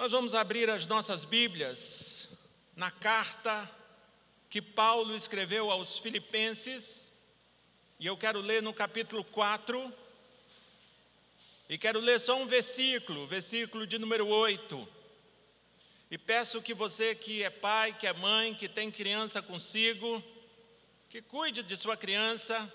Nós 0.00 0.12
vamos 0.12 0.34
abrir 0.34 0.70
as 0.70 0.86
nossas 0.86 1.26
Bíblias 1.26 2.26
na 2.74 2.90
carta 2.90 3.70
que 4.48 4.62
Paulo 4.62 5.14
escreveu 5.14 5.70
aos 5.70 5.98
Filipenses, 5.98 7.12
e 7.98 8.06
eu 8.06 8.16
quero 8.16 8.40
ler 8.40 8.62
no 8.62 8.72
capítulo 8.72 9.22
4, 9.22 9.92
e 11.68 11.76
quero 11.76 12.00
ler 12.00 12.18
só 12.18 12.34
um 12.38 12.46
versículo, 12.46 13.26
versículo 13.26 13.86
de 13.86 13.98
número 13.98 14.26
8. 14.26 14.88
E 16.10 16.16
peço 16.16 16.62
que 16.62 16.72
você 16.72 17.14
que 17.14 17.42
é 17.42 17.50
pai, 17.50 17.92
que 17.92 18.06
é 18.06 18.14
mãe, 18.14 18.54
que 18.54 18.70
tem 18.70 18.90
criança 18.90 19.42
consigo, 19.42 20.24
que 21.10 21.20
cuide 21.20 21.62
de 21.62 21.76
sua 21.76 21.94
criança, 21.94 22.72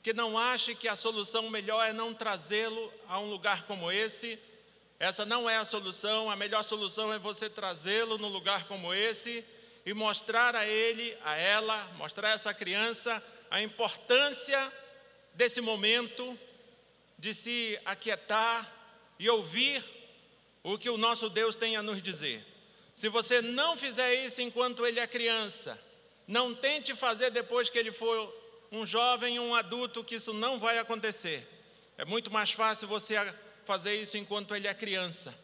que 0.00 0.12
não 0.12 0.38
ache 0.38 0.76
que 0.76 0.86
a 0.86 0.94
solução 0.94 1.50
melhor 1.50 1.84
é 1.84 1.92
não 1.92 2.14
trazê-lo 2.14 2.94
a 3.08 3.18
um 3.18 3.28
lugar 3.28 3.66
como 3.66 3.90
esse, 3.90 4.38
essa 5.02 5.26
não 5.26 5.50
é 5.50 5.56
a 5.56 5.64
solução, 5.64 6.30
a 6.30 6.36
melhor 6.36 6.62
solução 6.62 7.12
é 7.12 7.18
você 7.18 7.50
trazê-lo 7.50 8.18
num 8.18 8.28
lugar 8.28 8.68
como 8.68 8.94
esse 8.94 9.44
e 9.84 9.92
mostrar 9.92 10.54
a 10.54 10.64
ele, 10.64 11.18
a 11.24 11.34
ela, 11.36 11.90
mostrar 11.96 12.28
a 12.28 12.30
essa 12.34 12.54
criança 12.54 13.20
a 13.50 13.60
importância 13.60 14.72
desse 15.34 15.60
momento 15.60 16.38
de 17.18 17.34
se 17.34 17.80
aquietar 17.84 18.72
e 19.18 19.28
ouvir 19.28 19.82
o 20.62 20.78
que 20.78 20.88
o 20.88 20.96
nosso 20.96 21.28
Deus 21.28 21.56
tem 21.56 21.76
a 21.76 21.82
nos 21.82 22.00
dizer. 22.00 22.46
Se 22.94 23.08
você 23.08 23.42
não 23.42 23.76
fizer 23.76 24.14
isso 24.24 24.40
enquanto 24.40 24.86
ele 24.86 25.00
é 25.00 25.06
criança, 25.08 25.76
não 26.28 26.54
tente 26.54 26.94
fazer 26.94 27.32
depois 27.32 27.68
que 27.68 27.76
ele 27.76 27.90
for 27.90 28.32
um 28.70 28.86
jovem, 28.86 29.40
um 29.40 29.52
adulto, 29.52 30.04
que 30.04 30.14
isso 30.14 30.32
não 30.32 30.60
vai 30.60 30.78
acontecer. 30.78 31.44
É 31.98 32.04
muito 32.04 32.30
mais 32.30 32.52
fácil 32.52 32.86
você 32.86 33.16
fazer 33.64 34.00
isso 34.00 34.16
enquanto 34.16 34.54
ele 34.54 34.66
é 34.66 34.74
criança. 34.74 35.34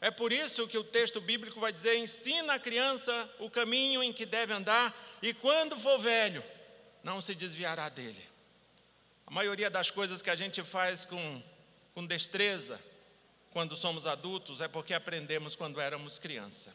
É 0.00 0.10
por 0.10 0.32
isso 0.32 0.66
que 0.66 0.78
o 0.78 0.84
texto 0.84 1.20
bíblico 1.20 1.60
vai 1.60 1.72
dizer: 1.72 1.96
ensina 1.96 2.54
a 2.54 2.58
criança 2.58 3.30
o 3.38 3.50
caminho 3.50 4.02
em 4.02 4.12
que 4.12 4.24
deve 4.24 4.52
andar, 4.52 4.94
e 5.20 5.34
quando 5.34 5.78
for 5.78 5.98
velho, 5.98 6.42
não 7.02 7.20
se 7.20 7.34
desviará 7.34 7.88
dele. 7.88 8.22
A 9.26 9.30
maioria 9.30 9.70
das 9.70 9.90
coisas 9.90 10.22
que 10.22 10.30
a 10.30 10.36
gente 10.36 10.62
faz 10.62 11.04
com, 11.04 11.42
com 11.94 12.06
destreza, 12.06 12.80
quando 13.50 13.76
somos 13.76 14.06
adultos, 14.06 14.60
é 14.60 14.68
porque 14.68 14.94
aprendemos 14.94 15.54
quando 15.54 15.80
éramos 15.80 16.18
criança. 16.18 16.74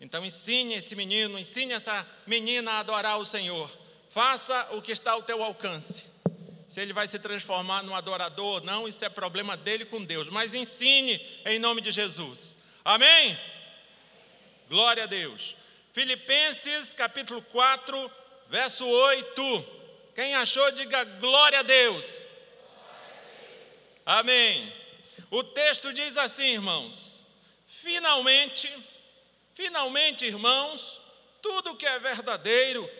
Então, 0.00 0.24
ensine 0.24 0.74
esse 0.74 0.94
menino, 0.94 1.38
ensine 1.38 1.72
essa 1.72 2.06
menina 2.26 2.72
a 2.72 2.78
adorar 2.80 3.18
o 3.18 3.24
Senhor. 3.26 3.70
Faça 4.10 4.68
o 4.72 4.82
que 4.82 4.92
está 4.92 5.12
ao 5.12 5.22
teu 5.22 5.42
alcance. 5.42 6.04
Se 6.74 6.80
ele 6.80 6.92
vai 6.92 7.06
se 7.06 7.20
transformar 7.20 7.84
num 7.84 7.94
adorador 7.94 8.54
ou 8.54 8.60
não, 8.60 8.88
isso 8.88 9.04
é 9.04 9.08
problema 9.08 9.56
dele 9.56 9.84
com 9.84 10.04
Deus. 10.04 10.28
Mas 10.28 10.54
ensine 10.54 11.24
em 11.46 11.56
nome 11.56 11.80
de 11.80 11.92
Jesus. 11.92 12.56
Amém? 12.84 13.38
Glória 14.68 15.04
a 15.04 15.06
Deus. 15.06 15.54
Filipenses 15.92 16.92
capítulo 16.92 17.40
4, 17.42 18.10
verso 18.48 18.84
8. 18.84 19.64
Quem 20.16 20.34
achou, 20.34 20.68
diga 20.72 21.04
glória 21.04 21.60
a 21.60 21.62
Deus. 21.62 22.22
Amém. 24.04 24.72
O 25.30 25.44
texto 25.44 25.92
diz 25.92 26.16
assim, 26.16 26.54
irmãos: 26.54 27.22
finalmente, 27.68 28.68
finalmente, 29.54 30.24
irmãos, 30.24 31.00
tudo 31.40 31.76
que 31.76 31.86
é 31.86 32.00
verdadeiro, 32.00 32.90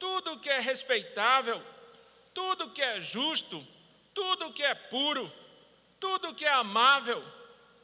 tudo 0.00 0.40
que 0.40 0.50
é 0.50 0.58
respeitável, 0.58 1.62
tudo 2.34 2.70
que 2.70 2.82
é 2.82 3.00
justo, 3.00 3.66
tudo 4.14 4.52
que 4.52 4.62
é 4.62 4.74
puro, 4.74 5.32
tudo 5.98 6.34
que 6.34 6.44
é 6.44 6.52
amável, 6.52 7.22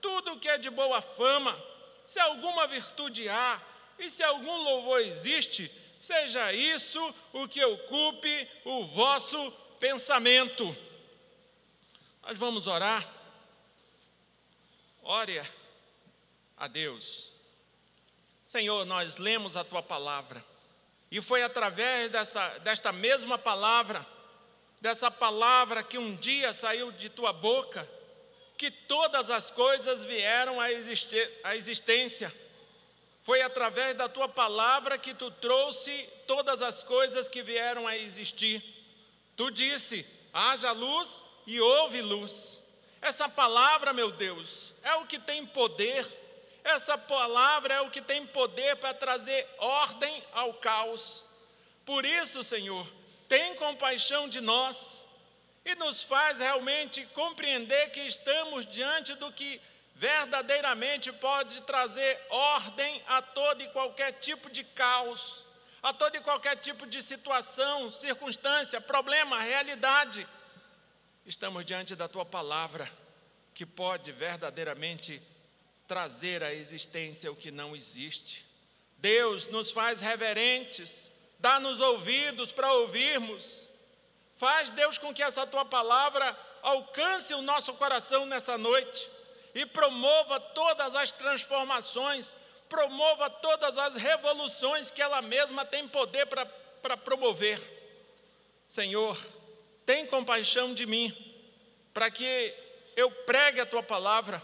tudo 0.01 0.39
que 0.39 0.49
é 0.49 0.59
de 0.59 0.71
boa 0.71 1.01
fama, 1.01 1.59
se 2.07 2.19
alguma 2.19 2.67
virtude 2.67 3.29
há 3.29 3.61
e 3.99 4.11
se 4.11 4.23
algum 4.23 4.57
louvor 4.57 5.01
existe, 5.01 5.71
seja 6.01 6.53
isso 6.53 7.15
o 7.33 7.49
que 7.49 7.65
ocupe 7.65 8.49
o 8.65 8.85
vosso 8.85 9.51
pensamento. 9.81 10.77
Nós 12.23 12.39
vamos 12.39 12.67
orar. 12.67 13.07
Ore 15.03 15.43
a 16.57 16.69
Deus. 16.69 17.33
Senhor, 18.47 18.85
nós 18.85 19.17
lemos 19.17 19.57
a 19.57 19.65
tua 19.65 19.83
palavra, 19.83 20.43
e 21.11 21.21
foi 21.21 21.43
através 21.43 22.11
desta, 22.11 22.59
desta 22.59 22.93
mesma 22.93 23.37
palavra 23.37 24.07
dessa 24.81 25.11
palavra 25.11 25.83
que 25.83 25.99
um 25.99 26.15
dia 26.15 26.53
saiu 26.53 26.93
de 26.93 27.09
tua 27.09 27.33
boca, 27.33 27.89
que 28.57 28.71
todas 28.71 29.31
as 29.31 29.51
coisas 29.51 30.05
vieram 30.05 30.59
à 30.61 31.57
existência. 31.57 32.35
Foi 33.23 33.43
através 33.43 33.97
da 33.97 34.09
tua 34.09 34.29
palavra 34.29 34.99
que 34.99 35.15
tu 35.15 35.31
trouxe 35.31 36.09
todas 36.27 36.63
as 36.63 36.83
coisas 36.83 37.29
que 37.29 37.43
vieram 37.43 37.87
a 37.87 37.97
existir. 37.97 38.63
Tu 39.37 39.51
disse: 39.51 40.07
haja 40.33 40.73
luz 40.73 41.21
e 41.47 41.61
houve 41.61 42.01
luz. 42.01 42.59
Essa 43.01 43.29
palavra, 43.29 43.93
meu 43.93 44.11
Deus, 44.11 44.75
é 44.83 44.95
o 44.95 45.07
que 45.07 45.19
tem 45.19 45.47
poder. 45.47 46.07
Essa 46.65 46.99
palavra 46.99 47.75
é 47.75 47.81
o 47.81 47.91
que 47.91 48.03
tem 48.03 48.27
poder 48.27 48.77
para 48.77 48.93
trazer 48.93 49.47
ordem 49.59 50.23
ao 50.33 50.55
caos. 50.55 51.25
Por 51.87 52.05
isso, 52.05 52.43
Senhor, 52.43 52.87
tem 53.29 53.55
compaixão 53.57 54.29
de 54.29 54.41
nós 54.41 55.01
e 55.65 55.75
nos 55.75 56.03
faz 56.03 56.39
realmente 56.39 57.05
compreender 57.07 57.91
que 57.91 58.01
estamos 58.01 58.67
diante 58.67 59.15
do 59.15 59.31
que 59.31 59.61
verdadeiramente 59.95 61.13
pode 61.13 61.61
trazer 61.63 62.19
ordem 62.31 63.03
a 63.07 63.21
todo 63.21 63.63
e 63.63 63.69
qualquer 63.69 64.13
tipo 64.13 64.49
de 64.49 64.65
caos, 64.65 65.45
a 65.83 65.93
todo 65.93 66.17
e 66.17 66.21
qualquer 66.21 66.57
tipo 66.57 66.87
de 66.87 67.03
situação, 67.03 67.93
circunstância, 67.93 68.81
problema, 68.81 69.41
realidade. 69.41 70.27
Estamos 71.27 71.67
diante 71.67 71.95
da 71.95 72.09
tua 72.09 72.25
palavra 72.25 72.91
que 73.53 73.67
pode 73.67 74.13
verdadeiramente 74.13 75.21
trazer 75.87 76.43
à 76.45 76.55
existência 76.55 77.31
o 77.31 77.37
que 77.37 77.51
não 77.51 77.75
existe. 77.75 78.47
Deus 78.99 79.47
nos 79.49 79.71
faz 79.71 80.01
reverentes, 80.01 81.08
dá-nos 81.39 81.81
ouvidos 81.81 82.53
para 82.53 82.73
ouvirmos. 82.73 83.69
Faz, 84.37 84.71
Deus, 84.71 84.99
com 84.99 85.13
que 85.13 85.23
essa 85.23 85.47
tua 85.47 85.65
palavra 85.65 86.37
alcance 86.63 87.35
o 87.35 87.43
nosso 87.43 87.75
coração 87.75 88.27
nessa 88.27 88.59
noite 88.59 89.09
e 89.55 89.65
promova 89.67 90.39
todas 90.39 90.95
as 90.95 91.13
transformações, 91.13 92.35
promova 92.69 93.31
todas 93.31 93.79
as 93.79 93.97
revoluções 93.97 94.91
que 94.91 95.03
ela 95.03 95.23
mesma 95.23 95.65
tem 95.65 95.89
poder 95.89 96.27
para 96.27 96.97
promover. 96.97 97.61
Senhor, 98.69 99.19
tem 99.87 100.07
compaixão 100.07 100.75
de 100.75 100.85
mim, 100.85 101.17
para 101.95 102.11
que 102.11 102.55
eu 102.95 103.11
pregue 103.11 103.61
a 103.61 103.67
tua 103.67 103.83
palavra, 103.83 104.43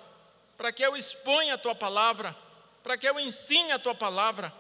para 0.57 0.73
que 0.73 0.83
eu 0.83 0.97
exponha 0.97 1.55
a 1.55 1.59
tua 1.59 1.75
palavra, 1.75 2.35
para 2.83 2.97
que 2.97 3.07
eu 3.07 3.21
ensine 3.21 3.73
a 3.73 3.79
tua 3.79 3.95
palavra, 3.95 4.53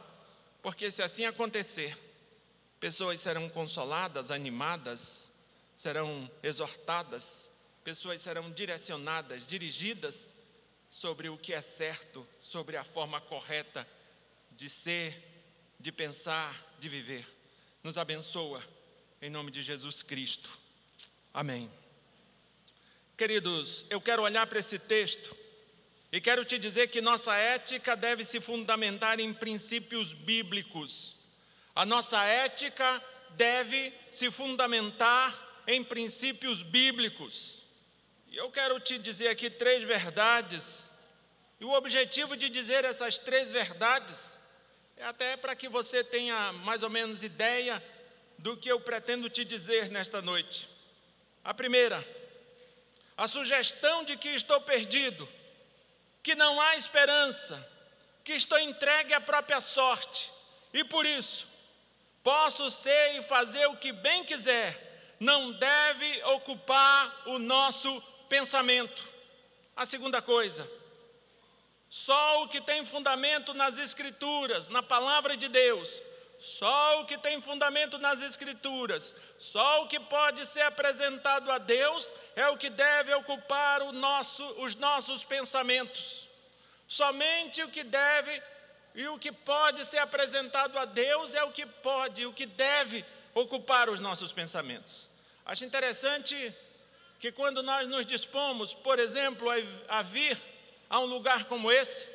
porque 0.63 0.91
se 0.91 1.03
assim 1.03 1.25
acontecer, 1.25 1.97
Pessoas 2.85 3.19
serão 3.23 3.49
consoladas, 3.49 4.31
animadas, 4.31 5.27
serão 5.75 6.31
exortadas, 6.43 7.49
pessoas 7.83 8.21
serão 8.21 8.51
direcionadas, 8.51 9.47
dirigidas 9.47 10.29
sobre 10.91 11.31
o 11.31 11.39
que 11.39 11.55
é 11.55 11.63
certo, 11.63 12.29
sobre 12.43 12.77
a 12.77 12.85
forma 12.85 13.23
correta 13.23 13.89
de 14.51 14.69
ser, 14.69 15.17
de 15.81 15.91
pensar, 15.91 16.63
de 16.79 16.87
viver. 16.91 17.27
Nos 17.83 17.97
abençoa, 17.97 18.63
em 19.23 19.31
nome 19.31 19.51
de 19.51 19.63
Jesus 19.63 20.03
Cristo. 20.03 20.51
Amém. 21.33 21.71
Queridos, 23.17 23.87
eu 23.89 23.99
quero 23.99 24.23
olhar 24.23 24.47
para 24.47 24.59
esse 24.59 24.79
texto 24.79 25.35
e 26.13 26.21
quero 26.21 26.45
te 26.45 26.59
dizer 26.59 26.89
que 26.89 27.01
nossa 27.01 27.35
ética 27.35 27.97
deve 27.97 28.27
se 28.27 28.43
fundamentar 28.43 29.19
em 29.21 29.33
princípios 29.33 30.13
bíblicos. 30.13 31.24
A 31.75 31.85
nossa 31.85 32.23
ética 32.25 33.03
deve 33.31 33.93
se 34.11 34.31
fundamentar 34.31 35.63
em 35.67 35.83
princípios 35.83 36.63
bíblicos. 36.63 37.63
E 38.29 38.37
eu 38.37 38.51
quero 38.51 38.79
te 38.79 38.97
dizer 38.97 39.29
aqui 39.29 39.51
três 39.51 39.83
verdades. 39.83 40.89
E 41.59 41.65
o 41.65 41.73
objetivo 41.73 42.37
de 42.37 42.49
dizer 42.49 42.85
essas 42.85 43.19
três 43.19 43.51
verdades 43.51 44.39
é 44.97 45.05
até 45.05 45.37
para 45.37 45.57
que 45.57 45.69
você 45.69 46.05
tenha 46.05 46.53
mais 46.53 46.83
ou 46.85 46.91
menos 46.91 47.25
ideia 47.25 47.83
do 48.39 48.57
que 48.57 48.69
eu 48.69 48.81
pretendo 48.81 49.29
te 49.29 49.45
dizer 49.45 49.89
nesta 49.89 50.23
noite. 50.23 50.69
A 51.43 51.53
primeira, 51.53 52.07
a 53.17 53.27
sugestão 53.27 54.05
de 54.05 54.17
que 54.17 54.29
estou 54.29 54.61
perdido, 54.61 55.29
que 56.23 56.37
não 56.37 56.61
há 56.61 56.77
esperança, 56.77 57.69
que 58.23 58.33
estou 58.33 58.59
entregue 58.59 59.13
à 59.13 59.21
própria 59.21 59.61
sorte 59.61 60.31
e 60.73 60.85
por 60.85 61.05
isso 61.05 61.54
Posso 62.25 62.71
ser 62.71 63.17
e 63.17 63.23
fazer 63.23 63.67
o 63.67 63.77
que 63.77 63.93
bem 63.93 64.25
quiser, 64.25 65.17
não 65.21 65.53
deve 65.53 66.25
ocupar 66.25 67.23
o 67.27 67.39
nosso 67.39 68.03
pensamento. 68.29 69.05
A 69.77 69.85
segunda 69.85 70.23
coisa, 70.23 70.67
Só 71.91 72.43
o 72.43 72.49
que 72.49 72.61
tem 72.61 72.85
fundamento 72.85 73.55
nas 73.55 73.79
Escrituras, 73.79 74.69
na 74.69 74.83
palavra 74.83 75.37
de 75.37 75.49
Deus, 75.49 76.03
só 76.41 77.01
o 77.01 77.07
que 77.07 77.17
tem 77.17 77.41
fundamento 77.41 77.99
nas 77.99 78.21
Escrituras, 78.21 79.15
só 79.39 79.85
o 79.85 79.87
que 79.87 80.01
pode 80.01 80.45
ser 80.47 80.63
apresentado 80.63 81.53
a 81.53 81.59
Deus 81.59 82.13
é 82.35 82.49
o 82.49 82.57
que 82.57 82.69
deve 82.69 83.15
ocupar 83.15 83.81
nosso, 83.93 84.45
os 84.59 84.75
nossos 84.75 85.23
pensamentos. 85.23 86.29
Somente 86.89 87.63
o 87.63 87.71
que 87.71 87.85
deve 87.85 88.43
e 88.95 89.07
o 89.09 89.19
que 89.19 89.33
pode 89.33 89.85
ser 89.87 89.99
apresentado 89.99 90.79
a 90.79 90.85
Deus 90.85 91.35
é 91.35 91.43
o 91.43 91.51
que 91.51 91.67
pode, 91.67 92.25
o 92.27 92.33
que 92.33 92.47
deve 92.47 93.05
ocupar 93.35 93.91
os 93.91 93.99
nossos 93.99 94.33
pensamentos. 94.33 95.09
Acho 95.45 95.65
interessante 95.65 96.55
que 97.19 97.33
quando 97.33 97.63
nós 97.63 97.89
nos 97.89 98.07
dispomos, 98.07 98.73
por 98.73 98.99
exemplo, 98.99 99.49
a, 99.89 100.03
vir 100.03 100.39
a 100.89 101.01
um 101.01 101.07
lugar 101.07 101.47
como 101.47 101.73
esse, 101.73 102.07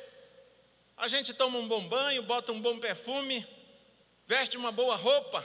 a 0.96 1.06
gente 1.06 1.34
toma 1.34 1.58
um 1.58 1.68
bom 1.68 1.86
banho, 1.86 2.22
bota 2.22 2.50
um 2.50 2.60
bom 2.60 2.78
perfume, 2.78 3.46
veste 4.26 4.56
uma 4.56 4.72
boa 4.72 4.96
roupa, 4.96 5.42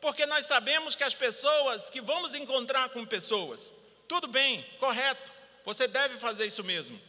porque 0.00 0.26
nós 0.26 0.46
sabemos 0.46 0.96
que 0.96 1.04
as 1.04 1.14
pessoas 1.14 1.88
que 1.90 2.00
vamos 2.00 2.34
encontrar 2.34 2.88
com 2.88 3.06
pessoas, 3.06 3.72
tudo 4.08 4.26
bem, 4.26 4.66
correto, 4.80 5.30
você 5.64 5.86
deve 5.86 6.18
fazer 6.18 6.46
isso 6.46 6.64
mesmo. 6.64 7.00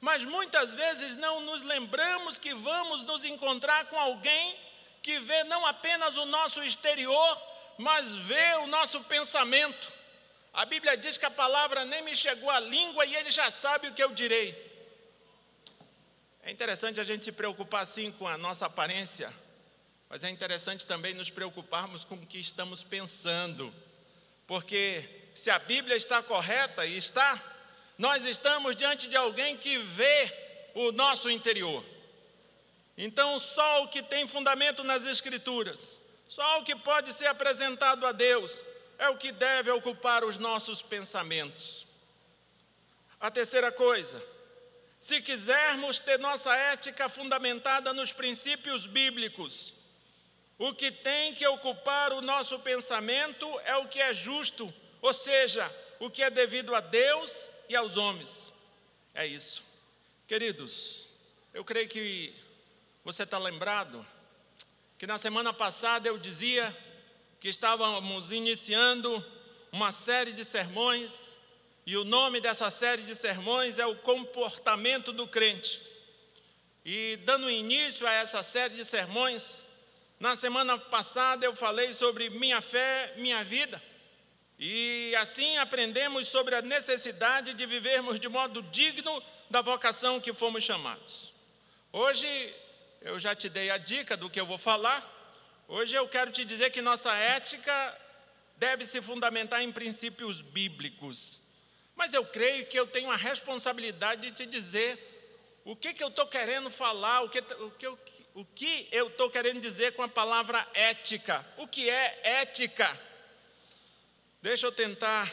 Mas 0.00 0.24
muitas 0.24 0.72
vezes 0.72 1.14
não 1.16 1.40
nos 1.40 1.62
lembramos 1.62 2.38
que 2.38 2.54
vamos 2.54 3.02
nos 3.04 3.24
encontrar 3.24 3.84
com 3.86 3.98
alguém 3.98 4.56
que 5.02 5.18
vê 5.18 5.44
não 5.44 5.66
apenas 5.66 6.16
o 6.16 6.24
nosso 6.24 6.62
exterior, 6.62 7.42
mas 7.76 8.12
vê 8.12 8.54
o 8.62 8.66
nosso 8.66 9.00
pensamento. 9.04 9.92
A 10.52 10.64
Bíblia 10.64 10.96
diz 10.96 11.16
que 11.16 11.26
a 11.26 11.30
palavra 11.30 11.84
nem 11.84 12.02
me 12.02 12.16
chegou 12.16 12.50
à 12.50 12.58
língua 12.58 13.04
e 13.04 13.14
ele 13.14 13.30
já 13.30 13.50
sabe 13.50 13.88
o 13.88 13.94
que 13.94 14.02
eu 14.02 14.12
direi. 14.12 14.70
É 16.42 16.50
interessante 16.50 16.98
a 16.98 17.04
gente 17.04 17.24
se 17.24 17.32
preocupar 17.32 17.86
sim 17.86 18.10
com 18.10 18.26
a 18.26 18.38
nossa 18.38 18.66
aparência, 18.66 19.32
mas 20.08 20.24
é 20.24 20.30
interessante 20.30 20.86
também 20.86 21.14
nos 21.14 21.30
preocuparmos 21.30 22.04
com 22.04 22.14
o 22.14 22.26
que 22.26 22.38
estamos 22.38 22.82
pensando, 22.82 23.72
porque 24.46 25.08
se 25.34 25.50
a 25.50 25.58
Bíblia 25.58 25.96
está 25.96 26.22
correta 26.22 26.84
e 26.86 26.96
está, 26.96 27.40
nós 28.00 28.24
estamos 28.24 28.74
diante 28.74 29.06
de 29.08 29.14
alguém 29.14 29.58
que 29.58 29.76
vê 29.76 30.32
o 30.74 30.90
nosso 30.90 31.28
interior. 31.28 31.84
Então, 32.96 33.38
só 33.38 33.84
o 33.84 33.88
que 33.88 34.02
tem 34.02 34.26
fundamento 34.26 34.82
nas 34.82 35.04
Escrituras, 35.04 35.98
só 36.26 36.60
o 36.60 36.64
que 36.64 36.74
pode 36.74 37.12
ser 37.12 37.26
apresentado 37.26 38.06
a 38.06 38.12
Deus, 38.12 38.58
é 38.98 39.10
o 39.10 39.18
que 39.18 39.30
deve 39.30 39.70
ocupar 39.70 40.24
os 40.24 40.38
nossos 40.38 40.80
pensamentos. 40.80 41.86
A 43.20 43.30
terceira 43.30 43.70
coisa, 43.70 44.24
se 44.98 45.20
quisermos 45.20 46.00
ter 46.00 46.18
nossa 46.18 46.56
ética 46.56 47.06
fundamentada 47.06 47.92
nos 47.92 48.14
princípios 48.14 48.86
bíblicos, 48.86 49.74
o 50.56 50.72
que 50.72 50.90
tem 50.90 51.34
que 51.34 51.46
ocupar 51.46 52.14
o 52.14 52.22
nosso 52.22 52.58
pensamento 52.60 53.46
é 53.66 53.76
o 53.76 53.88
que 53.88 54.00
é 54.00 54.14
justo, 54.14 54.72
ou 55.02 55.12
seja, 55.12 55.70
o 55.98 56.08
que 56.08 56.22
é 56.22 56.30
devido 56.30 56.74
a 56.74 56.80
Deus 56.80 57.50
e 57.70 57.76
aos 57.76 57.96
homens. 57.96 58.52
É 59.14 59.24
isso. 59.24 59.62
Queridos, 60.26 61.06
eu 61.54 61.64
creio 61.64 61.88
que 61.88 62.34
você 63.04 63.22
está 63.22 63.38
lembrado 63.38 64.04
que 64.98 65.06
na 65.06 65.18
semana 65.20 65.52
passada 65.52 66.08
eu 66.08 66.18
dizia 66.18 66.76
que 67.38 67.48
estávamos 67.48 68.32
iniciando 68.32 69.24
uma 69.70 69.92
série 69.92 70.32
de 70.32 70.44
sermões 70.44 71.12
e 71.86 71.96
o 71.96 72.02
nome 72.02 72.40
dessa 72.40 72.72
série 72.72 73.02
de 73.02 73.14
sermões 73.14 73.78
é 73.78 73.86
o 73.86 73.94
comportamento 73.98 75.12
do 75.12 75.28
crente. 75.28 75.80
E 76.84 77.20
dando 77.24 77.48
início 77.48 78.04
a 78.04 78.12
essa 78.12 78.42
série 78.42 78.74
de 78.74 78.84
sermões, 78.84 79.62
na 80.18 80.34
semana 80.34 80.76
passada 80.76 81.46
eu 81.46 81.54
falei 81.54 81.92
sobre 81.92 82.30
minha 82.30 82.60
fé, 82.60 83.14
minha 83.16 83.44
vida. 83.44 83.80
E 84.62 85.16
assim 85.16 85.56
aprendemos 85.56 86.28
sobre 86.28 86.54
a 86.54 86.60
necessidade 86.60 87.54
de 87.54 87.64
vivermos 87.64 88.20
de 88.20 88.28
modo 88.28 88.62
digno 88.64 89.22
da 89.48 89.62
vocação 89.62 90.20
que 90.20 90.34
fomos 90.34 90.62
chamados. 90.62 91.32
Hoje 91.90 92.28
eu 93.00 93.18
já 93.18 93.34
te 93.34 93.48
dei 93.48 93.70
a 93.70 93.78
dica 93.78 94.18
do 94.18 94.28
que 94.28 94.38
eu 94.38 94.44
vou 94.44 94.58
falar. 94.58 95.02
Hoje 95.66 95.96
eu 95.96 96.06
quero 96.06 96.30
te 96.30 96.44
dizer 96.44 96.68
que 96.68 96.82
nossa 96.82 97.10
ética 97.14 97.98
deve 98.58 98.84
se 98.84 99.00
fundamentar 99.00 99.62
em 99.62 99.72
princípios 99.72 100.42
bíblicos. 100.42 101.40
Mas 101.96 102.12
eu 102.12 102.26
creio 102.26 102.66
que 102.66 102.78
eu 102.78 102.86
tenho 102.86 103.10
a 103.10 103.16
responsabilidade 103.16 104.20
de 104.20 104.32
te 104.32 104.44
dizer 104.44 105.62
o 105.64 105.74
que, 105.74 105.94
que 105.94 106.04
eu 106.04 106.08
estou 106.08 106.26
querendo 106.26 106.68
falar, 106.68 107.22
o 107.22 107.30
que, 107.30 107.38
o 107.38 107.70
que, 107.70 107.88
o 108.34 108.44
que 108.44 108.88
eu 108.92 109.08
estou 109.08 109.30
querendo 109.30 109.58
dizer 109.58 109.92
com 109.92 110.02
a 110.02 110.08
palavra 110.08 110.68
ética. 110.74 111.46
O 111.56 111.66
que 111.66 111.88
é 111.88 112.20
ética? 112.42 113.08
Deixa 114.42 114.66
eu 114.66 114.72
tentar 114.72 115.30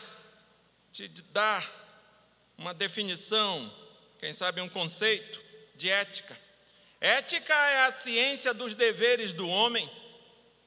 te 0.92 1.08
dar 1.08 1.66
uma 2.58 2.74
definição, 2.74 3.74
quem 4.20 4.34
sabe 4.34 4.60
um 4.60 4.68
conceito 4.68 5.42
de 5.76 5.90
ética. 5.90 6.38
Ética 7.00 7.54
é 7.54 7.86
a 7.86 7.94
ciência 7.94 8.54
dos 8.54 8.76
deveres 8.76 9.32
do 9.32 9.48
homem, 9.48 9.90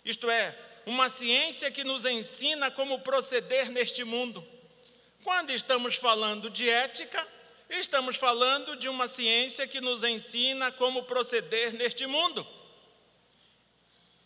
isto 0.02 0.30
é, 0.30 0.58
uma 0.86 1.10
ciência 1.10 1.70
que 1.70 1.84
nos 1.84 2.06
ensina 2.06 2.70
como 2.70 3.00
proceder 3.00 3.68
neste 3.68 4.04
mundo. 4.04 4.42
Quando 5.22 5.50
estamos 5.50 5.96
falando 5.96 6.48
de 6.48 6.66
ética, 6.66 7.26
estamos 7.68 8.16
falando 8.16 8.74
de 8.74 8.88
uma 8.88 9.06
ciência 9.06 9.68
que 9.68 9.82
nos 9.82 10.02
ensina 10.02 10.72
como 10.72 11.02
proceder 11.02 11.74
neste 11.74 12.06
mundo. 12.06 12.46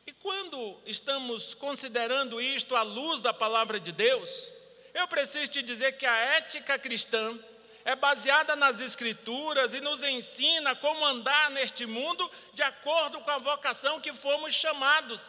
E 0.06 0.12
quando 0.12 0.78
estamos 0.84 1.54
considerando 1.54 2.40
isto 2.40 2.76
à 2.76 2.82
luz 2.82 3.20
da 3.20 3.32
palavra 3.32 3.80
de 3.80 3.90
Deus, 3.90 4.52
eu 4.92 5.08
preciso 5.08 5.48
te 5.48 5.62
dizer 5.62 5.92
que 5.92 6.04
a 6.04 6.16
ética 6.16 6.78
cristã 6.78 7.38
é 7.84 7.96
baseada 7.96 8.54
nas 8.54 8.80
Escrituras 8.80 9.72
e 9.72 9.80
nos 9.80 10.02
ensina 10.02 10.74
como 10.76 11.04
andar 11.04 11.50
neste 11.50 11.86
mundo 11.86 12.30
de 12.52 12.62
acordo 12.62 13.20
com 13.20 13.30
a 13.30 13.38
vocação 13.38 14.00
que 14.00 14.12
fomos 14.12 14.54
chamados. 14.54 15.28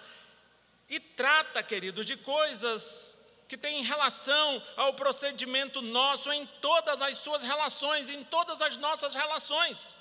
E 0.90 1.00
trata, 1.00 1.64
queridos, 1.64 2.06
de 2.06 2.16
coisas 2.18 3.16
que 3.48 3.58
tem 3.58 3.84
relação 3.84 4.62
ao 4.76 4.94
procedimento 4.94 5.82
nosso 5.82 6.32
em 6.32 6.46
todas 6.62 7.02
as 7.02 7.18
suas 7.20 7.42
relações, 7.44 8.10
em 8.10 8.24
todas 8.24 8.62
as 8.62 8.78
nossas 8.78 9.14
relações. 9.14 9.96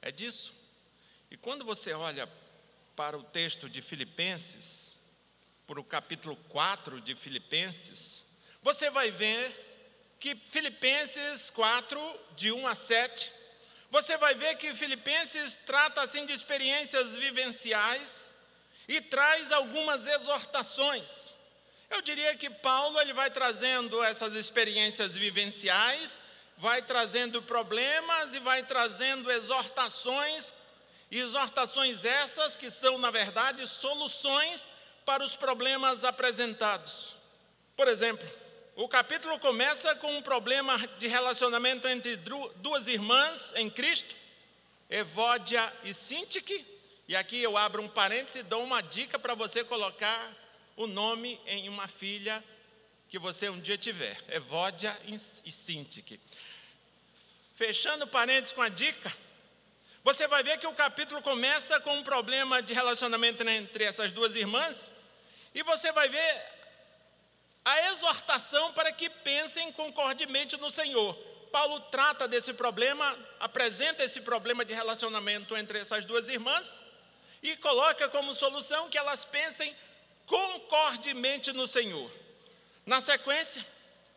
É 0.00 0.10
disso. 0.10 0.52
E 1.30 1.36
quando 1.36 1.64
você 1.64 1.92
olha 1.92 2.28
para 2.94 3.16
o 3.16 3.22
texto 3.22 3.68
de 3.68 3.80
Filipenses, 3.80 4.96
para 5.66 5.80
o 5.80 5.84
capítulo 5.84 6.36
4 6.48 7.00
de 7.00 7.14
Filipenses, 7.14 8.24
você 8.62 8.90
vai 8.90 9.10
ver 9.10 10.16
que 10.20 10.36
Filipenses 10.50 11.50
4, 11.50 12.20
de 12.36 12.52
1 12.52 12.66
a 12.66 12.74
7, 12.74 13.32
você 13.90 14.16
vai 14.16 14.34
ver 14.34 14.56
que 14.56 14.74
Filipenses 14.74 15.58
trata 15.66 16.00
assim 16.00 16.24
de 16.24 16.32
experiências 16.32 17.16
vivenciais 17.16 18.32
e 18.88 19.00
traz 19.00 19.50
algumas 19.52 20.06
exortações. 20.06 21.32
Eu 21.90 22.00
diria 22.00 22.34
que 22.36 22.48
Paulo 22.48 23.00
ele 23.00 23.12
vai 23.12 23.30
trazendo 23.30 24.02
essas 24.02 24.34
experiências 24.34 25.14
vivenciais, 25.14 26.22
vai 26.56 26.82
trazendo 26.82 27.42
problemas 27.42 28.32
e 28.32 28.38
vai 28.38 28.62
trazendo 28.62 29.30
exortações, 29.30 30.54
exortações 31.18 32.04
essas 32.04 32.56
que 32.56 32.70
são, 32.70 32.98
na 32.98 33.10
verdade, 33.10 33.66
soluções 33.66 34.66
para 35.04 35.22
os 35.22 35.36
problemas 35.36 36.04
apresentados. 36.04 37.16
Por 37.76 37.88
exemplo, 37.88 38.26
o 38.74 38.88
capítulo 38.88 39.38
começa 39.38 39.94
com 39.96 40.16
um 40.16 40.22
problema 40.22 40.78
de 40.98 41.06
relacionamento 41.06 41.86
entre 41.86 42.16
duas 42.16 42.86
irmãs 42.86 43.52
em 43.56 43.68
Cristo, 43.68 44.14
Evódia 44.88 45.72
e 45.84 45.92
Sintique, 45.92 46.66
e 47.06 47.16
aqui 47.16 47.42
eu 47.42 47.56
abro 47.56 47.82
um 47.82 47.88
parênteses 47.88 48.36
e 48.36 48.42
dou 48.42 48.62
uma 48.62 48.80
dica 48.80 49.18
para 49.18 49.34
você 49.34 49.62
colocar 49.64 50.32
o 50.76 50.86
nome 50.86 51.38
em 51.46 51.68
uma 51.68 51.88
filha 51.88 52.42
que 53.08 53.18
você 53.18 53.50
um 53.50 53.60
dia 53.60 53.76
tiver, 53.76 54.18
Evódia 54.28 54.98
e 55.44 55.50
Sintique. 55.50 56.18
Fechando 57.54 58.06
parênteses 58.06 58.52
com 58.54 58.62
a 58.62 58.70
dica, 58.70 59.14
você 60.04 60.26
vai 60.26 60.42
ver 60.42 60.58
que 60.58 60.66
o 60.66 60.74
capítulo 60.74 61.22
começa 61.22 61.78
com 61.80 61.96
um 61.96 62.02
problema 62.02 62.60
de 62.60 62.74
relacionamento 62.74 63.48
entre 63.48 63.84
essas 63.84 64.10
duas 64.10 64.34
irmãs, 64.34 64.90
e 65.54 65.62
você 65.62 65.92
vai 65.92 66.08
ver 66.08 66.42
a 67.64 67.88
exortação 67.90 68.72
para 68.72 68.90
que 68.92 69.08
pensem 69.08 69.70
concordemente 69.72 70.56
no 70.56 70.70
Senhor. 70.70 71.14
Paulo 71.52 71.78
trata 71.82 72.26
desse 72.26 72.52
problema, 72.52 73.16
apresenta 73.38 74.02
esse 74.02 74.20
problema 74.20 74.64
de 74.64 74.74
relacionamento 74.74 75.56
entre 75.56 75.78
essas 75.78 76.04
duas 76.04 76.28
irmãs 76.28 76.82
e 77.42 77.56
coloca 77.56 78.08
como 78.08 78.34
solução 78.34 78.88
que 78.88 78.98
elas 78.98 79.24
pensem 79.24 79.76
concordemente 80.26 81.52
no 81.52 81.66
Senhor. 81.66 82.10
Na 82.86 83.00
sequência, 83.00 83.64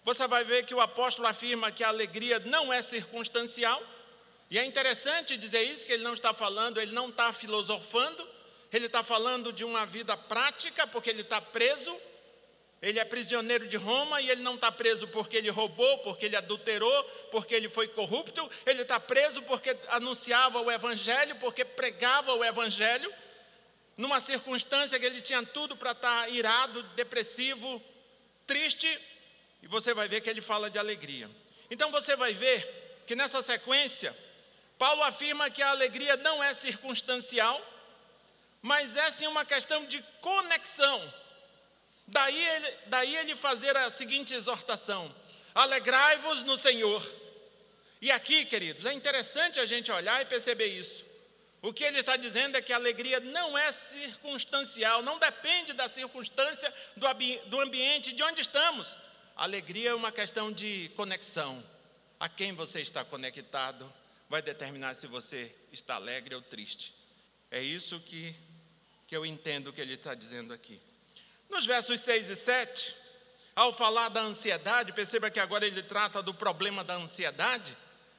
você 0.03 0.27
vai 0.27 0.43
ver 0.43 0.65
que 0.65 0.73
o 0.73 0.81
apóstolo 0.81 1.27
afirma 1.27 1.71
que 1.71 1.83
a 1.83 1.89
alegria 1.89 2.39
não 2.39 2.71
é 2.71 2.81
circunstancial, 2.81 3.83
E 4.49 4.59
é 4.59 4.65
interessante 4.65 5.37
dizer 5.37 5.63
isso, 5.63 5.85
que 5.85 5.93
ele 5.93 6.03
não 6.03 6.13
está 6.13 6.33
falando, 6.33 6.79
ele 6.79 6.91
não 6.91 7.09
está 7.09 7.33
filosofando, 7.33 8.27
ele 8.71 8.85
está 8.85 9.03
falando 9.03 9.51
de 9.51 9.63
uma 9.63 9.85
vida 9.85 10.15
prática, 10.15 10.85
porque 10.85 11.09
ele 11.09 11.21
está 11.21 11.41
preso, 11.41 11.95
ele 12.81 12.99
é 12.99 13.05
prisioneiro 13.05 13.67
de 13.67 13.77
Roma 13.77 14.21
e 14.21 14.29
ele 14.29 14.43
não 14.43 14.55
está 14.55 14.71
preso 14.71 15.07
porque 15.07 15.37
ele 15.37 15.49
roubou, 15.49 15.99
porque 15.99 16.25
ele 16.25 16.35
adulterou, 16.35 17.03
porque 17.31 17.55
ele 17.55 17.69
foi 17.69 17.87
corrupto, 17.87 18.49
ele 18.65 18.83
está 18.83 18.99
preso 18.99 19.41
porque 19.43 19.75
anunciava 19.87 20.59
o 20.59 20.71
Evangelho, 20.71 21.35
porque 21.37 21.65
pregava 21.65 22.33
o 22.33 22.43
Evangelho, 22.43 23.11
numa 23.97 24.19
circunstância 24.19 24.99
que 24.99 25.05
ele 25.05 25.21
tinha 25.21 25.43
tudo 25.43 25.75
para 25.75 25.91
estar 25.91 26.21
tá 26.23 26.29
irado, 26.29 26.83
depressivo, 26.95 27.81
triste, 28.45 28.87
e 29.63 29.67
você 29.67 29.93
vai 29.93 30.07
ver 30.07 30.21
que 30.21 30.29
ele 30.29 30.41
fala 30.41 30.69
de 30.69 30.77
alegria. 30.77 31.29
Então 31.71 31.89
você 31.89 32.15
vai 32.15 32.33
ver 32.33 33.01
que 33.07 33.15
nessa 33.15 33.41
sequência, 33.41 34.15
Paulo 34.77 35.03
afirma 35.03 35.49
que 35.49 35.61
a 35.61 35.69
alegria 35.69 36.17
não 36.17 36.43
é 36.43 36.53
circunstancial, 36.53 37.61
mas 38.61 38.95
é 38.95 39.09
sim 39.11 39.27
uma 39.27 39.45
questão 39.45 39.85
de 39.85 40.01
conexão. 40.21 41.13
Daí 42.07 42.47
ele, 42.47 42.73
daí 42.87 43.15
ele 43.15 43.35
fazer 43.35 43.75
a 43.77 43.89
seguinte 43.89 44.33
exortação: 44.33 45.13
alegrai-vos 45.53 46.43
no 46.43 46.57
Senhor. 46.57 47.03
E 48.01 48.11
aqui, 48.11 48.45
queridos, 48.45 48.85
é 48.85 48.93
interessante 48.93 49.59
a 49.59 49.65
gente 49.65 49.91
olhar 49.91 50.21
e 50.21 50.25
perceber 50.25 50.67
isso. 50.67 51.05
O 51.61 51.73
que 51.73 51.83
ele 51.83 51.99
está 51.99 52.15
dizendo 52.15 52.57
é 52.57 52.61
que 52.61 52.71
a 52.71 52.75
alegria 52.75 53.19
não 53.19 53.57
é 53.57 53.71
circunstancial, 53.71 55.01
não 55.01 55.17
depende 55.17 55.73
da 55.73 55.89
circunstância, 55.89 56.71
do, 56.95 57.07
do 57.47 57.59
ambiente, 57.59 58.13
de 58.13 58.21
onde 58.21 58.41
estamos. 58.41 58.87
A 59.35 59.43
alegria 59.43 59.89
é 59.89 59.95
uma 59.95 60.11
questão 60.11 60.51
de 60.51 60.91
conexão. 60.95 61.63
A 62.19 62.29
quem 62.29 62.53
você 62.53 62.81
está 62.81 63.03
conectado 63.03 63.91
vai 64.35 64.41
determinar 64.41 64.93
se 64.95 65.07
você 65.07 65.49
está 65.71 65.95
alegre 65.95 66.35
ou 66.35 66.41
triste. 66.41 66.93
É 67.49 67.61
isso 67.61 68.01
que, 68.01 68.35
que 69.07 69.15
eu 69.15 69.25
entendo 69.25 69.71
que 69.71 69.79
ele 69.79 69.93
está 69.93 70.13
dizendo 70.13 70.53
aqui. 70.53 70.81
Nos 71.49 71.65
versos 71.65 72.01
6 72.01 72.29
e 72.29 72.35
7, 72.35 72.95
ao 73.55 73.71
falar 73.71 74.09
da 74.09 74.21
ansiedade, 74.21 74.91
perceba 74.91 75.31
que 75.31 75.39
agora 75.39 75.65
ele 75.65 75.81
trata 75.81 76.21
do 76.21 76.33
problema 76.33 76.83
da 76.83 76.95
ansiedade 76.95 77.77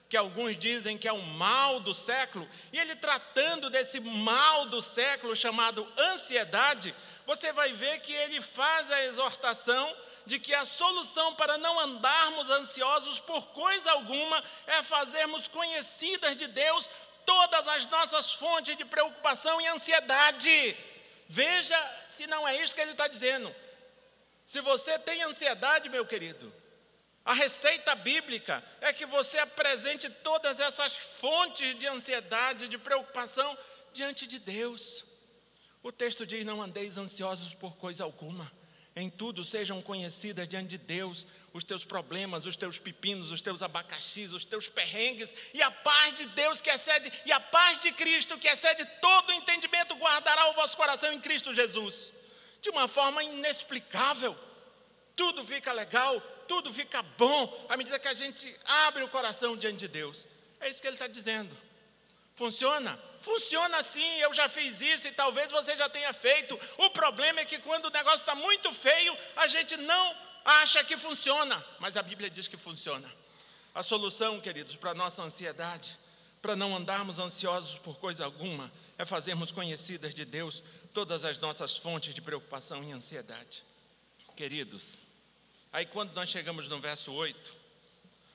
que 0.08 0.16
alguns 0.16 0.56
dizem 0.56 0.96
que 0.96 1.06
é 1.06 1.12
o 1.12 1.20
mal 1.20 1.80
do 1.80 1.92
século, 1.92 2.48
e 2.72 2.78
ele 2.78 2.96
tratando 2.96 3.68
desse 3.68 4.00
mal 4.00 4.70
do 4.70 4.80
século 4.80 5.36
chamado 5.36 5.86
ansiedade, 5.98 6.94
você 7.26 7.52
vai 7.52 7.74
ver 7.74 8.00
que 8.00 8.12
ele 8.12 8.40
faz 8.40 8.90
a 8.90 9.04
exortação 9.04 9.94
de 10.26 10.38
que 10.38 10.52
a 10.52 10.64
solução 10.64 11.34
para 11.36 11.56
não 11.56 11.78
andarmos 11.78 12.50
ansiosos 12.50 13.18
por 13.20 13.46
coisa 13.48 13.92
alguma 13.92 14.42
é 14.66 14.82
fazermos 14.82 15.46
conhecidas 15.48 16.36
de 16.36 16.48
Deus 16.48 16.88
todas 17.24 17.66
as 17.68 17.86
nossas 17.86 18.32
fontes 18.34 18.76
de 18.76 18.84
preocupação 18.84 19.60
e 19.60 19.66
ansiedade. 19.66 20.76
Veja 21.28 21.78
se 22.08 22.26
não 22.26 22.46
é 22.46 22.60
isso 22.62 22.74
que 22.74 22.80
ele 22.80 22.92
está 22.92 23.06
dizendo. 23.06 23.54
Se 24.46 24.60
você 24.60 24.98
tem 24.98 25.22
ansiedade, 25.22 25.88
meu 25.88 26.06
querido, 26.06 26.52
a 27.24 27.34
receita 27.34 27.94
bíblica 27.96 28.62
é 28.80 28.92
que 28.92 29.04
você 29.04 29.38
apresente 29.38 30.08
todas 30.08 30.60
essas 30.60 30.92
fontes 31.20 31.76
de 31.76 31.86
ansiedade, 31.86 32.68
de 32.68 32.78
preocupação 32.78 33.58
diante 33.92 34.26
de 34.26 34.38
Deus. 34.38 35.04
O 35.82 35.90
texto 35.90 36.24
diz: 36.24 36.46
Não 36.46 36.62
andeis 36.62 36.96
ansiosos 36.96 37.52
por 37.54 37.76
coisa 37.76 38.04
alguma, 38.04 38.50
em 38.96 39.10
tudo 39.10 39.44
sejam 39.44 39.82
conhecidas 39.82 40.48
diante 40.48 40.70
de 40.70 40.78
Deus 40.78 41.26
os 41.52 41.62
teus 41.62 41.84
problemas, 41.84 42.46
os 42.46 42.56
teus 42.56 42.78
pepinos, 42.78 43.30
os 43.30 43.42
teus 43.42 43.62
abacaxis, 43.62 44.32
os 44.32 44.46
teus 44.46 44.68
perrengues, 44.68 45.32
e 45.52 45.62
a 45.62 45.70
paz 45.70 46.14
de 46.14 46.26
Deus 46.26 46.60
que 46.60 46.70
excede, 46.70 47.12
e 47.24 47.32
a 47.32 47.38
paz 47.38 47.78
de 47.80 47.92
Cristo 47.92 48.38
que 48.38 48.48
excede 48.48 48.84
todo 49.00 49.32
entendimento, 49.32 49.94
guardará 49.94 50.50
o 50.50 50.54
vosso 50.54 50.76
coração 50.76 51.12
em 51.12 51.20
Cristo 51.20 51.54
Jesus. 51.54 52.12
De 52.62 52.70
uma 52.70 52.88
forma 52.88 53.22
inexplicável, 53.22 54.36
tudo 55.14 55.44
fica 55.44 55.72
legal, 55.72 56.20
tudo 56.48 56.72
fica 56.72 57.02
bom 57.02 57.66
à 57.68 57.76
medida 57.76 57.98
que 57.98 58.08
a 58.08 58.14
gente 58.14 58.54
abre 58.64 59.02
o 59.02 59.08
coração 59.08 59.56
diante 59.56 59.78
de 59.78 59.88
Deus. 59.88 60.26
É 60.58 60.70
isso 60.70 60.80
que 60.80 60.86
ele 60.86 60.94
está 60.94 61.06
dizendo. 61.06 61.54
Funciona? 62.36 62.98
Funciona 63.22 63.82
sim, 63.82 64.18
eu 64.18 64.32
já 64.32 64.48
fiz 64.48 64.80
isso 64.80 65.08
e 65.08 65.12
talvez 65.12 65.50
você 65.50 65.76
já 65.76 65.88
tenha 65.88 66.12
feito. 66.12 66.58
O 66.78 66.90
problema 66.90 67.40
é 67.40 67.44
que 67.44 67.58
quando 67.58 67.86
o 67.86 67.90
negócio 67.90 68.20
está 68.20 68.34
muito 68.34 68.72
feio, 68.72 69.16
a 69.34 69.48
gente 69.48 69.76
não 69.76 70.14
acha 70.44 70.84
que 70.84 70.96
funciona, 70.96 71.64
mas 71.80 71.96
a 71.96 72.02
Bíblia 72.02 72.30
diz 72.30 72.46
que 72.46 72.56
funciona. 72.56 73.10
A 73.74 73.82
solução, 73.82 74.40
queridos, 74.40 74.76
para 74.76 74.92
a 74.92 74.94
nossa 74.94 75.22
ansiedade, 75.22 75.98
para 76.40 76.54
não 76.54 76.76
andarmos 76.76 77.18
ansiosos 77.18 77.78
por 77.78 77.98
coisa 77.98 78.24
alguma, 78.24 78.70
é 78.96 79.04
fazermos 79.04 79.50
conhecidas 79.50 80.14
de 80.14 80.24
Deus 80.24 80.62
todas 80.94 81.24
as 81.24 81.38
nossas 81.38 81.76
fontes 81.76 82.14
de 82.14 82.22
preocupação 82.22 82.84
e 82.84 82.92
ansiedade. 82.92 83.64
Queridos, 84.36 84.84
Aí 85.76 85.84
quando 85.84 86.14
nós 86.14 86.30
chegamos 86.30 86.68
no 86.68 86.80
verso 86.80 87.12
8, 87.12 87.54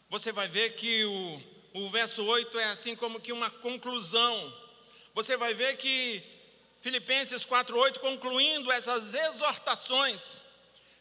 você 0.08 0.32
vai 0.32 0.48
ver 0.48 0.76
que 0.76 1.04
o, 1.06 1.42
o 1.74 1.90
verso 1.90 2.24
8 2.24 2.60
é 2.60 2.66
assim 2.66 2.96
como 2.96 3.20
que 3.20 3.32
uma 3.32 3.50
conclusão. 3.50 4.54
Você 5.14 5.38
vai 5.38 5.54
ver 5.54 5.78
que 5.78 6.24
Filipenses 6.82 7.46
4:8 7.46 8.00
concluindo 8.00 8.72
essas 8.72 9.14
exortações, 9.14 10.42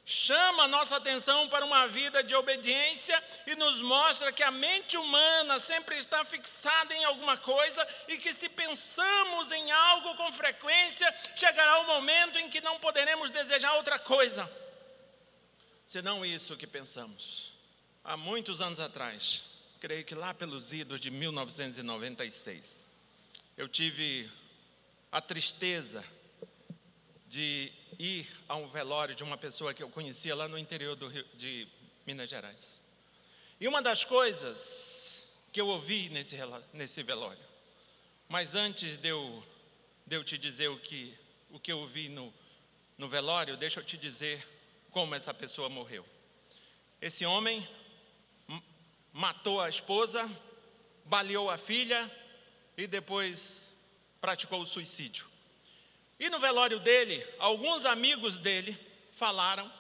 chama 0.05 0.67
nossa 0.69 0.97
atenção 0.97 1.49
para 1.49 1.65
uma 1.65 1.87
vida 1.87 2.23
de 2.23 2.35
obediência 2.35 3.23
e 3.47 3.55
nos 3.55 3.81
mostra 3.81 4.33
que 4.33 4.43
a 4.43 4.51
mente 4.51 4.97
humana 4.97 5.61
sempre 5.61 5.99
está 5.99 6.25
fixada 6.25 6.95
em 6.95 7.05
alguma 7.05 7.37
coisa 7.37 7.87
e 8.09 8.19
que 8.19 8.33
se 8.35 8.49
pensamos 8.49 9.53
em 9.53 9.71
algo 9.71 10.15
com 10.17 10.33
frequência, 10.33 11.15
chegará 11.37 11.79
o 11.79 11.87
momento 11.87 12.39
em 12.39 12.51
que 12.51 12.61
não 12.61 12.81
poderemos 12.81 13.31
desejar 13.31 13.75
outra 13.75 13.99
coisa 13.99 14.51
senão 15.91 16.25
isso 16.25 16.57
que 16.57 16.69
pensamos. 16.69 17.53
Há 18.05 18.17
muitos 18.17 18.61
anos 18.61 18.79
atrás, 18.79 19.43
creio 19.81 20.05
que 20.05 20.15
lá 20.15 20.35
pelos 20.35 20.75
idos 20.75 21.01
de 21.01 21.11
1996, 21.11 22.87
eu 23.57 23.67
tive 23.67 24.31
a 25.11 25.23
tristeza 25.23 26.05
de 27.27 27.73
ir 27.99 28.29
a 28.47 28.57
um 28.57 28.69
velório 28.69 29.15
de 29.15 29.25
uma 29.25 29.39
pessoa 29.39 29.73
que 29.73 29.83
eu 29.83 29.89
conhecia 29.89 30.35
lá 30.35 30.47
no 30.47 30.59
interior 30.59 30.99
Rio, 31.11 31.25
de 31.35 31.67
Minas 32.07 32.29
Gerais. 32.29 32.79
E 33.59 33.67
uma 33.67 33.81
das 33.81 34.05
coisas 34.05 35.25
que 35.51 35.61
eu 35.61 35.69
ouvi 35.69 36.11
nesse, 36.11 36.37
nesse 36.75 37.03
velório, 37.03 37.43
mas 38.29 38.55
antes 38.55 38.99
de 38.99 39.09
eu, 39.09 39.43
de 40.07 40.15
eu 40.15 40.23
te 40.23 40.37
dizer 40.37 40.69
o 40.69 40.79
que, 40.79 41.17
o 41.51 41.59
que 41.59 41.73
eu 41.73 41.79
ouvi 41.79 42.11
no, 42.11 42.33
no 42.99 43.09
velório, 43.09 43.57
deixa 43.57 43.81
eu 43.81 43.85
te 43.85 43.97
dizer 43.97 44.47
como 44.91 45.15
essa 45.15 45.33
pessoa 45.33 45.71
morreu. 45.71 46.05
Esse 47.01 47.25
homem 47.25 47.67
matou 49.13 49.61
a 49.61 49.69
esposa, 49.69 50.31
baleou 51.05 51.51
a 51.51 51.59
filha 51.59 52.11
e 52.77 52.87
depois 52.87 53.69
praticou 54.21 54.61
o 54.61 54.67
suicídio. 54.67 55.27
E 56.19 56.29
no 56.29 56.39
velório 56.39 56.79
dele, 56.79 57.27
alguns 57.39 57.85
amigos 57.85 58.37
dele 58.37 58.79
falaram 59.15 59.71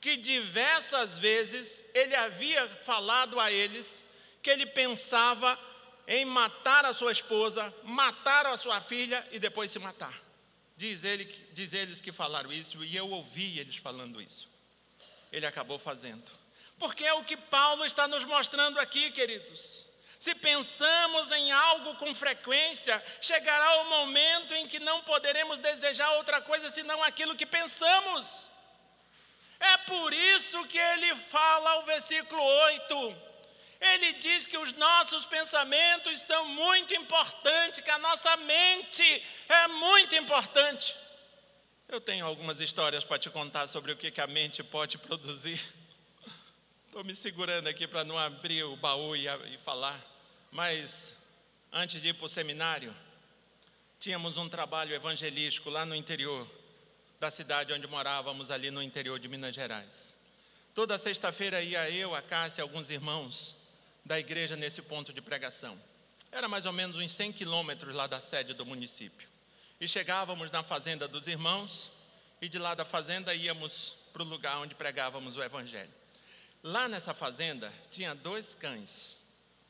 que 0.00 0.16
diversas 0.16 1.18
vezes 1.18 1.82
ele 1.94 2.14
havia 2.14 2.66
falado 2.84 3.38
a 3.38 3.50
eles 3.50 4.02
que 4.42 4.50
ele 4.50 4.66
pensava 4.66 5.58
em 6.06 6.24
matar 6.24 6.84
a 6.84 6.92
sua 6.92 7.12
esposa, 7.12 7.72
matar 7.82 8.46
a 8.46 8.56
sua 8.56 8.80
filha 8.80 9.26
e 9.32 9.38
depois 9.38 9.70
se 9.70 9.78
matar. 9.78 10.22
Diz, 10.76 11.04
ele, 11.04 11.24
diz 11.52 11.72
eles 11.72 12.00
que 12.00 12.12
falaram 12.12 12.52
isso, 12.52 12.84
e 12.84 12.96
eu 12.96 13.08
ouvi 13.08 13.58
eles 13.58 13.76
falando 13.76 14.20
isso. 14.20 14.48
Ele 15.32 15.46
acabou 15.46 15.78
fazendo. 15.78 16.30
Porque 16.84 17.02
é 17.02 17.14
o 17.14 17.24
que 17.24 17.34
Paulo 17.34 17.86
está 17.86 18.06
nos 18.06 18.26
mostrando 18.26 18.78
aqui, 18.78 19.10
queridos. 19.10 19.86
Se 20.18 20.34
pensamos 20.34 21.30
em 21.30 21.50
algo 21.50 21.94
com 21.94 22.14
frequência, 22.14 23.02
chegará 23.22 23.76
o 23.76 23.88
momento 23.88 24.52
em 24.52 24.68
que 24.68 24.78
não 24.78 25.00
poderemos 25.00 25.56
desejar 25.56 26.10
outra 26.12 26.42
coisa 26.42 26.70
senão 26.70 27.02
aquilo 27.02 27.36
que 27.36 27.46
pensamos. 27.46 28.28
É 29.58 29.78
por 29.78 30.12
isso 30.12 30.66
que 30.66 30.76
ele 30.76 31.16
fala 31.16 31.70
ao 31.70 31.84
versículo 31.84 32.42
8 32.42 33.16
ele 33.80 34.12
diz 34.14 34.46
que 34.46 34.56
os 34.56 34.72
nossos 34.74 35.26
pensamentos 35.26 36.20
são 36.22 36.46
muito 36.48 36.94
importantes, 36.94 37.80
que 37.80 37.90
a 37.90 37.98
nossa 37.98 38.36
mente 38.36 39.22
é 39.48 39.68
muito 39.68 40.14
importante. 40.14 40.94
Eu 41.88 42.00
tenho 42.00 42.24
algumas 42.26 42.60
histórias 42.60 43.04
para 43.04 43.18
te 43.18 43.30
contar 43.30 43.68
sobre 43.68 43.92
o 43.92 43.96
que 43.96 44.20
a 44.20 44.26
mente 44.26 44.62
pode 44.62 44.96
produzir. 44.96 45.60
Estou 46.94 47.02
me 47.02 47.12
segurando 47.12 47.66
aqui 47.66 47.88
para 47.88 48.04
não 48.04 48.16
abrir 48.16 48.62
o 48.62 48.76
baú 48.76 49.16
e, 49.16 49.26
e 49.26 49.58
falar. 49.64 50.00
Mas, 50.52 51.12
antes 51.72 52.00
de 52.00 52.10
ir 52.10 52.14
para 52.14 52.26
o 52.26 52.28
seminário, 52.28 52.94
tínhamos 53.98 54.36
um 54.36 54.48
trabalho 54.48 54.94
evangelístico 54.94 55.70
lá 55.70 55.84
no 55.84 55.96
interior 55.96 56.48
da 57.18 57.32
cidade 57.32 57.72
onde 57.72 57.84
morávamos, 57.88 58.48
ali 58.48 58.70
no 58.70 58.80
interior 58.80 59.18
de 59.18 59.26
Minas 59.26 59.56
Gerais. 59.56 60.14
Toda 60.72 60.96
sexta-feira 60.96 61.60
ia 61.60 61.90
eu, 61.90 62.14
a 62.14 62.22
Cássia 62.22 62.60
e 62.60 62.62
alguns 62.62 62.88
irmãos 62.88 63.56
da 64.04 64.16
igreja 64.20 64.54
nesse 64.54 64.80
ponto 64.80 65.12
de 65.12 65.20
pregação. 65.20 65.76
era 66.30 66.46
mais 66.46 66.64
ou 66.64 66.72
menos 66.72 66.94
uns 66.94 67.10
100 67.10 67.32
quilômetros 67.32 67.92
lá 67.92 68.06
da 68.06 68.20
sede 68.20 68.54
do 68.54 68.64
município. 68.64 69.28
E 69.80 69.88
chegávamos 69.88 70.48
na 70.52 70.62
fazenda 70.62 71.08
dos 71.08 71.26
irmãos, 71.26 71.90
e 72.40 72.48
de 72.48 72.60
lá 72.60 72.72
da 72.72 72.84
fazenda 72.84 73.34
íamos 73.34 73.96
para 74.12 74.22
o 74.22 74.24
lugar 74.24 74.58
onde 74.58 74.76
pregávamos 74.76 75.36
o 75.36 75.42
Evangelho. 75.42 76.03
Lá 76.66 76.88
nessa 76.88 77.12
fazenda 77.12 77.70
tinha 77.90 78.14
dois 78.14 78.54
cães, 78.54 79.18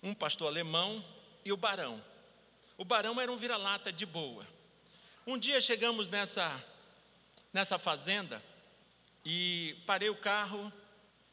um 0.01 0.15
pastor 0.15 0.47
alemão 0.47 1.05
e 1.45 1.53
o 1.53 1.57
barão. 1.57 2.01
O 2.79 2.85
barão 2.85 3.21
era 3.21 3.33
um 3.33 3.37
vira-lata 3.37 3.93
de 3.93 4.07
boa. 4.07 4.47
Um 5.27 5.37
dia 5.37 5.61
chegamos 5.61 6.09
nessa, 6.09 6.65
nessa 7.53 7.81
fazenda 7.81 8.41
e 9.25 9.77
parei 9.85 10.09
o 10.09 10.15
carro, 10.15 10.73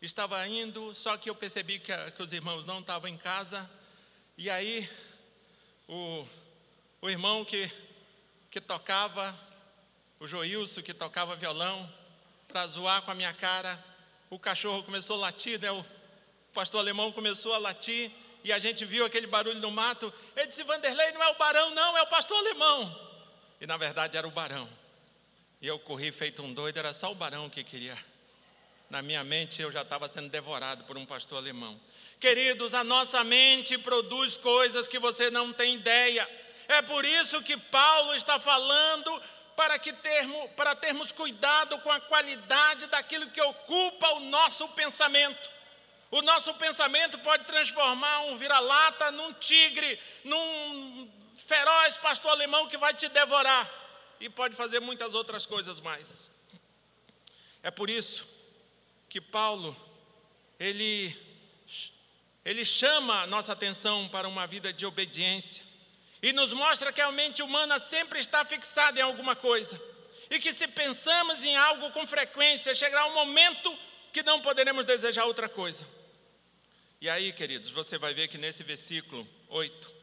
estava 0.01 0.47
indo, 0.47 0.95
só 0.95 1.15
que 1.15 1.29
eu 1.29 1.35
percebi 1.35 1.77
que, 1.77 1.95
que 2.09 2.23
os 2.23 2.33
irmãos 2.33 2.65
não 2.65 2.79
estavam 2.79 3.07
em 3.07 3.17
casa, 3.17 3.69
e 4.35 4.49
aí 4.49 4.89
o, 5.87 6.25
o 7.03 7.07
irmão 7.07 7.45
que, 7.45 7.71
que 8.49 8.59
tocava, 8.59 9.39
o 10.19 10.25
Joilson 10.25 10.81
que 10.81 10.91
tocava 10.91 11.35
violão, 11.35 11.87
para 12.47 12.65
zoar 12.65 13.03
com 13.03 13.11
a 13.11 13.15
minha 13.15 13.31
cara, 13.31 13.90
o 14.31 14.39
cachorro 14.39 14.81
começou 14.81 15.17
a 15.17 15.19
latir, 15.19 15.59
né? 15.59 15.69
o 15.71 15.85
pastor 16.53 16.79
alemão 16.79 17.11
começou 17.11 17.53
a 17.53 17.57
latir, 17.57 18.09
e 18.45 18.51
a 18.51 18.57
gente 18.57 18.85
viu 18.85 19.05
aquele 19.05 19.27
barulho 19.27 19.59
no 19.59 19.69
mato. 19.69 20.11
Ele 20.35 20.47
disse: 20.47 20.63
Vanderlei, 20.63 21.11
não 21.11 21.21
é 21.21 21.27
o 21.27 21.35
barão, 21.35 21.69
não, 21.75 21.97
é 21.97 22.01
o 22.01 22.07
pastor 22.07 22.37
alemão. 22.37 23.09
E 23.59 23.67
na 23.67 23.77
verdade 23.77 24.17
era 24.17 24.25
o 24.25 24.31
barão. 24.31 24.67
E 25.61 25.67
eu 25.67 25.77
corri 25.77 26.11
feito 26.11 26.41
um 26.41 26.51
doido, 26.51 26.77
era 26.77 26.93
só 26.93 27.11
o 27.11 27.15
barão 27.15 27.49
que 27.49 27.63
queria. 27.63 27.95
Na 28.89 29.01
minha 29.01 29.23
mente 29.23 29.61
eu 29.61 29.71
já 29.71 29.81
estava 29.81 30.07
sendo 30.07 30.29
devorado 30.29 30.85
por 30.85 30.97
um 30.97 31.05
pastor 31.05 31.37
alemão. 31.37 31.79
Queridos, 32.19 32.73
a 32.73 32.83
nossa 32.83 33.23
mente 33.23 33.77
produz 33.77 34.37
coisas 34.37 34.87
que 34.87 34.97
você 34.97 35.29
não 35.29 35.51
tem 35.51 35.75
ideia. 35.75 36.27
É 36.69 36.81
por 36.81 37.03
isso 37.03 37.43
que 37.43 37.57
Paulo 37.57 38.15
está 38.15 38.39
falando 38.39 39.21
para, 39.55 39.77
que 39.77 39.93
termo, 39.93 40.49
para 40.49 40.75
termos 40.75 41.11
cuidado 41.11 41.79
com 41.79 41.91
a 41.91 41.99
qualidade 41.99 42.87
daquilo 42.87 43.27
que 43.27 43.41
ocupa 43.41 44.09
o 44.13 44.19
nosso 44.19 44.67
pensamento. 44.69 45.49
O 46.09 46.21
nosso 46.21 46.53
pensamento 46.55 47.17
pode 47.19 47.45
transformar 47.45 48.21
um 48.21 48.35
vira-lata 48.35 49.11
num 49.11 49.33
tigre, 49.33 49.99
num 50.23 51.09
feroz 51.37 51.97
pastor 51.97 52.31
alemão 52.31 52.67
que 52.67 52.77
vai 52.77 52.93
te 52.93 53.07
devorar 53.07 53.69
e 54.19 54.29
pode 54.29 54.55
fazer 54.55 54.79
muitas 54.79 55.13
outras 55.13 55.45
coisas 55.45 55.79
mais. 55.79 56.29
É 57.63 57.71
por 57.71 57.89
isso 57.89 58.27
que 59.09 59.21
Paulo 59.21 59.75
ele 60.59 61.17
ele 62.43 62.65
chama 62.65 63.21
a 63.21 63.27
nossa 63.27 63.53
atenção 63.53 64.09
para 64.09 64.27
uma 64.27 64.47
vida 64.47 64.73
de 64.73 64.85
obediência 64.85 65.63
e 66.21 66.31
nos 66.31 66.53
mostra 66.53 66.93
que 66.93 67.01
a 67.01 67.11
mente 67.11 67.41
humana 67.41 67.79
sempre 67.79 68.19
está 68.19 68.45
fixada 68.45 68.99
em 68.99 69.03
alguma 69.03 69.35
coisa 69.35 69.81
e 70.29 70.39
que 70.39 70.53
se 70.53 70.67
pensamos 70.67 71.43
em 71.43 71.57
algo 71.57 71.91
com 71.91 72.07
frequência, 72.07 72.73
chegará 72.73 73.05
um 73.07 73.13
momento 73.13 73.77
que 74.13 74.23
não 74.23 74.41
poderemos 74.41 74.85
desejar 74.85 75.25
outra 75.25 75.49
coisa. 75.49 75.85
E 77.01 77.09
aí, 77.09 77.33
queridos, 77.33 77.71
você 77.71 77.97
vai 77.97 78.13
ver 78.13 78.27
que 78.27 78.37
nesse 78.37 78.63
versículo 78.63 79.27
8, 79.49 79.93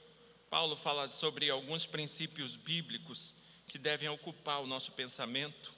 Paulo 0.50 0.76
fala 0.76 1.08
sobre 1.10 1.48
alguns 1.48 1.86
princípios 1.86 2.56
bíblicos 2.56 3.34
que 3.68 3.78
devem 3.78 4.08
ocupar 4.08 4.60
o 4.60 4.66
nosso 4.66 4.92
pensamento 4.92 5.72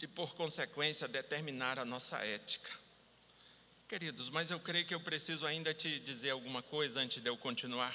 e, 0.00 0.06
por 0.06 0.34
consequência, 0.34 1.08
determinar 1.08 1.78
a 1.78 1.84
nossa 1.84 2.18
ética. 2.18 2.70
Queridos, 3.88 4.28
mas 4.28 4.50
eu 4.50 4.58
creio 4.58 4.86
que 4.86 4.94
eu 4.94 5.00
preciso 5.00 5.46
ainda 5.46 5.72
te 5.72 6.00
dizer 6.00 6.30
alguma 6.30 6.62
coisa 6.62 7.00
antes 7.00 7.22
de 7.22 7.28
eu 7.30 7.36
continuar. 7.36 7.94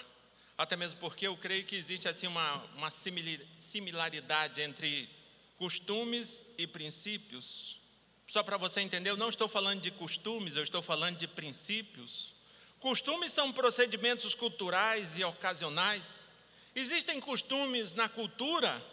Até 0.62 0.76
mesmo 0.76 1.00
porque 1.00 1.26
eu 1.26 1.36
creio 1.36 1.66
que 1.66 1.76
existe 1.76 2.08
assim 2.08 2.28
uma, 2.28 2.58
uma 2.76 2.92
similaridade 2.92 4.62
entre 4.62 5.10
costumes 5.58 6.46
e 6.56 6.68
princípios. 6.68 7.80
Só 8.28 8.44
para 8.44 8.58
você 8.58 8.80
entender, 8.80 9.10
eu 9.10 9.18
não 9.18 9.30
estou 9.30 9.50
falando 9.50 9.82
de 9.82 9.90
costumes, 9.90 10.56
eu 10.56 10.64
estou 10.64 10.84
falando 10.84 11.18
de 11.18 11.28
princípios. 11.28 12.32
Costumes 12.80 13.32
são 13.32 13.52
procedimentos 13.52 14.36
culturais 14.36 15.18
e 15.18 15.24
ocasionais. 15.24 16.28
Existem 16.76 17.20
costumes 17.20 17.96
na 17.96 18.08
cultura 18.08 18.86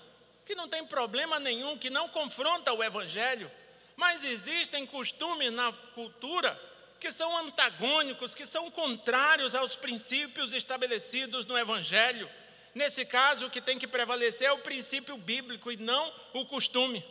que 0.47 0.55
não 0.55 0.71
tem 0.71 0.87
problema 0.87 1.39
nenhum, 1.39 1.77
que 1.77 1.91
não 1.91 2.09
confronta 2.09 2.73
o 2.73 2.83
evangelho, 2.83 3.51
mas 3.95 4.25
existem 4.25 4.87
costumes 4.87 5.53
na 5.53 5.71
cultura 5.95 6.59
que 6.99 7.13
são 7.13 7.37
antagônicos, 7.39 8.35
que 8.35 8.47
são 8.47 8.71
contrários 8.71 9.55
aos 9.55 9.77
princípios 9.77 10.53
estabelecidos 10.53 11.47
no 11.47 11.57
evangelho. 11.57 12.29
Nesse 12.75 13.05
caso, 13.05 13.47
o 13.47 13.51
que 13.51 13.61
tem 13.61 13.79
que 13.79 13.87
prevalecer 13.87 14.49
é 14.49 14.53
o 14.53 14.59
princípio 14.59 15.17
bíblico 15.17 15.71
e 15.71 15.77
não 15.77 16.13
o 16.33 16.45
costume. 16.47 17.05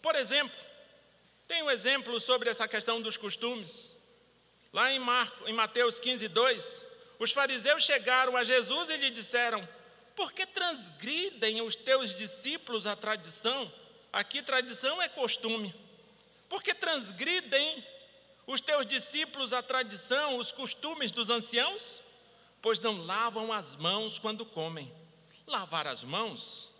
Por 0.00 0.14
exemplo, 0.14 0.56
tem 1.46 1.62
um 1.62 1.70
exemplo 1.70 2.18
sobre 2.20 2.48
essa 2.48 2.66
questão 2.66 3.00
dos 3.00 3.16
costumes. 3.16 3.94
Lá 4.72 4.92
em, 4.92 4.98
Marco, 4.98 5.48
em 5.48 5.52
Mateus 5.52 5.98
15, 5.98 6.26
2, 6.28 6.84
os 7.18 7.32
fariseus 7.32 7.84
chegaram 7.84 8.36
a 8.36 8.44
Jesus 8.44 8.90
e 8.90 8.96
lhe 8.96 9.10
disseram: 9.10 9.66
Por 10.16 10.32
que 10.32 10.46
transgridem 10.46 11.60
os 11.62 11.76
teus 11.76 12.16
discípulos 12.16 12.86
a 12.86 12.96
tradição? 12.96 13.72
Aqui, 14.12 14.42
tradição 14.42 15.00
é 15.00 15.08
costume. 15.08 15.74
Por 16.48 16.62
que 16.62 16.74
transgridem 16.74 17.84
os 18.46 18.60
teus 18.60 18.86
discípulos 18.86 19.52
a 19.52 19.62
tradição, 19.62 20.38
os 20.38 20.52
costumes 20.52 21.10
dos 21.10 21.30
anciãos? 21.30 22.02
Pois 22.60 22.80
não 22.80 23.04
lavam 23.04 23.52
as 23.52 23.76
mãos 23.76 24.18
quando 24.18 24.44
comem. 24.44 24.92
Lavar 25.46 25.86
as 25.86 26.02
mãos 26.02 26.70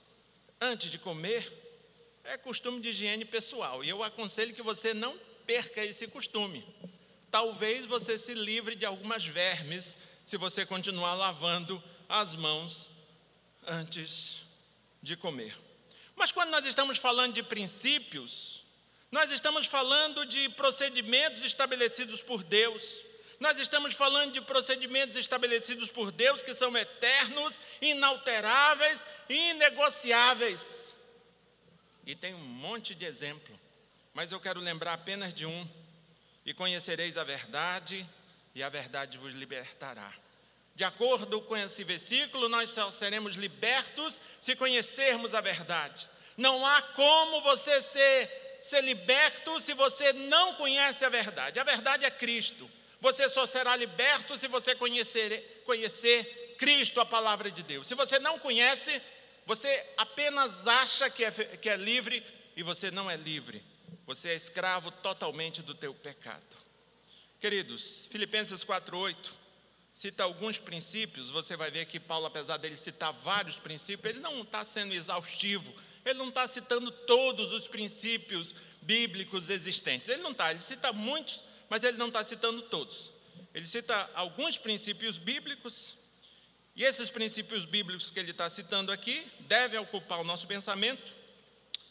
antes 0.60 0.90
de 0.90 0.98
comer 0.98 1.52
é 2.24 2.38
costume 2.38 2.80
de 2.80 2.88
higiene 2.88 3.24
pessoal. 3.24 3.84
E 3.84 3.88
eu 3.88 4.02
aconselho 4.02 4.54
que 4.54 4.62
você 4.62 4.94
não 4.94 5.18
perca 5.46 5.84
esse 5.84 6.06
costume 6.06 6.64
talvez 7.34 7.84
você 7.84 8.16
se 8.16 8.32
livre 8.32 8.76
de 8.76 8.86
algumas 8.86 9.24
vermes 9.24 9.98
se 10.24 10.36
você 10.36 10.64
continuar 10.64 11.14
lavando 11.14 11.82
as 12.08 12.36
mãos 12.36 12.88
antes 13.66 14.40
de 15.02 15.16
comer. 15.16 15.58
Mas 16.14 16.30
quando 16.30 16.50
nós 16.50 16.64
estamos 16.64 16.96
falando 16.96 17.32
de 17.32 17.42
princípios, 17.42 18.63
nós 19.14 19.30
estamos 19.30 19.66
falando 19.66 20.26
de 20.26 20.48
procedimentos 20.48 21.44
estabelecidos 21.44 22.20
por 22.20 22.42
Deus. 22.42 23.00
Nós 23.38 23.56
estamos 23.60 23.94
falando 23.94 24.32
de 24.32 24.40
procedimentos 24.40 25.16
estabelecidos 25.16 25.88
por 25.88 26.10
Deus 26.10 26.42
que 26.42 26.52
são 26.52 26.76
eternos, 26.76 27.56
inalteráveis 27.80 29.06
e 29.28 29.50
inegociáveis. 29.50 30.92
E 32.04 32.16
tem 32.16 32.34
um 32.34 32.40
monte 32.40 32.92
de 32.92 33.04
exemplo, 33.04 33.56
mas 34.12 34.32
eu 34.32 34.40
quero 34.40 34.58
lembrar 34.58 34.94
apenas 34.94 35.32
de 35.32 35.46
um 35.46 35.64
e 36.44 36.52
conhecereis 36.52 37.16
a 37.16 37.22
verdade, 37.22 38.04
e 38.52 38.64
a 38.64 38.68
verdade 38.68 39.16
vos 39.16 39.32
libertará. 39.32 40.12
De 40.74 40.82
acordo 40.82 41.40
com 41.42 41.56
esse 41.56 41.84
versículo, 41.84 42.48
nós 42.48 42.70
só 42.70 42.90
seremos 42.90 43.36
libertos 43.36 44.20
se 44.40 44.56
conhecermos 44.56 45.34
a 45.34 45.40
verdade. 45.40 46.08
Não 46.36 46.66
há 46.66 46.82
como 46.82 47.42
você 47.42 47.80
ser, 47.80 48.44
ser 48.64 48.82
liberto 48.82 49.60
se 49.60 49.74
você 49.74 50.12
não 50.12 50.54
conhece 50.54 51.04
a 51.04 51.08
verdade. 51.08 51.60
A 51.60 51.64
verdade 51.64 52.04
é 52.04 52.10
Cristo. 52.10 52.68
Você 53.00 53.28
só 53.28 53.46
será 53.46 53.76
liberto 53.76 54.36
se 54.36 54.48
você 54.48 54.74
conhecer, 54.74 55.62
conhecer 55.66 56.56
Cristo, 56.58 57.00
a 57.00 57.06
palavra 57.06 57.50
de 57.50 57.62
Deus. 57.62 57.86
Se 57.86 57.94
você 57.94 58.18
não 58.18 58.38
conhece, 58.38 59.02
você 59.44 59.86
apenas 59.96 60.66
acha 60.66 61.10
que 61.10 61.24
é, 61.24 61.30
que 61.30 61.68
é 61.68 61.76
livre 61.76 62.24
e 62.56 62.62
você 62.62 62.90
não 62.90 63.10
é 63.10 63.16
livre. 63.16 63.62
Você 64.06 64.30
é 64.30 64.34
escravo 64.34 64.90
totalmente 64.90 65.62
do 65.62 65.74
teu 65.74 65.94
pecado. 65.94 66.42
Queridos, 67.40 68.06
Filipenses 68.10 68.64
4:8 68.64 69.44
cita 69.94 70.24
alguns 70.24 70.58
princípios, 70.58 71.30
você 71.30 71.56
vai 71.56 71.70
ver 71.70 71.86
que 71.86 72.00
Paulo, 72.00 72.26
apesar 72.26 72.56
dele 72.56 72.76
citar 72.76 73.12
vários 73.12 73.60
princípios, 73.60 74.12
ele 74.12 74.20
não 74.20 74.40
está 74.40 74.64
sendo 74.64 74.92
exaustivo, 74.92 75.72
ele 76.04 76.18
não 76.18 76.28
está 76.28 76.46
citando 76.46 76.90
todos 76.90 77.52
os 77.52 77.66
princípios 77.66 78.54
bíblicos 78.82 79.48
existentes. 79.48 80.08
Ele 80.08 80.22
não 80.22 80.32
está, 80.32 80.50
ele 80.50 80.62
cita 80.62 80.92
muitos, 80.92 81.42
mas 81.68 81.82
ele 81.82 81.96
não 81.96 82.08
está 82.08 82.22
citando 82.22 82.62
todos. 82.62 83.10
Ele 83.54 83.66
cita 83.66 84.10
alguns 84.14 84.58
princípios 84.58 85.16
bíblicos, 85.16 85.96
e 86.76 86.82
esses 86.82 87.08
princípios 87.08 87.64
bíblicos 87.64 88.10
que 88.10 88.18
ele 88.18 88.32
está 88.32 88.48
citando 88.50 88.90
aqui 88.90 89.26
devem 89.40 89.78
ocupar 89.78 90.20
o 90.20 90.24
nosso 90.24 90.46
pensamento 90.46 91.12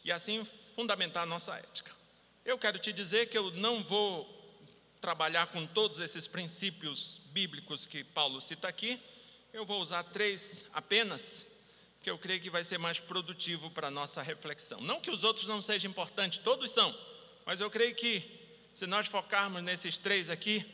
e 0.03 0.11
assim 0.11 0.45
fundamentar 0.75 1.23
a 1.23 1.25
nossa 1.25 1.55
ética. 1.55 1.91
Eu 2.43 2.57
quero 2.57 2.77
te 2.77 2.91
dizer 2.91 3.27
que 3.27 3.37
eu 3.37 3.49
não 3.51 3.81
vou 3.81 4.41
trabalhar 4.99 5.47
com 5.47 5.65
todos 5.65 5.99
esses 5.99 6.27
princípios 6.27 7.21
bíblicos 7.31 7.85
que 7.85 8.03
Paulo 8.03 8.41
cita 8.41 8.67
aqui, 8.67 8.99
eu 9.53 9.65
vou 9.65 9.81
usar 9.81 10.03
três 10.03 10.65
apenas, 10.73 11.45
que 12.03 12.09
eu 12.09 12.17
creio 12.17 12.41
que 12.41 12.49
vai 12.49 12.65
ser 12.65 12.77
mais 12.77 12.99
produtivo 12.99 13.71
para 13.71 13.87
a 13.87 13.91
nossa 13.91 14.21
reflexão. 14.21 14.81
Não 14.81 14.99
que 14.99 15.09
os 15.09 15.23
outros 15.23 15.47
não 15.47 15.61
sejam 15.61 15.89
importantes, 15.89 16.37
todos 16.37 16.69
são, 16.71 16.93
mas 17.45 17.61
eu 17.61 17.71
creio 17.71 17.95
que 17.95 18.29
se 18.73 18.85
nós 18.85 19.07
focarmos 19.07 19.63
nesses 19.63 19.97
três 19.97 20.29
aqui, 20.29 20.65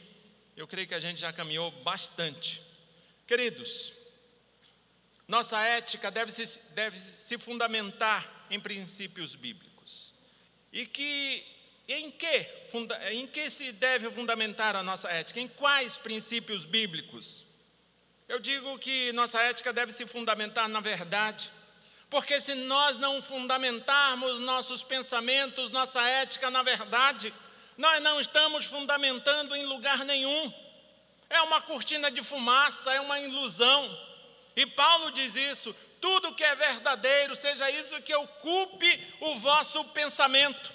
eu 0.57 0.67
creio 0.67 0.87
que 0.87 0.95
a 0.95 0.99
gente 0.99 1.19
já 1.19 1.31
caminhou 1.31 1.69
bastante. 1.83 2.61
Queridos, 3.27 3.93
nossa 5.27 5.61
ética 5.61 6.09
deve 6.09 6.31
se, 6.31 6.59
deve 6.71 6.99
se 7.19 7.37
fundamentar 7.37 8.47
em 8.49 8.59
princípios 8.59 9.35
bíblicos. 9.35 10.13
E 10.73 10.87
que 10.87 11.45
em 11.87 12.11
que, 12.11 12.47
em 13.11 13.25
que 13.25 13.49
se 13.49 13.71
deve 13.71 14.11
fundamentar 14.11 14.75
a 14.75 14.83
nossa 14.83 15.09
ética? 15.09 15.39
Em 15.39 15.47
quais 15.47 15.97
princípios 15.97 16.63
bíblicos? 16.63 17.45
Eu 18.29 18.37
digo 18.37 18.77
que 18.77 19.11
nossa 19.13 19.41
ética 19.41 19.73
deve 19.73 19.91
se 19.91 20.05
fundamentar 20.05 20.69
na 20.69 20.79
verdade, 20.79 21.49
porque 22.11 22.39
se 22.39 22.53
nós 22.53 22.95
não 22.95 23.23
fundamentarmos 23.23 24.39
nossos 24.39 24.83
pensamentos, 24.83 25.71
nossa 25.71 25.99
ética 26.07 26.51
na 26.51 26.61
verdade, 26.61 27.33
nós 27.75 27.99
não 28.03 28.21
estamos 28.21 28.67
fundamentando 28.67 29.55
em 29.55 29.65
lugar 29.65 30.05
nenhum. 30.05 30.53
É 31.27 31.41
uma 31.41 31.59
cortina 31.59 32.11
de 32.11 32.21
fumaça, 32.21 32.93
é 32.93 33.01
uma 33.01 33.19
ilusão. 33.19 33.99
E 34.55 34.63
Paulo 34.63 35.11
diz 35.11 35.35
isso: 35.35 35.75
tudo 35.99 36.35
que 36.35 36.43
é 36.43 36.53
verdadeiro, 36.53 37.35
seja 37.35 37.71
isso 37.71 37.99
que 38.03 38.13
ocupe 38.13 39.07
o 39.21 39.37
vosso 39.37 39.83
pensamento. 39.85 40.71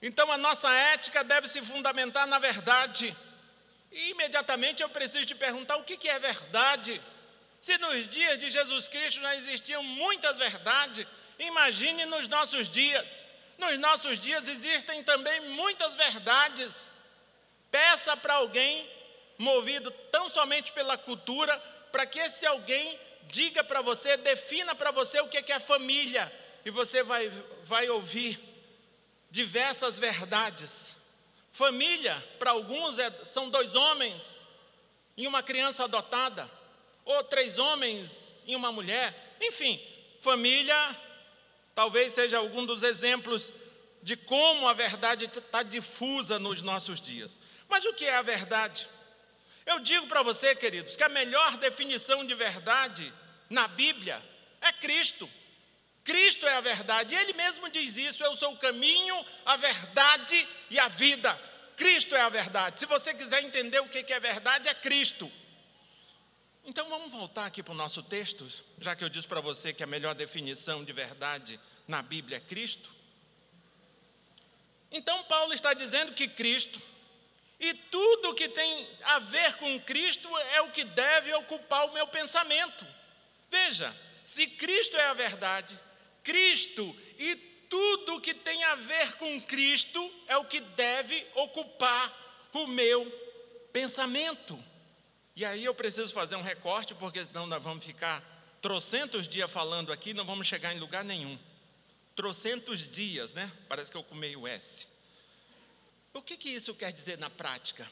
Então 0.00 0.32
a 0.32 0.38
nossa 0.38 0.72
ética 0.72 1.22
deve 1.22 1.46
se 1.46 1.60
fundamentar 1.60 2.26
na 2.26 2.38
verdade. 2.38 3.14
E 3.90 4.10
imediatamente 4.10 4.82
eu 4.82 4.88
preciso 4.88 5.26
te 5.26 5.34
perguntar 5.34 5.76
o 5.76 5.84
que 5.84 6.08
é 6.08 6.18
verdade. 6.18 7.00
Se 7.60 7.76
nos 7.78 8.08
dias 8.08 8.38
de 8.38 8.50
Jesus 8.50 8.88
Cristo 8.88 9.20
já 9.20 9.36
existiam 9.36 9.82
muitas 9.82 10.38
verdades, 10.38 11.06
imagine 11.38 12.06
nos 12.06 12.28
nossos 12.28 12.68
dias. 12.68 13.24
Nos 13.58 13.78
nossos 13.78 14.18
dias 14.18 14.46
existem 14.48 15.02
também 15.04 15.48
muitas 15.50 15.94
verdades. 15.94 16.92
Peça 17.70 18.16
para 18.16 18.34
alguém, 18.34 18.88
movido 19.36 19.90
tão 20.10 20.28
somente 20.28 20.72
pela 20.72 20.96
cultura, 20.96 21.58
para 21.92 22.06
que 22.06 22.18
esse 22.18 22.46
alguém 22.46 22.98
diga 23.28 23.62
para 23.62 23.80
você, 23.80 24.16
defina 24.16 24.74
para 24.74 24.90
você 24.90 25.20
o 25.20 25.28
que 25.28 25.52
é 25.52 25.60
família, 25.60 26.32
e 26.64 26.70
você 26.70 27.02
vai, 27.02 27.28
vai 27.64 27.88
ouvir 27.88 28.40
diversas 29.30 29.98
verdades. 29.98 30.94
Família, 31.52 32.22
para 32.38 32.52
alguns, 32.52 32.98
é, 32.98 33.10
são 33.26 33.50
dois 33.50 33.74
homens 33.74 34.24
e 35.16 35.26
uma 35.26 35.42
criança 35.42 35.84
adotada, 35.84 36.50
ou 37.04 37.24
três 37.24 37.58
homens 37.58 38.10
e 38.46 38.54
uma 38.54 38.72
mulher. 38.72 39.36
Enfim, 39.40 39.80
família 40.20 40.96
talvez 41.74 42.14
seja 42.14 42.38
algum 42.38 42.64
dos 42.64 42.82
exemplos 42.82 43.52
de 44.02 44.16
como 44.16 44.66
a 44.66 44.72
verdade 44.72 45.24
está 45.24 45.62
difusa 45.62 46.38
nos 46.38 46.62
nossos 46.62 47.00
dias. 47.00 47.36
Mas 47.68 47.84
o 47.84 47.94
que 47.94 48.04
é 48.04 48.16
a 48.16 48.22
verdade? 48.22 48.86
Eu 49.66 49.78
digo 49.80 50.06
para 50.06 50.22
você, 50.22 50.54
queridos, 50.54 50.96
que 50.96 51.02
a 51.02 51.08
melhor 51.08 51.56
definição 51.58 52.24
de 52.24 52.34
verdade 52.34 53.12
na 53.48 53.68
Bíblia 53.68 54.22
é 54.60 54.72
Cristo. 54.72 55.28
Cristo 56.10 56.44
é 56.44 56.56
a 56.56 56.60
verdade, 56.60 57.14
Ele 57.14 57.32
mesmo 57.34 57.70
diz 57.70 57.96
isso: 57.96 58.24
Eu 58.24 58.36
sou 58.36 58.52
o 58.54 58.58
caminho, 58.58 59.24
a 59.46 59.56
verdade 59.56 60.48
e 60.68 60.76
a 60.76 60.88
vida. 60.88 61.40
Cristo 61.76 62.16
é 62.16 62.20
a 62.20 62.28
verdade. 62.28 62.80
Se 62.80 62.86
você 62.86 63.14
quiser 63.14 63.44
entender 63.44 63.78
o 63.78 63.88
que 63.88 64.12
é 64.12 64.18
verdade, 64.18 64.68
é 64.68 64.74
Cristo. 64.74 65.30
Então 66.64 66.88
vamos 66.88 67.12
voltar 67.12 67.46
aqui 67.46 67.62
para 67.62 67.72
o 67.72 67.76
nosso 67.76 68.02
texto, 68.02 68.44
já 68.80 68.96
que 68.96 69.04
eu 69.04 69.08
disse 69.08 69.28
para 69.28 69.40
você 69.40 69.72
que 69.72 69.84
a 69.84 69.86
melhor 69.86 70.16
definição 70.16 70.84
de 70.84 70.92
verdade 70.92 71.60
na 71.86 72.02
Bíblia 72.02 72.38
é 72.38 72.40
Cristo. 72.40 72.90
Então 74.90 75.22
Paulo 75.24 75.54
está 75.54 75.72
dizendo 75.74 76.12
que 76.12 76.26
Cristo 76.26 76.82
e 77.60 77.72
tudo 77.72 78.34
que 78.34 78.48
tem 78.48 78.88
a 79.04 79.20
ver 79.20 79.54
com 79.58 79.78
Cristo 79.82 80.28
é 80.54 80.60
o 80.62 80.72
que 80.72 80.82
deve 80.82 81.32
ocupar 81.34 81.86
o 81.86 81.92
meu 81.92 82.08
pensamento. 82.08 82.84
Veja, 83.48 83.94
se 84.24 84.48
Cristo 84.48 84.96
é 84.96 85.06
a 85.06 85.14
verdade, 85.14 85.78
Cristo 86.22 86.94
e 87.18 87.36
tudo 87.68 88.20
que 88.20 88.34
tem 88.34 88.64
a 88.64 88.74
ver 88.74 89.16
com 89.16 89.40
Cristo 89.42 90.10
é 90.26 90.36
o 90.36 90.44
que 90.44 90.60
deve 90.60 91.26
ocupar 91.34 92.48
o 92.52 92.66
meu 92.66 93.10
pensamento. 93.72 94.58
E 95.36 95.44
aí 95.44 95.64
eu 95.64 95.74
preciso 95.74 96.12
fazer 96.12 96.36
um 96.36 96.42
recorte, 96.42 96.94
porque 96.94 97.24
senão 97.24 97.46
nós 97.46 97.62
vamos 97.62 97.84
ficar 97.84 98.22
trocentos 98.60 99.28
dias 99.28 99.50
falando 99.50 99.92
aqui, 99.92 100.12
não 100.12 100.24
vamos 100.24 100.46
chegar 100.46 100.74
em 100.74 100.80
lugar 100.80 101.04
nenhum. 101.04 101.38
Trocentos 102.16 102.90
dias, 102.90 103.32
né? 103.32 103.50
Parece 103.68 103.90
que 103.90 103.96
eu 103.96 104.02
comei 104.02 104.36
o 104.36 104.46
S. 104.46 104.86
O 106.12 106.20
que, 106.20 106.36
que 106.36 106.50
isso 106.50 106.74
quer 106.74 106.92
dizer 106.92 107.18
na 107.18 107.30
prática? 107.30 107.90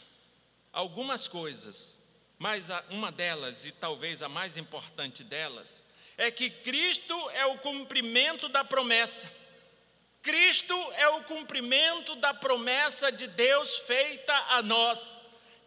Algumas 0.73 1.29
coisas 1.29 1.97
mas 2.39 2.69
uma 2.89 3.11
delas, 3.11 3.65
e 3.65 3.73
talvez 3.73 4.23
a 4.23 4.29
mais 4.29 4.57
importante 4.57 5.25
delas, 5.25 5.83
é 6.19 6.33
que 6.33 6.51
Cristo 6.51 7.15
é 7.31 7.47
o 7.47 7.59
cumprimento 7.59 8.49
da 8.49 8.65
promessa. 8.65 9.31
Cristo 10.21 10.75
é 10.97 11.09
o 11.09 11.23
cumprimento 11.23 12.17
da 12.17 12.35
promessa 12.35 13.13
de 13.13 13.29
Deus 13.29 13.77
feita 13.79 14.35
a 14.49 14.61
nós. 14.61 15.17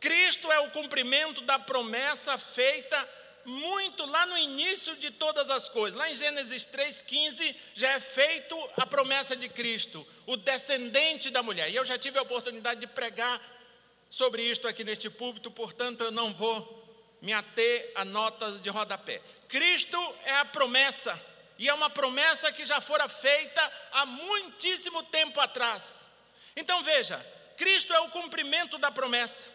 Cristo 0.02 0.52
é 0.52 0.60
o 0.60 0.72
cumprimento 0.72 1.42
da 1.42 1.58
promessa 1.58 2.38
feita 2.38 3.10
muito 3.46 4.06
lá 4.06 4.26
no 4.26 4.38
início 4.38 4.96
de 4.98 5.10
todas 5.10 5.50
as 5.50 5.70
coisas. 5.70 5.98
Lá 5.98 6.12
em 6.12 6.16
Gênesis 6.16 6.66
3,15 6.66 7.56
já 7.74 7.92
é 7.92 8.00
feito 8.02 8.56
a 8.76 8.86
promessa 8.86 9.36
de 9.36 9.48
Cristo, 9.48 10.06
o 10.28 10.36
descendente 10.36 11.30
da 11.30 11.42
mulher. 11.42 11.72
E 11.72 11.76
eu 11.78 11.86
já 11.86 11.98
tive 11.98 12.20
a 12.20 12.24
oportunidade 12.24 12.82
de 12.82 12.88
pregar 12.88 13.42
sobre 14.10 14.44
isto 14.44 14.68
aqui 14.68 14.84
neste 14.84 15.10
púlpito, 15.10 15.50
portanto 15.50 16.04
eu 16.04 16.12
não 16.12 16.34
vou 16.34 16.81
me 17.22 17.34
ater 17.34 17.92
a 17.96 18.04
notas 18.04 18.60
de 18.60 18.70
rodapé. 18.70 19.22
Cristo 19.48 19.98
é 20.24 20.38
a 20.38 20.46
promessa, 20.46 21.20
e 21.58 21.70
é 21.70 21.74
uma 21.74 21.90
promessa 21.90 22.52
que 22.52 22.66
já 22.66 22.82
fora 22.82 23.08
feita 23.08 23.72
há 23.92 24.06
muitíssimo 24.06 25.04
tempo 25.04 25.40
atrás. 25.40 26.08
Então 26.56 26.82
veja, 26.82 27.24
Cristo 27.58 27.94
é 27.94 28.00
o 28.00 28.10
cumprimento 28.10 28.78
da 28.78 28.92
promessa. 28.92 29.48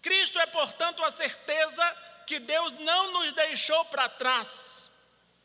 Cristo 0.00 0.38
é, 0.38 0.46
portanto, 0.46 1.02
a 1.02 1.10
certeza 1.12 1.96
que 2.26 2.38
Deus 2.38 2.72
não 2.74 3.12
nos 3.12 3.32
deixou 3.32 3.84
para 3.86 4.08
trás. 4.08 4.90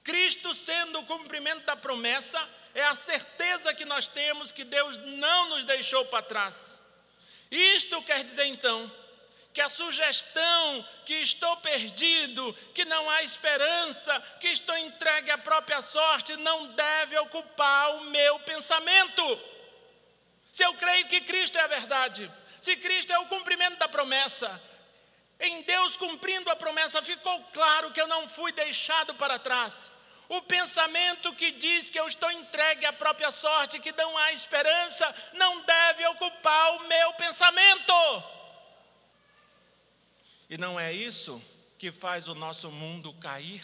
Cristo, 0.04 0.54
sendo 0.54 1.00
o 1.00 1.06
cumprimento 1.06 1.65
da 1.65 1.76
promessa, 1.76 2.48
é 2.74 2.84
a 2.84 2.96
certeza 2.96 3.74
que 3.74 3.84
nós 3.84 4.08
temos 4.08 4.52
que 4.52 4.63
Deus 4.63 4.98
não 5.00 5.50
nos 5.50 5.65
deixou 5.65 6.06
para 6.06 6.22
trás. 6.22 6.80
Isto 7.50 8.02
quer 8.04 8.24
dizer 8.24 8.46
então 8.46 8.91
que 9.58 9.62
a 9.62 9.72
sugestão 9.72 10.88
que 11.04 11.15
estou 11.15 11.58
perdido, 11.58 12.54
que 12.76 12.86
não 12.86 13.10
há 13.10 13.24
esperança, 13.24 14.22
que 14.39 14.50
estou 14.50 14.78
entregue 14.78 15.32
à 15.32 15.38
própria 15.39 15.82
sorte, 15.82 16.38
não 16.38 16.67
deve 16.74 17.17
ocupar 17.17 17.96
o 17.96 18.02
meu 18.02 18.39
pensamento. 18.41 19.41
Se 20.52 20.62
eu 20.62 20.76
creio 20.76 21.08
que 21.08 21.22
Cristo 21.22 21.58
é 21.58 21.62
a 21.62 21.65
verdade, 21.65 22.32
se 22.62 22.76
Cristo 22.76 23.12
é 23.12 23.17
o 23.17 23.26
cumprimento 23.26 23.80
da 23.80 23.88
promessa, 23.88 24.62
em 25.39 25.63
Deus 25.63 25.98
cumprindo 25.98 26.52
a 26.52 26.56
promessa, 26.56 27.02
ficou 27.02 27.43
claro 27.46 27.91
que 27.91 28.00
eu 28.00 28.06
não 28.06 28.30
fui 28.30 28.52
deixado 28.52 29.15
para 29.15 29.39
trás. 29.39 29.74
O 30.30 30.39
pensamento 30.43 31.34
que 31.34 31.50
diz 31.50 31.89
que 31.89 32.00
eu 32.00 32.08
estou 32.08 32.30
entregue 32.30 32.86
à 32.86 32.93
própria 32.93 33.32
sorte, 33.32 33.80
que 33.80 33.91
não 33.93 34.15
há 34.20 34.34
esperança, 34.34 35.15
não 35.34 35.62
deve 35.62 36.06
ocupar 36.10 36.76
o 36.76 36.88
meu 36.88 37.13
pensamento. 37.13 38.37
E 40.49 40.57
não 40.57 40.79
é 40.79 40.93
isso 40.93 41.41
que 41.77 41.91
faz 41.91 42.27
o 42.27 42.36
nosso 42.36 42.71
mundo 42.71 43.13
cair? 43.13 43.63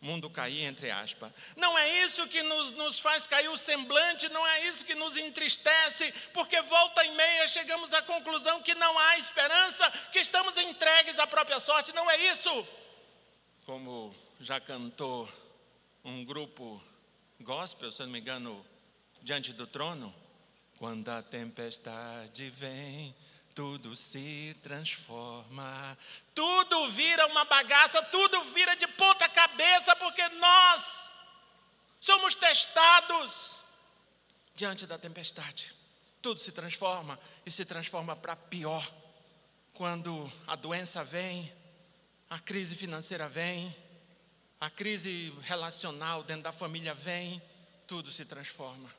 Mundo 0.00 0.30
cair, 0.30 0.62
entre 0.62 0.90
aspas. 0.90 1.30
Não 1.56 1.78
é 1.78 2.04
isso 2.04 2.26
que 2.26 2.42
nos, 2.42 2.72
nos 2.72 3.00
faz 3.00 3.26
cair 3.26 3.48
o 3.48 3.56
semblante, 3.56 4.28
não 4.30 4.46
é 4.46 4.66
isso 4.66 4.84
que 4.84 4.94
nos 4.94 5.16
entristece, 5.16 6.12
porque 6.32 6.60
volta 6.62 7.04
e 7.04 7.14
meia 7.14 7.46
chegamos 7.46 7.92
à 7.92 8.00
conclusão 8.00 8.62
que 8.62 8.74
não 8.74 8.98
há 8.98 9.18
esperança, 9.18 9.90
que 10.10 10.20
estamos 10.20 10.56
entregues 10.56 11.18
à 11.18 11.26
própria 11.26 11.60
sorte, 11.60 11.92
não 11.92 12.10
é 12.10 12.32
isso. 12.32 12.66
Como 13.66 14.14
já 14.40 14.58
cantou 14.58 15.28
um 16.02 16.24
grupo 16.24 16.82
gospel, 17.40 17.92
se 17.92 18.00
não 18.00 18.08
me 18.08 18.20
engano, 18.20 18.64
diante 19.22 19.52
do 19.52 19.66
trono. 19.66 20.14
Quando 20.78 21.10
a 21.10 21.22
tempestade 21.22 22.48
vem, 22.48 23.14
tudo 23.60 23.94
se 23.94 24.56
transforma, 24.62 25.98
tudo 26.34 26.88
vira 26.92 27.26
uma 27.26 27.44
bagaça, 27.44 28.02
tudo 28.04 28.42
vira 28.54 28.74
de 28.74 28.86
ponta 28.86 29.28
cabeça, 29.28 29.94
porque 29.96 30.26
nós 30.30 31.10
somos 32.00 32.34
testados 32.34 33.50
diante 34.54 34.86
da 34.86 34.96
tempestade. 34.96 35.74
Tudo 36.22 36.40
se 36.40 36.50
transforma 36.52 37.20
e 37.44 37.50
se 37.50 37.66
transforma 37.66 38.16
para 38.16 38.34
pior. 38.34 38.90
Quando 39.74 40.32
a 40.46 40.56
doença 40.56 41.04
vem, 41.04 41.52
a 42.30 42.38
crise 42.38 42.74
financeira 42.74 43.28
vem, 43.28 43.76
a 44.58 44.70
crise 44.70 45.34
relacional 45.42 46.22
dentro 46.22 46.44
da 46.44 46.52
família 46.52 46.94
vem, 46.94 47.42
tudo 47.86 48.10
se 48.10 48.24
transforma. 48.24 48.90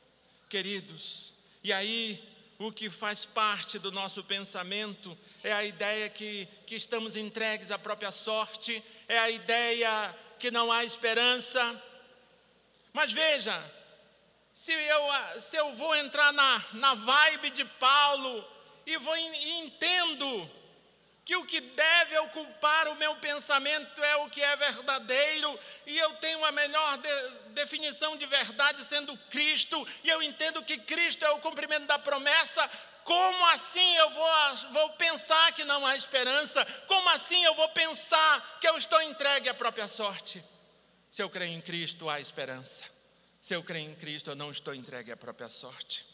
Queridos, 0.48 1.32
e 1.64 1.72
aí 1.72 2.31
o 2.66 2.72
que 2.72 2.88
faz 2.88 3.24
parte 3.24 3.78
do 3.78 3.90
nosso 3.90 4.22
pensamento 4.22 5.18
é 5.42 5.52
a 5.52 5.64
ideia 5.64 6.08
que, 6.08 6.46
que 6.66 6.76
estamos 6.76 7.16
entregues 7.16 7.70
à 7.70 7.78
própria 7.78 8.12
sorte, 8.12 8.82
é 9.08 9.18
a 9.18 9.30
ideia 9.30 10.14
que 10.38 10.50
não 10.50 10.70
há 10.70 10.84
esperança. 10.84 11.82
Mas 12.92 13.12
veja, 13.12 13.62
se 14.54 14.72
eu, 14.72 15.40
se 15.40 15.56
eu 15.56 15.72
vou 15.72 15.94
entrar 15.96 16.32
na, 16.32 16.64
na 16.74 16.94
vibe 16.94 17.50
de 17.50 17.64
Paulo 17.64 18.44
e, 18.86 18.96
vou, 18.96 19.16
e 19.16 19.50
entendo 19.60 20.50
que 21.24 21.36
o 21.36 21.46
que 21.46 21.60
deve 21.60 22.18
ocupar 22.18 22.88
o 22.88 22.96
meu 22.96 23.14
pensamento 23.16 24.02
é 24.02 24.16
o 24.16 24.28
que 24.28 24.42
é 24.42 24.56
verdadeiro, 24.56 25.58
e 25.86 25.96
eu 25.96 26.14
tenho 26.14 26.44
a 26.44 26.50
melhor 26.50 26.98
de, 26.98 27.30
definição 27.50 28.16
de 28.16 28.26
verdade 28.26 28.84
sendo 28.84 29.16
Cristo, 29.30 29.86
e 30.02 30.08
eu 30.08 30.22
entendo 30.22 30.64
que 30.64 30.78
Cristo 30.78 31.24
é 31.24 31.30
o 31.30 31.38
cumprimento 31.38 31.86
da 31.86 31.98
promessa, 31.98 32.68
como 33.04 33.44
assim 33.46 33.96
eu 33.96 34.10
vou, 34.10 34.56
vou 34.72 34.90
pensar 34.90 35.52
que 35.52 35.64
não 35.64 35.84
há 35.84 35.96
esperança? 35.96 36.64
Como 36.86 37.08
assim 37.10 37.42
eu 37.44 37.54
vou 37.54 37.68
pensar 37.70 38.58
que 38.60 38.68
eu 38.68 38.76
estou 38.76 39.00
entregue 39.02 39.48
à 39.48 39.54
própria 39.54 39.88
sorte? 39.88 40.42
Se 41.10 41.22
eu 41.22 41.28
creio 41.28 41.52
em 41.52 41.60
Cristo, 41.60 42.08
há 42.08 42.20
esperança. 42.20 42.84
Se 43.40 43.54
eu 43.54 43.62
creio 43.62 43.90
em 43.90 43.94
Cristo, 43.96 44.30
eu 44.30 44.36
não 44.36 44.52
estou 44.52 44.72
entregue 44.72 45.10
à 45.10 45.16
própria 45.16 45.48
sorte. 45.48 46.06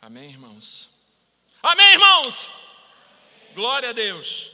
Amém, 0.00 0.30
irmãos? 0.30 0.88
Amém, 1.62 1.92
irmãos? 1.92 2.48
Glória 3.54 3.90
a 3.90 3.92
Deus. 3.92 4.50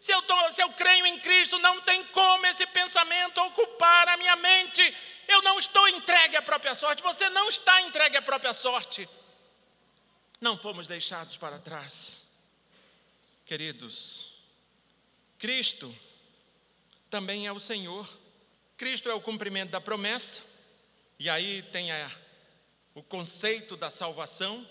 Se 0.00 0.12
eu, 0.12 0.22
tô, 0.22 0.52
se 0.52 0.62
eu 0.62 0.70
creio 0.70 1.04
em 1.04 1.18
Cristo, 1.18 1.58
não 1.58 1.80
tem 1.80 2.04
como 2.04 2.46
esse 2.46 2.64
pensamento 2.66 3.40
ocupar 3.40 4.08
a 4.08 4.16
minha 4.16 4.36
mente. 4.36 4.94
Eu 5.26 5.42
não 5.42 5.58
estou 5.58 5.88
entregue 5.88 6.36
à 6.36 6.42
própria 6.42 6.74
sorte. 6.74 7.02
Você 7.02 7.28
não 7.30 7.48
está 7.48 7.80
entregue 7.80 8.16
à 8.16 8.22
própria 8.22 8.54
sorte. 8.54 9.08
Não 10.40 10.56
fomos 10.56 10.86
deixados 10.86 11.36
para 11.36 11.58
trás. 11.58 12.24
Queridos, 13.44 14.32
Cristo 15.38 15.92
também 17.10 17.46
é 17.46 17.52
o 17.52 17.58
Senhor. 17.58 18.08
Cristo 18.76 19.10
é 19.10 19.14
o 19.14 19.20
cumprimento 19.20 19.70
da 19.70 19.80
promessa. 19.80 20.40
E 21.18 21.28
aí 21.28 21.62
tem 21.62 21.90
a, 21.90 22.10
o 22.94 23.02
conceito 23.02 23.76
da 23.76 23.90
salvação. 23.90 24.64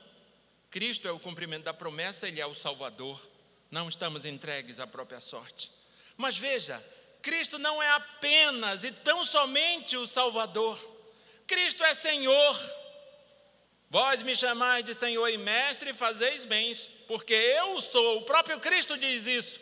Cristo 0.71 1.07
é 1.07 1.11
o 1.11 1.19
cumprimento 1.19 1.63
da 1.63 1.73
promessa, 1.73 2.27
Ele 2.27 2.39
é 2.39 2.45
o 2.45 2.53
Salvador 2.53 3.34
não 3.75 3.89
estamos 3.89 4.25
entregues 4.25 4.79
à 4.79 4.88
própria 4.88 5.19
sorte. 5.19 5.69
Mas 6.15 6.38
veja, 6.38 6.81
Cristo 7.21 7.59
não 7.59 7.83
é 7.83 7.89
apenas 7.89 8.85
e 8.85 8.91
tão 8.91 9.25
somente 9.25 9.97
o 9.97 10.07
Salvador, 10.07 10.79
Cristo 11.45 11.83
é 11.83 11.93
Senhor. 11.93 12.57
Vós 13.89 14.23
me 14.23 14.33
chamais 14.33 14.85
de 14.85 14.93
Senhor 14.93 15.27
e 15.27 15.38
Mestre, 15.38 15.93
fazeis 15.93 16.45
bens, 16.45 16.88
porque 17.05 17.33
eu 17.33 17.81
sou, 17.81 18.19
o 18.19 18.21
próprio 18.21 18.61
Cristo 18.61 18.97
diz 18.97 19.27
isso. 19.27 19.59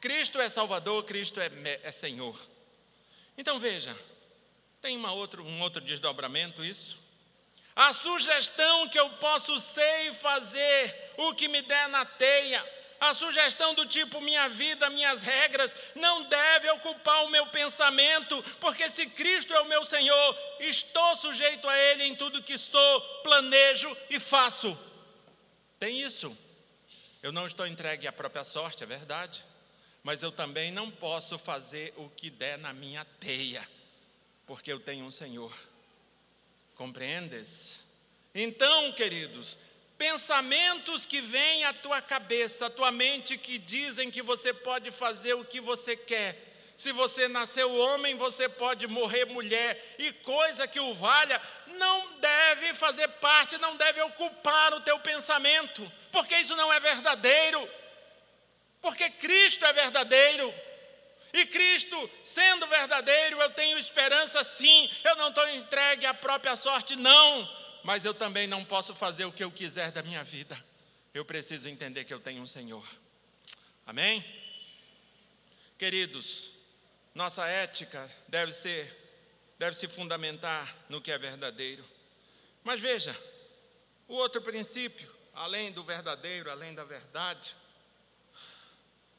Cristo 0.00 0.40
é 0.40 0.48
Salvador, 0.48 1.02
Cristo 1.02 1.40
é, 1.40 1.50
é 1.82 1.90
Senhor. 1.90 2.40
Então 3.36 3.58
veja, 3.58 3.98
tem 4.80 4.96
uma 4.96 5.12
outro, 5.12 5.42
um 5.44 5.60
outro 5.62 5.80
desdobramento 5.80 6.64
isso. 6.64 6.96
A 7.74 7.92
sugestão 7.92 8.88
que 8.88 8.98
eu 8.98 9.10
posso 9.18 9.58
ser 9.58 10.10
e 10.10 10.14
fazer 10.14 11.12
o 11.16 11.34
que 11.34 11.48
me 11.48 11.60
der 11.62 11.88
na 11.88 12.04
teia, 12.04 12.75
a 13.00 13.14
sugestão 13.14 13.74
do 13.74 13.86
tipo 13.86 14.20
minha 14.20 14.48
vida, 14.48 14.90
minhas 14.90 15.22
regras, 15.22 15.74
não 15.94 16.24
deve 16.24 16.70
ocupar 16.70 17.24
o 17.24 17.30
meu 17.30 17.46
pensamento, 17.48 18.42
porque 18.60 18.88
se 18.90 19.06
Cristo 19.06 19.52
é 19.52 19.60
o 19.60 19.68
meu 19.68 19.84
Senhor, 19.84 20.38
estou 20.60 21.16
sujeito 21.16 21.68
a 21.68 21.76
Ele 21.78 22.04
em 22.04 22.14
tudo 22.14 22.42
que 22.42 22.58
sou, 22.58 23.00
planejo 23.22 23.94
e 24.08 24.18
faço. 24.18 24.78
Tem 25.78 26.00
isso. 26.00 26.36
Eu 27.22 27.32
não 27.32 27.46
estou 27.46 27.66
entregue 27.66 28.06
à 28.06 28.12
própria 28.12 28.44
sorte, 28.44 28.82
é 28.82 28.86
verdade, 28.86 29.44
mas 30.02 30.22
eu 30.22 30.30
também 30.30 30.70
não 30.70 30.90
posso 30.90 31.38
fazer 31.38 31.92
o 31.96 32.08
que 32.08 32.30
der 32.30 32.56
na 32.56 32.72
minha 32.72 33.04
teia, 33.18 33.68
porque 34.46 34.72
eu 34.72 34.78
tenho 34.78 35.04
um 35.04 35.10
Senhor. 35.10 35.52
Compreendes? 36.76 37.80
Então, 38.34 38.92
queridos, 38.92 39.58
Pensamentos 39.98 41.06
que 41.06 41.22
vêm 41.22 41.64
à 41.64 41.72
tua 41.72 42.02
cabeça, 42.02 42.66
à 42.66 42.70
tua 42.70 42.90
mente, 42.90 43.38
que 43.38 43.56
dizem 43.56 44.10
que 44.10 44.20
você 44.20 44.52
pode 44.52 44.90
fazer 44.90 45.32
o 45.34 45.44
que 45.44 45.58
você 45.58 45.96
quer. 45.96 46.42
Se 46.76 46.92
você 46.92 47.26
nasceu 47.26 47.74
homem, 47.74 48.14
você 48.16 48.46
pode 48.46 48.86
morrer 48.86 49.24
mulher, 49.24 49.96
e 49.98 50.12
coisa 50.12 50.68
que 50.68 50.78
o 50.78 50.92
valha, 50.92 51.40
não 51.78 52.18
deve 52.18 52.74
fazer 52.74 53.08
parte, 53.08 53.56
não 53.56 53.76
deve 53.76 54.02
ocupar 54.02 54.74
o 54.74 54.80
teu 54.82 54.98
pensamento, 54.98 55.90
porque 56.12 56.36
isso 56.36 56.54
não 56.54 56.70
é 56.70 56.78
verdadeiro, 56.78 57.66
porque 58.82 59.08
Cristo 59.08 59.64
é 59.64 59.72
verdadeiro. 59.72 60.52
E 61.32 61.46
Cristo, 61.46 62.10
sendo 62.22 62.66
verdadeiro, 62.66 63.40
eu 63.40 63.50
tenho 63.50 63.78
esperança 63.78 64.44
sim, 64.44 64.90
eu 65.04 65.16
não 65.16 65.30
estou 65.30 65.48
entregue 65.48 66.04
à 66.04 66.12
própria 66.12 66.56
sorte, 66.56 66.94
não 66.94 67.65
mas 67.86 68.04
eu 68.04 68.12
também 68.12 68.48
não 68.48 68.64
posso 68.64 68.96
fazer 68.96 69.26
o 69.26 69.32
que 69.32 69.44
eu 69.44 69.52
quiser 69.52 69.92
da 69.92 70.02
minha 70.02 70.24
vida. 70.24 70.60
Eu 71.14 71.24
preciso 71.24 71.68
entender 71.68 72.04
que 72.04 72.12
eu 72.12 72.18
tenho 72.18 72.42
um 72.42 72.46
Senhor. 72.46 72.84
Amém? 73.86 74.24
Queridos, 75.78 76.50
nossa 77.14 77.46
ética 77.46 78.10
deve 78.26 78.52
ser, 78.52 78.92
deve 79.56 79.76
se 79.76 79.86
fundamentar 79.86 80.76
no 80.88 81.00
que 81.00 81.12
é 81.12 81.16
verdadeiro. 81.16 81.84
Mas 82.64 82.80
veja, 82.80 83.16
o 84.08 84.14
outro 84.14 84.42
princípio, 84.42 85.08
além 85.32 85.70
do 85.70 85.84
verdadeiro, 85.84 86.50
além 86.50 86.74
da 86.74 86.82
verdade, 86.82 87.54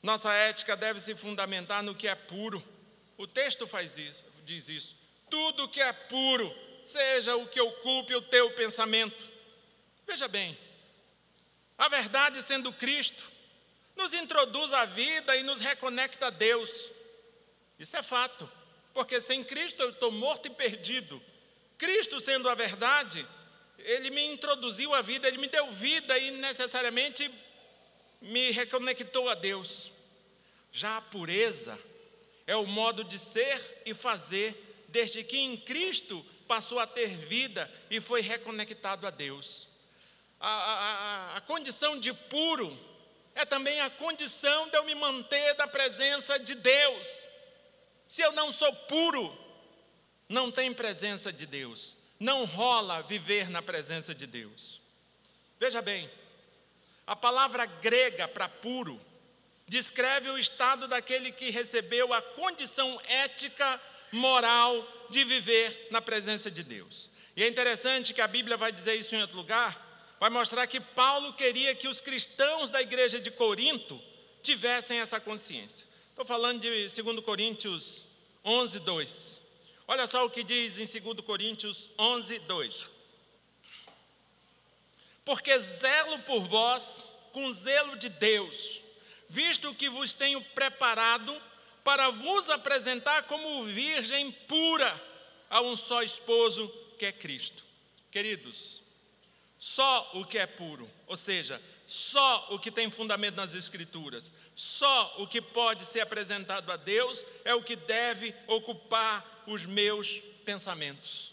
nossa 0.03 0.33
ética 0.33 0.75
deve 0.75 0.99
se 0.99 1.15
fundamentar 1.15 1.81
no 1.81 1.95
que 1.95 2.05
é 2.05 2.15
puro. 2.15 2.61
O 3.15 3.25
texto 3.25 3.65
faz 3.65 3.97
isso, 3.97 4.25
diz 4.43 4.67
isso. 4.67 4.93
Tudo 5.29 5.69
que 5.69 5.79
é 5.79 5.93
puro 5.93 6.66
seja 6.87 7.35
o 7.35 7.47
que 7.47 7.59
ocupe 7.59 8.15
o 8.15 8.21
teu 8.21 8.51
pensamento. 8.51 9.27
Veja 10.05 10.27
bem, 10.27 10.57
a 11.77 11.87
verdade 11.89 12.41
sendo 12.41 12.71
Cristo, 12.73 13.23
nos 13.95 14.13
introduz 14.13 14.71
à 14.73 14.85
vida 14.85 15.35
e 15.35 15.43
nos 15.43 15.59
reconecta 15.59 16.27
a 16.27 16.29
Deus. 16.29 16.91
Isso 17.77 17.95
é 17.97 18.03
fato, 18.03 18.49
porque 18.93 19.19
sem 19.19 19.43
Cristo 19.43 19.81
eu 19.81 19.89
estou 19.89 20.11
morto 20.11 20.47
e 20.47 20.51
perdido. 20.51 21.21
Cristo 21.77 22.19
sendo 22.19 22.49
a 22.49 22.55
verdade, 22.55 23.27
ele 23.77 24.09
me 24.09 24.23
introduziu 24.25 24.93
à 24.93 25.01
vida, 25.01 25.27
ele 25.27 25.37
me 25.37 25.47
deu 25.47 25.71
vida 25.71 26.17
e 26.17 26.31
necessariamente 26.31 27.29
me 28.21 28.51
reconectou 28.51 29.29
a 29.29 29.35
Deus. 29.35 29.91
Já 30.71 30.97
a 30.97 31.01
pureza 31.01 31.77
é 32.45 32.55
o 32.55 32.65
modo 32.65 33.03
de 33.03 33.19
ser 33.19 33.81
e 33.85 33.93
fazer, 33.93 34.85
desde 34.87 35.23
que 35.23 35.37
em 35.37 35.57
Cristo 35.57 36.25
passou 36.47 36.79
a 36.79 36.87
ter 36.87 37.09
vida 37.17 37.71
e 37.89 37.99
foi 37.99 38.21
reconectado 38.21 39.05
a 39.05 39.09
Deus. 39.09 39.67
A, 40.39 40.49
a, 40.49 41.37
a, 41.37 41.41
condição 41.41 41.99
de 41.99 42.13
puro 42.13 42.77
é 43.35 43.45
também 43.45 43.81
a 43.81 43.89
condição 43.89 44.69
de 44.69 44.77
eu 44.77 44.83
me 44.83 44.95
manter 44.95 45.53
da 45.55 45.67
presença 45.67 46.39
de 46.39 46.55
Deus. 46.55 47.27
Se 48.07 48.21
eu 48.21 48.31
não 48.31 48.51
sou 48.51 48.71
puro, 48.73 49.37
não 50.29 50.51
tem 50.51 50.73
presença 50.73 51.31
de 51.31 51.45
Deus. 51.45 51.95
Não 52.19 52.45
rola 52.45 53.01
viver 53.01 53.49
na 53.49 53.61
presença 53.61 54.13
de 54.13 54.25
Deus. 54.25 54.81
Veja 55.59 55.81
bem, 55.81 56.09
a 57.05 57.15
palavra 57.15 57.65
grega 57.65 58.27
para 58.27 58.49
puro 58.49 58.99
descreve 59.67 60.29
o 60.29 60.37
estado 60.37 60.87
daquele 60.87 61.31
que 61.31 61.49
recebeu 61.49 62.13
a 62.13 62.21
condição 62.21 62.99
ética 63.05 63.81
moral 64.11 64.96
de 65.09 65.23
viver 65.23 65.87
na 65.91 66.01
presença 66.01 66.49
de 66.49 66.63
Deus. 66.63 67.09
E 67.35 67.43
é 67.43 67.47
interessante 67.47 68.13
que 68.13 68.21
a 68.21 68.27
Bíblia 68.27 68.57
vai 68.57 68.71
dizer 68.71 68.95
isso 68.95 69.15
em 69.15 69.21
outro 69.21 69.37
lugar, 69.37 70.15
vai 70.19 70.29
mostrar 70.29 70.65
que 70.67 70.79
Paulo 70.79 71.33
queria 71.33 71.75
que 71.75 71.87
os 71.87 72.01
cristãos 72.01 72.69
da 72.69 72.81
igreja 72.81 73.19
de 73.19 73.29
Corinto 73.29 74.01
tivessem 74.41 74.99
essa 74.99 75.19
consciência. 75.19 75.85
Estou 76.09 76.25
falando 76.25 76.61
de 76.61 76.87
2 76.87 77.19
Coríntios 77.19 78.05
11, 78.43 78.79
2. 78.79 79.41
Olha 79.87 80.07
só 80.07 80.25
o 80.25 80.29
que 80.29 80.43
diz 80.43 80.79
em 80.79 80.99
2 80.99 81.21
Coríntios 81.21 81.89
11, 81.97 82.39
2. 82.39 82.85
Porque 85.23 85.59
zelo 85.59 86.19
por 86.19 86.41
vós 86.41 87.11
com 87.31 87.53
zelo 87.53 87.97
de 87.97 88.09
Deus, 88.09 88.81
visto 89.29 89.75
que 89.75 89.89
vos 89.89 90.11
tenho 90.11 90.41
preparado 90.41 91.39
para 91.87 92.09
vos 92.09 92.49
apresentar 92.49 93.23
como 93.23 93.63
virgem 93.63 94.29
pura 94.29 95.01
a 95.49 95.61
um 95.61 95.73
só 95.73 96.03
esposo 96.03 96.67
que 96.99 97.05
é 97.05 97.13
Cristo. 97.13 97.63
Queridos, 98.11 98.83
só 99.57 100.11
o 100.13 100.25
que 100.25 100.37
é 100.37 100.45
puro, 100.45 100.91
ou 101.07 101.15
seja, 101.15 101.61
só 101.87 102.49
o 102.49 102.59
que 102.59 102.71
tem 102.71 102.91
fundamento 102.91 103.37
nas 103.37 103.55
Escrituras, 103.55 104.33
só 104.53 105.15
o 105.19 105.27
que 105.27 105.41
pode 105.41 105.85
ser 105.85 106.01
apresentado 106.01 106.69
a 106.73 106.75
Deus 106.75 107.23
é 107.45 107.55
o 107.55 107.63
que 107.63 107.77
deve 107.77 108.35
ocupar 108.47 109.45
os 109.47 109.63
meus 109.63 110.19
pensamentos. 110.43 111.31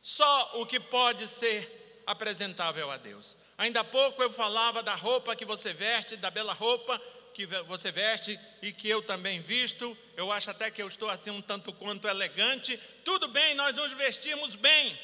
Só 0.00 0.60
o 0.60 0.64
que 0.64 0.78
pode 0.78 1.26
ser 1.26 2.02
apresentável 2.06 2.88
a 2.88 2.98
Deus. 2.98 3.36
Ainda 3.58 3.80
há 3.80 3.84
pouco 3.84 4.22
eu 4.22 4.32
falava 4.32 4.80
da 4.80 4.94
roupa 4.94 5.34
que 5.34 5.44
você 5.44 5.72
veste, 5.72 6.16
da 6.16 6.30
bela 6.30 6.52
roupa, 6.52 7.02
que 7.32 7.46
você 7.46 7.90
veste 7.90 8.38
e 8.60 8.72
que 8.72 8.88
eu 8.88 9.02
também 9.02 9.40
visto. 9.40 9.96
Eu 10.16 10.30
acho 10.30 10.50
até 10.50 10.70
que 10.70 10.82
eu 10.82 10.88
estou 10.88 11.08
assim 11.08 11.30
um 11.30 11.42
tanto 11.42 11.72
quanto 11.72 12.06
elegante. 12.06 12.78
Tudo 13.04 13.28
bem, 13.28 13.54
nós 13.54 13.74
nos 13.74 13.92
vestimos 13.92 14.54
bem. 14.54 14.98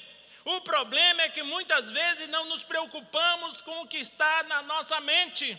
O 0.45 0.61
problema 0.61 1.23
é 1.23 1.29
que 1.29 1.43
muitas 1.43 1.91
vezes 1.91 2.29
não 2.29 2.47
nos 2.47 2.63
preocupamos 2.63 3.61
com 3.63 3.83
o 3.83 3.87
que 3.87 3.99
está 3.99 4.45
na 4.45 4.63
nossa 4.63 5.01
mente. 5.01 5.59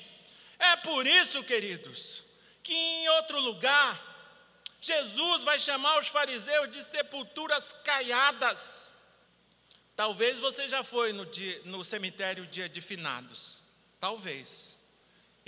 É 0.58 0.76
por 0.78 1.06
isso, 1.06 1.44
queridos, 1.44 2.24
que 2.64 2.74
em 2.74 3.08
outro 3.10 3.40
lugar, 3.40 4.02
Jesus 4.82 5.44
vai 5.44 5.60
chamar 5.60 6.00
os 6.00 6.08
fariseus 6.08 6.72
de 6.72 6.84
sepulturas 6.86 7.72
caiadas. 7.84 8.90
Talvez 9.96 10.40
você 10.40 10.70
já 10.70 10.84
foi 10.84 11.12
no, 11.12 11.26
dia, 11.26 11.62
no 11.66 11.84
cemitério 11.84 12.48
dia 12.48 12.70
de 12.70 12.80
finados. 12.80 13.62
Talvez. 14.00 14.79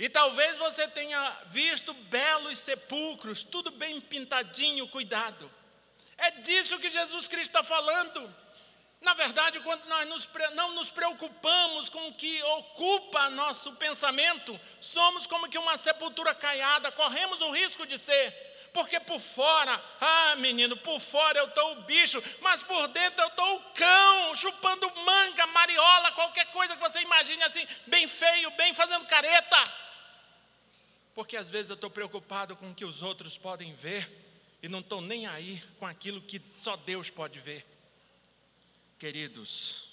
E 0.02 0.08
talvez 0.08 0.58
você 0.58 0.88
tenha 0.88 1.38
visto 1.46 1.94
belos 1.94 2.58
sepulcros, 2.58 3.44
tudo 3.44 3.70
bem 3.70 4.00
pintadinho, 4.00 4.88
cuidado. 4.88 5.48
É 6.18 6.32
disso 6.32 6.76
que 6.80 6.90
Jesus 6.90 7.28
Cristo 7.28 7.56
está 7.56 7.62
falando. 7.62 8.34
Na 9.00 9.14
verdade, 9.14 9.60
quando 9.60 9.84
nós 9.84 10.08
nos, 10.08 10.28
não 10.54 10.74
nos 10.74 10.90
preocupamos 10.90 11.88
com 11.88 12.08
o 12.08 12.14
que 12.14 12.42
ocupa 12.42 13.30
nosso 13.30 13.70
pensamento, 13.74 14.60
somos 14.80 15.24
como 15.28 15.48
que 15.48 15.56
uma 15.56 15.78
sepultura 15.78 16.34
caiada, 16.34 16.90
corremos 16.90 17.40
o 17.40 17.52
risco 17.52 17.86
de 17.86 17.96
ser. 17.96 18.70
Porque 18.74 18.98
por 18.98 19.20
fora, 19.20 19.80
ah 20.00 20.34
menino, 20.34 20.76
por 20.78 20.98
fora 20.98 21.38
eu 21.38 21.46
estou 21.46 21.74
o 21.74 21.82
bicho, 21.82 22.20
mas 22.40 22.60
por 22.64 22.88
dentro 22.88 23.22
eu 23.22 23.28
estou 23.28 23.54
o 23.54 23.60
cão, 23.70 24.34
chupando 24.34 24.92
manga, 24.96 25.46
mariola, 25.46 26.10
qualquer 26.10 26.46
coisa 26.46 26.74
que 26.74 26.82
você 26.82 27.02
imagine 27.02 27.44
assim, 27.44 27.64
bem 27.86 28.08
feio, 28.08 28.50
bem 28.52 28.74
fazendo 28.74 29.06
careta. 29.06 29.91
Porque 31.14 31.36
às 31.36 31.50
vezes 31.50 31.70
eu 31.70 31.74
estou 31.74 31.90
preocupado 31.90 32.56
com 32.56 32.70
o 32.70 32.74
que 32.74 32.84
os 32.84 33.02
outros 33.02 33.36
podem 33.36 33.74
ver 33.74 34.10
e 34.62 34.68
não 34.68 34.80
estou 34.80 35.00
nem 35.00 35.26
aí 35.26 35.62
com 35.78 35.86
aquilo 35.86 36.20
que 36.20 36.40
só 36.54 36.76
Deus 36.76 37.10
pode 37.10 37.38
ver. 37.38 37.66
Queridos, 38.98 39.88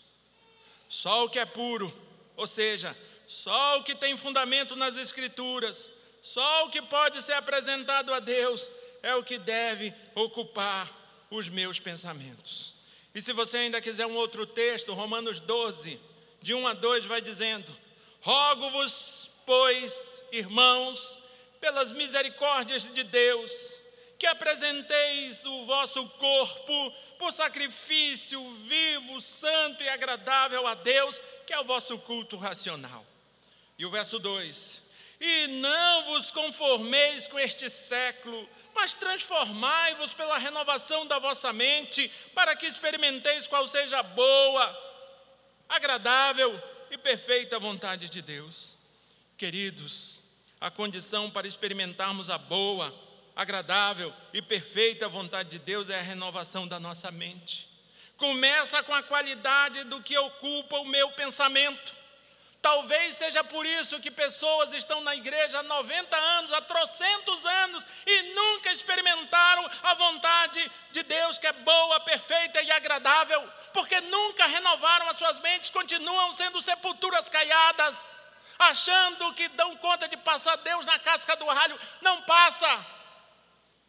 só 0.88 1.25
o 1.25 1.29
que 1.29 1.39
é 1.39 1.45
puro, 1.45 1.91
ou 2.38 2.45
seja, 2.45 2.95
só 3.27 3.79
o 3.79 3.84
que 3.84 3.95
tem 3.95 4.15
fundamento 4.15 4.75
nas 4.75 4.95
Escrituras, 4.95 5.89
só 6.21 6.65
o 6.65 6.69
que 6.69 6.82
pode 6.82 7.21
ser 7.23 7.34
apresentado 7.34 8.13
a 8.13 8.19
Deus 8.19 8.69
é 9.01 9.15
o 9.15 9.23
que 9.23 9.38
deve 9.38 9.93
ocupar 10.13 10.91
os 11.29 11.49
meus 11.49 11.79
pensamentos. 11.79 12.73
E 13.13 13.21
se 13.21 13.34
você 13.34 13.58
ainda 13.58 13.82
quiser 13.82 14.05
um 14.05 14.15
outro 14.15 14.45
texto, 14.45 14.93
Romanos 14.93 15.39
12, 15.39 15.99
de 16.41 16.53
1 16.53 16.67
a 16.67 16.73
2, 16.73 17.05
vai 17.05 17.21
dizendo: 17.21 17.75
Rogo-vos, 18.21 19.32
pois, 19.45 20.18
irmãos, 20.31 21.19
pelas 21.59 21.91
misericórdias 21.91 22.91
de 22.93 23.03
Deus, 23.03 23.51
que 24.17 24.27
apresenteis 24.27 25.45
o 25.45 25.65
vosso 25.65 26.07
corpo 26.09 26.91
por 27.17 27.31
sacrifício 27.33 28.53
vivo, 28.67 29.21
santo 29.21 29.83
e 29.83 29.89
agradável 29.89 30.65
a 30.67 30.73
Deus, 30.73 31.21
que 31.45 31.53
é 31.53 31.59
o 31.59 31.65
vosso 31.65 31.97
culto 31.99 32.37
racional. 32.37 33.05
E 33.77 33.85
o 33.85 33.89
verso 33.91 34.19
2: 34.19 34.81
E 35.19 35.47
não 35.47 36.05
vos 36.05 36.31
conformeis 36.31 37.27
com 37.27 37.39
este 37.39 37.69
século, 37.69 38.47
mas 38.75 38.93
transformai-vos 38.93 40.13
pela 40.13 40.37
renovação 40.37 41.05
da 41.05 41.19
vossa 41.19 41.51
mente, 41.51 42.11
para 42.33 42.55
que 42.55 42.65
experimenteis 42.65 43.47
qual 43.47 43.67
seja 43.67 43.99
a 43.99 44.03
boa, 44.03 44.89
agradável 45.67 46.61
e 46.91 46.97
perfeita 46.97 47.59
vontade 47.59 48.09
de 48.09 48.21
Deus. 48.21 48.77
Queridos, 49.37 50.18
a 50.59 50.69
condição 50.69 51.31
para 51.31 51.47
experimentarmos 51.47 52.29
a 52.29 52.37
boa, 52.37 52.93
agradável 53.35 54.13
e 54.33 54.41
perfeita 54.41 55.07
vontade 55.07 55.49
de 55.49 55.59
Deus 55.59 55.89
é 55.89 55.97
a 55.97 56.03
renovação 56.03 56.67
da 56.67 56.79
nossa 56.79 57.09
mente. 57.09 57.67
Começa 58.17 58.83
com 58.83 58.93
a 58.93 59.01
qualidade 59.01 59.85
do 59.85 60.03
que 60.03 60.17
ocupa 60.17 60.77
o 60.79 60.85
meu 60.85 61.09
pensamento. 61.11 61.97
Talvez 62.61 63.15
seja 63.15 63.41
por 63.41 63.65
isso 63.65 64.01
que 64.01 64.11
pessoas 64.11 64.73
estão 64.73 64.99
na 64.99 65.15
igreja 65.15 65.59
há 65.59 65.63
90 65.63 66.17
anos, 66.17 66.51
há 66.51 66.59
trocentos 66.59 67.45
anos, 67.45 67.85
e 68.05 68.33
nunca 68.33 68.73
experimentaram 68.73 69.71
a 69.81 69.93
vontade 69.93 70.69
de 70.91 71.01
Deus, 71.03 71.37
que 71.37 71.47
é 71.47 71.53
boa, 71.53 72.01
perfeita 72.01 72.61
e 72.61 72.69
agradável, 72.69 73.41
porque 73.71 74.01
nunca 74.01 74.45
renovaram 74.45 75.07
as 75.07 75.17
suas 75.17 75.39
mentes, 75.39 75.69
continuam 75.69 76.35
sendo 76.35 76.61
sepulturas 76.61 77.29
caiadas, 77.29 78.18
achando 78.59 79.33
que 79.33 79.47
dão 79.49 79.75
conta 79.77 80.07
de 80.07 80.17
passar 80.17 80.57
Deus 80.57 80.85
na 80.85 80.99
casca 80.99 81.35
do 81.37 81.49
alho. 81.49 81.79
Não 82.01 82.21
passa. 82.23 82.85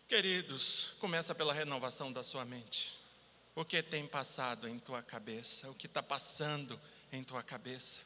Queridos, 0.09 0.95
começa 1.01 1.35
pela 1.35 1.53
renovação 1.53 2.13
da 2.13 2.23
sua 2.23 2.45
mente. 2.45 2.99
O 3.55 3.65
que 3.65 3.83
tem 3.83 4.07
passado 4.07 4.69
em 4.69 4.79
tua 4.79 5.03
cabeça? 5.03 5.69
O 5.69 5.75
que 5.75 5.87
está 5.87 6.03
passando 6.03 6.81
em 7.13 7.23
tua 7.23 7.43
cabeça? 7.43 8.01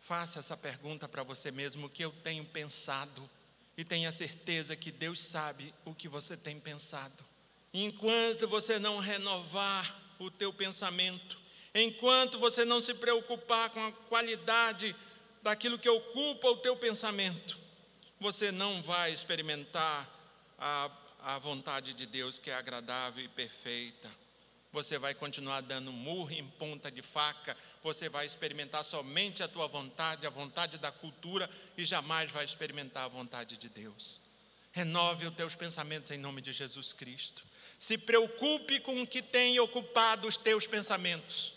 Faça 0.00 0.38
essa 0.38 0.56
pergunta 0.56 1.08
para 1.08 1.22
você 1.22 1.50
mesmo: 1.50 1.86
o 1.86 1.90
que 1.90 2.04
eu 2.04 2.12
tenho 2.22 2.44
pensado? 2.44 3.28
E 3.76 3.84
tenha 3.84 4.12
certeza 4.12 4.76
que 4.76 4.90
Deus 4.90 5.20
sabe 5.20 5.74
o 5.84 5.94
que 5.94 6.08
você 6.08 6.36
tem 6.36 6.60
pensado. 6.60 7.24
Enquanto 7.72 8.46
você 8.46 8.78
não 8.78 8.98
renovar 8.98 9.96
o 10.18 10.30
teu 10.30 10.52
pensamento, 10.52 11.38
enquanto 11.74 12.38
você 12.38 12.64
não 12.64 12.80
se 12.80 12.92
preocupar 12.92 13.70
com 13.70 13.86
a 13.86 13.92
qualidade 13.92 14.94
daquilo 15.42 15.78
que 15.78 15.88
ocupa 15.88 16.48
o 16.48 16.56
teu 16.56 16.76
pensamento, 16.76 17.58
você 18.18 18.52
não 18.52 18.82
vai 18.82 19.12
experimentar 19.12 20.08
a 20.58 20.90
a 21.22 21.38
vontade 21.38 21.92
de 21.92 22.06
Deus 22.06 22.38
que 22.38 22.50
é 22.50 22.54
agradável 22.54 23.24
e 23.24 23.28
perfeita. 23.28 24.10
Você 24.72 24.98
vai 24.98 25.14
continuar 25.14 25.62
dando 25.62 25.92
murro 25.92 26.30
em 26.30 26.46
ponta 26.46 26.90
de 26.90 27.02
faca, 27.02 27.56
você 27.82 28.08
vai 28.08 28.24
experimentar 28.24 28.84
somente 28.84 29.42
a 29.42 29.48
tua 29.48 29.66
vontade, 29.66 30.26
a 30.26 30.30
vontade 30.30 30.78
da 30.78 30.92
cultura 30.92 31.50
e 31.76 31.84
jamais 31.84 32.30
vai 32.30 32.44
experimentar 32.44 33.04
a 33.04 33.08
vontade 33.08 33.56
de 33.56 33.68
Deus. 33.68 34.20
Renove 34.72 35.26
os 35.26 35.34
teus 35.34 35.56
pensamentos 35.56 36.10
em 36.12 36.18
nome 36.18 36.40
de 36.40 36.52
Jesus 36.52 36.92
Cristo. 36.92 37.44
Se 37.78 37.98
preocupe 37.98 38.78
com 38.80 39.02
o 39.02 39.06
que 39.06 39.20
tem 39.20 39.58
ocupado 39.58 40.28
os 40.28 40.36
teus 40.36 40.66
pensamentos. 40.66 41.52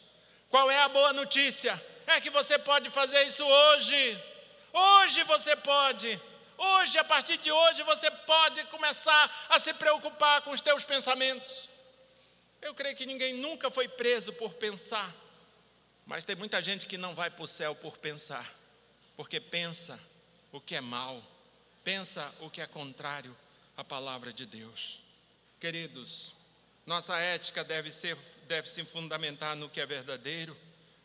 Qual 0.49 0.71
é 0.71 0.79
a 0.79 0.89
boa 0.89 1.13
notícia? 1.13 1.81
É 2.07 2.19
que 2.19 2.29
você 2.29 2.57
pode 2.59 2.89
fazer 2.89 3.23
isso 3.27 3.43
hoje. 3.43 4.23
Hoje 4.73 5.23
você 5.23 5.55
pode. 5.55 6.19
Hoje, 6.57 6.97
a 6.97 7.03
partir 7.03 7.37
de 7.37 7.51
hoje, 7.51 7.83
você 7.83 8.09
pode 8.11 8.63
começar 8.65 9.47
a 9.49 9.59
se 9.59 9.73
preocupar 9.73 10.41
com 10.41 10.51
os 10.51 10.61
teus 10.61 10.83
pensamentos. 10.83 11.69
Eu 12.61 12.73
creio 12.73 12.95
que 12.95 13.05
ninguém 13.05 13.33
nunca 13.33 13.69
foi 13.69 13.87
preso 13.87 14.31
por 14.33 14.53
pensar, 14.53 15.13
mas 16.05 16.23
tem 16.23 16.35
muita 16.35 16.61
gente 16.61 16.87
que 16.87 16.97
não 16.97 17.13
vai 17.13 17.29
para 17.29 17.43
o 17.43 17.47
céu 17.47 17.75
por 17.75 17.97
pensar, 17.97 18.53
porque 19.17 19.39
pensa 19.39 19.99
o 20.51 20.61
que 20.61 20.75
é 20.75 20.79
mal, 20.79 21.21
pensa 21.83 22.33
o 22.39 22.49
que 22.49 22.61
é 22.61 22.67
contrário 22.67 23.35
à 23.75 23.83
palavra 23.83 24.31
de 24.31 24.45
Deus. 24.45 25.01
Queridos, 25.59 26.33
nossa 26.85 27.17
ética 27.17 27.63
deve, 27.65 27.91
ser, 27.91 28.17
deve 28.47 28.69
se 28.69 28.85
fundamentar 28.85 29.57
no 29.57 29.69
que 29.69 29.81
é 29.81 29.85
verdadeiro, 29.85 30.55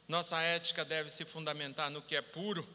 nossa 0.08 0.40
ética 0.40 0.84
deve 0.84 1.10
se 1.10 1.24
fundamentar 1.24 1.90
no 1.90 2.02
que 2.02 2.16
é 2.16 2.22
puro 2.22 2.66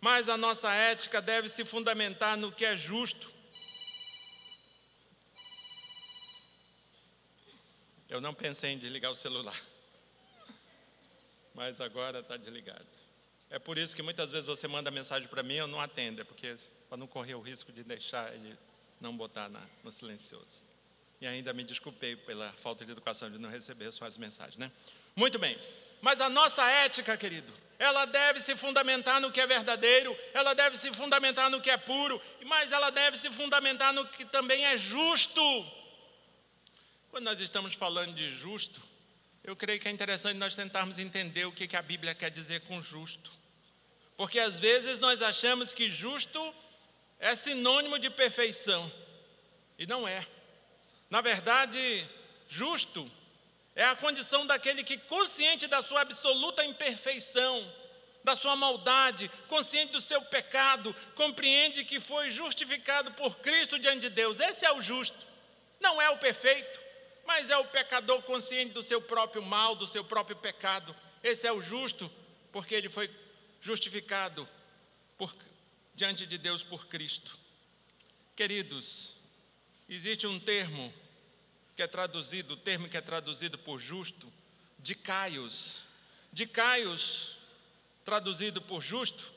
mas 0.00 0.28
a 0.28 0.36
nossa 0.36 0.72
ética 0.72 1.20
deve 1.20 1.48
se 1.48 1.64
fundamentar 1.64 2.36
no 2.36 2.50
que 2.50 2.64
é 2.64 2.76
justo. 2.76 3.30
Eu 8.08 8.20
não 8.20 8.34
pensei 8.34 8.72
em 8.72 8.78
desligar 8.78 9.12
o 9.12 9.14
celular, 9.14 9.60
mas 11.54 11.80
agora 11.80 12.20
está 12.20 12.36
desligado. 12.36 12.86
É 13.50 13.58
por 13.58 13.76
isso 13.76 13.94
que 13.94 14.02
muitas 14.02 14.32
vezes 14.32 14.46
você 14.46 14.66
manda 14.66 14.90
mensagem 14.90 15.28
para 15.28 15.42
mim 15.42 15.54
e 15.54 15.58
eu 15.58 15.66
não 15.66 15.80
atendo, 15.80 16.22
é 16.22 16.24
porque 16.24 16.56
para 16.88 16.96
não 16.96 17.06
correr 17.06 17.34
o 17.34 17.40
risco 17.40 17.70
de 17.70 17.84
deixar 17.84 18.34
e 18.34 18.56
não 19.00 19.16
botar 19.16 19.48
na, 19.48 19.64
no 19.84 19.92
silencioso. 19.92 20.62
E 21.20 21.26
ainda 21.26 21.52
me 21.52 21.62
desculpei 21.62 22.16
pela 22.16 22.52
falta 22.54 22.84
de 22.84 22.90
educação 22.90 23.30
de 23.30 23.38
não 23.38 23.50
receber 23.50 23.92
suas 23.92 24.16
mensagens, 24.16 24.56
né? 24.56 24.72
Muito 25.14 25.38
bem. 25.38 25.58
Mas 26.00 26.20
a 26.20 26.28
nossa 26.28 26.68
ética, 26.68 27.16
querido, 27.16 27.52
ela 27.78 28.04
deve 28.04 28.40
se 28.40 28.56
fundamentar 28.56 29.20
no 29.20 29.32
que 29.32 29.40
é 29.40 29.46
verdadeiro, 29.46 30.16
ela 30.34 30.54
deve 30.54 30.76
se 30.76 30.92
fundamentar 30.92 31.50
no 31.50 31.60
que 31.60 31.70
é 31.70 31.76
puro, 31.76 32.20
mas 32.44 32.72
ela 32.72 32.90
deve 32.90 33.16
se 33.18 33.30
fundamentar 33.30 33.92
no 33.92 34.06
que 34.06 34.24
também 34.24 34.64
é 34.64 34.76
justo. 34.76 35.40
Quando 37.10 37.24
nós 37.24 37.40
estamos 37.40 37.74
falando 37.74 38.14
de 38.14 38.36
justo, 38.36 38.80
eu 39.42 39.56
creio 39.56 39.80
que 39.80 39.88
é 39.88 39.90
interessante 39.90 40.36
nós 40.36 40.54
tentarmos 40.54 40.98
entender 40.98 41.46
o 41.46 41.52
que 41.52 41.74
a 41.74 41.82
Bíblia 41.82 42.14
quer 42.14 42.30
dizer 42.30 42.60
com 42.62 42.82
justo. 42.82 43.30
Porque 44.16 44.38
às 44.38 44.58
vezes 44.58 44.98
nós 44.98 45.22
achamos 45.22 45.72
que 45.72 45.88
justo 45.88 46.54
é 47.18 47.34
sinônimo 47.34 47.98
de 47.98 48.10
perfeição, 48.10 48.92
e 49.78 49.86
não 49.86 50.06
é. 50.06 50.26
Na 51.08 51.22
verdade, 51.22 52.06
justo 52.48 53.10
é 53.74 53.84
a 53.84 53.96
condição 53.96 54.46
daquele 54.46 54.82
que, 54.82 54.98
consciente 54.98 55.66
da 55.66 55.82
sua 55.82 56.00
absoluta 56.02 56.64
imperfeição, 56.64 57.72
da 58.22 58.36
sua 58.36 58.54
maldade, 58.54 59.30
consciente 59.48 59.92
do 59.92 60.00
seu 60.00 60.20
pecado, 60.22 60.94
compreende 61.14 61.84
que 61.84 62.00
foi 62.00 62.30
justificado 62.30 63.12
por 63.12 63.38
Cristo 63.38 63.78
diante 63.78 64.00
de 64.00 64.10
Deus. 64.10 64.38
Esse 64.40 64.64
é 64.64 64.72
o 64.72 64.82
justo. 64.82 65.26
Não 65.80 66.00
é 66.00 66.10
o 66.10 66.18
perfeito, 66.18 66.78
mas 67.26 67.48
é 67.48 67.56
o 67.56 67.64
pecador 67.64 68.22
consciente 68.22 68.72
do 68.72 68.82
seu 68.82 69.00
próprio 69.00 69.42
mal, 69.42 69.74
do 69.74 69.86
seu 69.86 70.04
próprio 70.04 70.36
pecado. 70.36 70.94
Esse 71.22 71.46
é 71.46 71.52
o 71.52 71.62
justo, 71.62 72.10
porque 72.52 72.74
ele 72.74 72.88
foi 72.88 73.10
justificado 73.60 74.48
por, 75.16 75.34
diante 75.94 76.26
de 76.26 76.36
Deus 76.36 76.62
por 76.62 76.86
Cristo. 76.86 77.38
Queridos, 78.36 79.14
existe 79.88 80.26
um 80.26 80.40
termo 80.40 80.92
que 81.80 81.84
é 81.84 81.86
traduzido, 81.86 82.52
o 82.52 82.56
termo 82.58 82.90
que 82.90 82.96
é 82.98 83.00
traduzido 83.00 83.56
por 83.56 83.80
justo, 83.80 84.30
de 84.78 84.94
Caios. 84.94 85.78
De 86.30 86.46
Caios 86.46 87.38
traduzido 88.04 88.60
por 88.60 88.82
justo, 88.82 89.32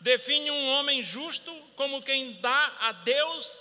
define 0.00 0.50
um 0.50 0.68
homem 0.68 1.02
justo 1.02 1.52
como 1.76 2.02
quem 2.02 2.40
dá 2.40 2.74
a 2.80 2.92
Deus 2.92 3.60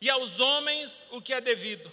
e 0.00 0.08
aos 0.08 0.38
homens 0.38 1.02
o 1.10 1.20
que 1.20 1.34
é 1.34 1.40
devido. 1.40 1.92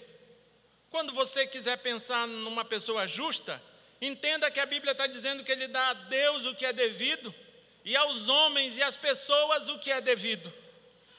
Quando 0.88 1.12
você 1.12 1.48
quiser 1.48 1.78
pensar 1.78 2.28
numa 2.28 2.64
pessoa 2.64 3.08
justa, 3.08 3.60
entenda 4.00 4.52
que 4.52 4.60
a 4.60 4.66
Bíblia 4.66 4.92
está 4.92 5.08
dizendo 5.08 5.42
que 5.42 5.50
ele 5.50 5.66
dá 5.66 5.88
a 5.88 5.94
Deus 5.94 6.46
o 6.46 6.54
que 6.54 6.64
é 6.64 6.72
devido 6.72 7.34
e 7.84 7.96
aos 7.96 8.28
homens 8.28 8.76
e 8.76 8.82
às 8.84 8.96
pessoas 8.96 9.68
o 9.68 9.80
que 9.80 9.90
é 9.90 10.00
devido. 10.00 10.52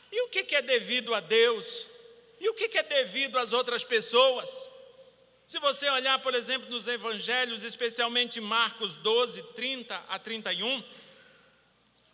E 0.10 0.22
o 0.22 0.30
que 0.30 0.56
é 0.56 0.62
devido 0.62 1.14
a 1.14 1.20
Deus? 1.20 1.91
E 2.42 2.50
o 2.50 2.56
que 2.56 2.76
é 2.76 2.82
devido 2.82 3.38
às 3.38 3.54
outras 3.54 3.84
pessoas? 3.84 4.50
Se 5.48 5.60
você 5.60 5.88
olhar, 5.92 6.18
por 6.24 6.34
exemplo, 6.34 6.68
nos 6.72 6.88
evangelhos, 6.88 7.64
especialmente 7.64 8.42
Marcos 8.42 8.96
12, 8.96 9.44
30 9.54 9.96
a 10.10 10.18
31, 10.18 10.84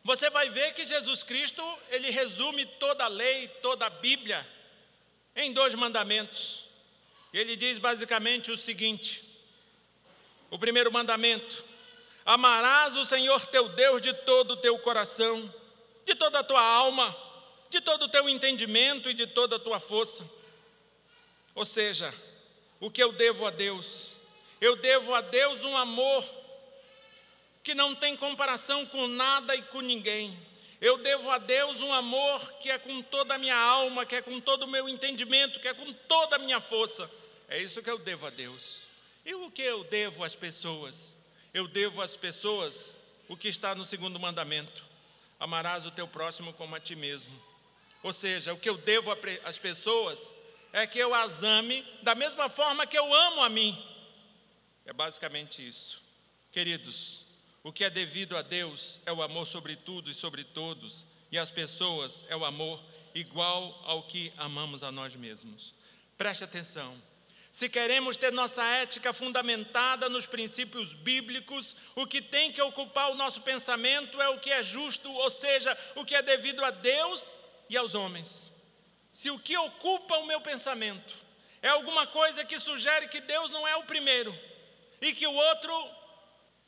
você 0.03 0.29
vai 0.29 0.49
ver 0.49 0.73
que 0.73 0.85
Jesus 0.85 1.23
Cristo, 1.23 1.63
ele 1.89 2.09
resume 2.09 2.65
toda 2.65 3.05
a 3.05 3.07
lei, 3.07 3.47
toda 3.61 3.85
a 3.85 3.89
Bíblia 3.89 4.45
em 5.33 5.53
dois 5.53 5.73
mandamentos. 5.75 6.65
Ele 7.33 7.55
diz 7.55 7.77
basicamente 7.77 8.51
o 8.51 8.57
seguinte: 8.57 9.23
o 10.51 10.59
primeiro 10.59 10.91
mandamento: 10.91 11.63
amarás 12.25 12.97
o 12.97 13.05
Senhor 13.05 13.45
teu 13.47 13.69
Deus 13.69 14.01
de 14.01 14.11
todo 14.11 14.51
o 14.51 14.57
teu 14.57 14.77
coração, 14.79 15.53
de 16.05 16.15
toda 16.15 16.39
a 16.39 16.43
tua 16.43 16.61
alma, 16.61 17.15
de 17.69 17.81
todo 17.81 18.03
o 18.03 18.09
teu 18.09 18.27
entendimento 18.29 19.09
e 19.09 19.13
de 19.13 19.27
toda 19.27 19.57
a 19.57 19.59
tua 19.59 19.79
força. 19.79 20.23
Ou 21.53 21.65
seja, 21.65 22.13
o 22.79 22.91
que 22.91 23.01
eu 23.01 23.11
devo 23.11 23.45
a 23.45 23.49
Deus? 23.49 24.11
Eu 24.61 24.75
devo 24.75 25.13
a 25.13 25.21
Deus 25.21 25.63
um 25.63 25.75
amor 25.75 26.23
que 27.63 27.75
não 27.75 27.93
tem 27.93 28.15
comparação 28.15 28.85
com 28.85 29.07
nada 29.07 29.55
e 29.55 29.61
com 29.63 29.81
ninguém. 29.81 30.37
Eu 30.79 30.97
devo 30.99 31.29
a 31.29 31.37
Deus 31.37 31.81
um 31.81 31.91
amor 31.91 32.53
que 32.59 32.69
é 32.69 32.77
com 32.77 33.01
toda 33.01 33.33
a 33.33 33.37
minha 33.37 33.57
alma, 33.57 34.05
que 34.05 34.15
é 34.15 34.21
com 34.21 34.39
todo 34.39 34.63
o 34.63 34.67
meu 34.67 34.87
entendimento, 34.87 35.59
que 35.59 35.67
é 35.67 35.73
com 35.73 35.91
toda 35.91 36.35
a 36.35 36.39
minha 36.39 36.61
força. 36.61 37.09
É 37.49 37.59
isso 37.59 37.81
que 37.81 37.89
eu 37.89 37.97
devo 37.97 38.27
a 38.27 38.29
Deus. 38.29 38.81
E 39.25 39.33
o 39.33 39.49
que 39.49 39.61
eu 39.61 39.83
devo 39.83 40.23
às 40.23 40.35
pessoas? 40.35 41.15
Eu 41.53 41.67
devo 41.67 42.01
às 42.01 42.15
pessoas 42.15 42.93
o 43.27 43.35
que 43.35 43.47
está 43.47 43.73
no 43.73 43.83
segundo 43.83 44.19
mandamento: 44.19 44.85
amarás 45.39 45.85
o 45.85 45.91
teu 45.91 46.07
próximo 46.07 46.53
como 46.53 46.75
a 46.75 46.79
ti 46.79 46.95
mesmo. 46.95 47.46
Ou 48.07 48.13
seja, 48.13 48.53
o 48.53 48.57
que 48.57 48.69
eu 48.69 48.77
devo 48.77 49.11
às 49.43 49.57
pessoas 49.57 50.31
é 50.71 50.87
que 50.87 50.97
eu 50.97 51.13
as 51.13 51.43
ame 51.43 51.85
da 52.03 52.15
mesma 52.15 52.47
forma 52.47 52.87
que 52.87 52.97
eu 52.97 53.13
amo 53.13 53.41
a 53.41 53.49
mim. 53.49 53.77
É 54.85 54.93
basicamente 54.93 55.67
isso. 55.67 56.01
Queridos, 56.49 57.25
o 57.61 57.73
que 57.73 57.83
é 57.83 57.89
devido 57.89 58.37
a 58.37 58.41
Deus 58.41 59.01
é 59.05 59.11
o 59.11 59.21
amor 59.21 59.45
sobre 59.45 59.75
tudo 59.75 60.09
e 60.09 60.13
sobre 60.13 60.45
todos, 60.45 61.05
e 61.29 61.37
as 61.37 61.51
pessoas 61.51 62.23
é 62.29 62.35
o 62.37 62.45
amor 62.45 62.81
igual 63.13 63.77
ao 63.83 64.03
que 64.03 64.31
amamos 64.37 64.83
a 64.83 64.89
nós 64.89 65.13
mesmos. 65.13 65.73
Preste 66.17 66.45
atenção. 66.45 66.95
Se 67.51 67.67
queremos 67.67 68.15
ter 68.15 68.31
nossa 68.31 68.63
ética 68.63 69.11
fundamentada 69.11 70.07
nos 70.07 70.25
princípios 70.25 70.93
bíblicos, 70.93 71.75
o 71.93 72.07
que 72.07 72.21
tem 72.21 72.53
que 72.53 72.61
ocupar 72.61 73.11
o 73.11 73.15
nosso 73.15 73.41
pensamento 73.41 74.21
é 74.21 74.29
o 74.29 74.39
que 74.39 74.49
é 74.49 74.63
justo, 74.63 75.11
ou 75.11 75.29
seja, 75.29 75.77
o 75.95 76.05
que 76.05 76.15
é 76.15 76.21
devido 76.21 76.63
a 76.63 76.71
Deus 76.71 77.29
e 77.69 77.77
aos 77.77 77.95
homens 77.95 78.51
se 79.17 79.31
o 79.31 79.39
que 79.39 79.57
ocupa 79.57 80.15
o 80.19 80.27
meu 80.27 80.39
pensamento 80.39 81.11
é 81.59 81.69
alguma 81.69 82.05
coisa 82.05 82.45
que 82.45 82.59
sugere 82.59 83.07
que 83.07 83.19
Deus 83.19 83.49
não 83.49 83.67
é 83.67 83.75
o 83.75 83.83
primeiro 83.83 84.31
e 85.01 85.11
que 85.11 85.25
o 85.25 85.33
outro 85.33 85.89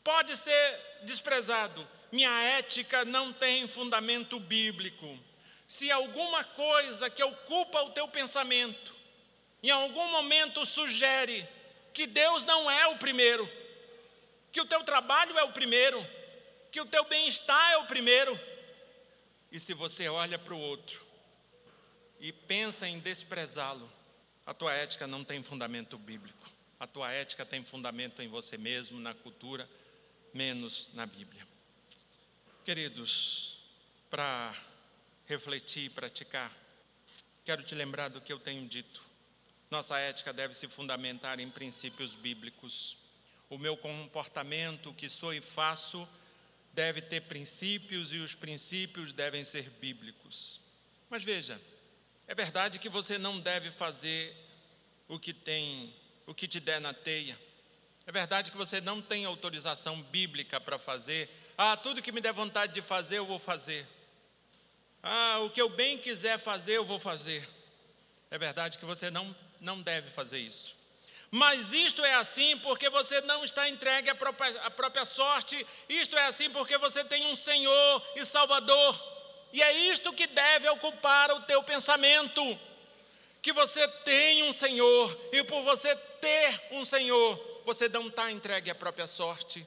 pode 0.03 0.35
ser 0.35 0.79
desprezado, 1.03 1.87
minha 2.11 2.41
ética 2.41 3.05
não 3.05 3.31
tem 3.31 3.67
fundamento 3.67 4.39
bíblico. 4.39 5.15
Se 5.67 5.91
alguma 5.91 6.43
coisa 6.43 7.07
que 7.07 7.23
ocupa 7.23 7.83
o 7.83 7.91
teu 7.91 8.07
pensamento 8.07 8.95
em 9.61 9.69
algum 9.69 10.09
momento 10.09 10.65
sugere 10.65 11.47
que 11.93 12.07
Deus 12.07 12.43
não 12.45 12.71
é 12.71 12.87
o 12.87 12.97
primeiro, 12.97 13.47
que 14.51 14.59
o 14.59 14.65
teu 14.65 14.83
trabalho 14.83 15.37
é 15.37 15.43
o 15.43 15.53
primeiro, 15.53 16.03
que 16.71 16.81
o 16.81 16.85
teu 16.87 17.03
bem-estar 17.03 17.73
é 17.73 17.77
o 17.77 17.85
primeiro, 17.85 18.39
e 19.51 19.59
se 19.59 19.73
você 19.73 20.07
olha 20.07 20.37
para 20.37 20.53
o 20.53 20.59
outro 20.59 21.05
e 22.19 22.31
pensa 22.31 22.87
em 22.87 22.99
desprezá-lo, 22.99 23.89
a 24.45 24.53
tua 24.53 24.73
ética 24.73 25.07
não 25.07 25.23
tem 25.23 25.41
fundamento 25.41 25.97
bíblico. 25.97 26.49
A 26.79 26.87
tua 26.87 27.11
ética 27.11 27.45
tem 27.45 27.63
fundamento 27.63 28.21
em 28.21 28.27
você 28.27 28.57
mesmo, 28.57 28.99
na 28.99 29.13
cultura, 29.13 29.69
menos 30.33 30.89
na 30.93 31.05
Bíblia. 31.05 31.47
Queridos, 32.63 33.57
para 34.09 34.55
refletir 35.25 35.85
e 35.85 35.89
praticar, 35.89 36.55
quero 37.43 37.63
te 37.63 37.75
lembrar 37.75 38.09
do 38.09 38.21
que 38.21 38.31
eu 38.31 38.39
tenho 38.39 38.67
dito. 38.67 39.03
Nossa 39.69 39.97
ética 39.99 40.33
deve 40.33 40.53
se 40.53 40.67
fundamentar 40.67 41.39
em 41.39 41.49
princípios 41.49 42.15
bíblicos. 42.15 42.97
O 43.49 43.57
meu 43.57 43.77
comportamento, 43.77 44.89
o 44.89 44.93
que 44.93 45.09
sou 45.09 45.33
e 45.33 45.41
faço, 45.41 46.07
deve 46.73 47.01
ter 47.01 47.21
princípios 47.21 48.11
e 48.13 48.17
os 48.17 48.35
princípios 48.35 49.11
devem 49.11 49.43
ser 49.43 49.69
bíblicos. 49.69 50.59
Mas 51.09 51.23
veja, 51.23 51.59
é 52.27 52.35
verdade 52.35 52.79
que 52.79 52.89
você 52.89 53.17
não 53.17 53.39
deve 53.39 53.71
fazer 53.71 54.35
o 55.07 55.19
que 55.19 55.33
tem, 55.33 55.93
o 56.27 56.33
que 56.33 56.47
te 56.47 56.59
der 56.59 56.79
na 56.79 56.93
teia. 56.93 57.37
É 58.05 58.11
verdade 58.11 58.51
que 58.51 58.57
você 58.57 58.79
não 58.79 59.01
tem 59.01 59.25
autorização 59.25 60.01
bíblica 60.03 60.59
para 60.59 60.79
fazer. 60.79 61.29
Ah, 61.57 61.75
tudo 61.75 62.01
que 62.01 62.11
me 62.11 62.21
der 62.21 62.33
vontade 62.33 62.73
de 62.73 62.81
fazer, 62.81 63.17
eu 63.17 63.25
vou 63.25 63.39
fazer. 63.39 63.87
Ah, 65.01 65.39
o 65.39 65.49
que 65.49 65.61
eu 65.61 65.69
bem 65.69 65.97
quiser 65.97 66.37
fazer, 66.37 66.73
eu 66.73 66.85
vou 66.85 66.99
fazer. 66.99 67.47
É 68.31 68.37
verdade 68.37 68.77
que 68.77 68.85
você 68.85 69.09
não, 69.09 69.35
não 69.59 69.81
deve 69.81 70.11
fazer 70.11 70.39
isso. 70.39 70.78
Mas 71.31 71.71
isto 71.73 72.03
é 72.03 72.15
assim 72.15 72.57
porque 72.57 72.89
você 72.89 73.21
não 73.21 73.45
está 73.45 73.69
entregue 73.69 74.09
à 74.09 74.15
própria, 74.15 74.61
à 74.61 74.71
própria 74.71 75.05
sorte, 75.05 75.65
isto 75.87 76.17
é 76.17 76.25
assim 76.25 76.49
porque 76.49 76.77
você 76.77 77.03
tem 77.03 77.27
um 77.27 77.35
Senhor 77.35 78.03
e 78.15 78.25
Salvador. 78.25 78.99
E 79.53 79.61
é 79.61 79.77
isto 79.91 80.13
que 80.13 80.27
deve 80.27 80.67
ocupar 80.69 81.31
o 81.31 81.41
teu 81.41 81.61
pensamento. 81.63 82.59
Que 83.41 83.53
você 83.53 83.87
tem 84.03 84.43
um 84.43 84.51
Senhor, 84.51 85.17
e 85.31 85.43
por 85.43 85.61
você 85.61 85.95
ter 85.95 86.61
um 86.71 86.83
Senhor, 86.83 87.61
você 87.63 87.87
não 87.87 88.07
está 88.07 88.29
entregue 88.31 88.69
à 88.69 88.75
própria 88.75 89.07
sorte, 89.07 89.65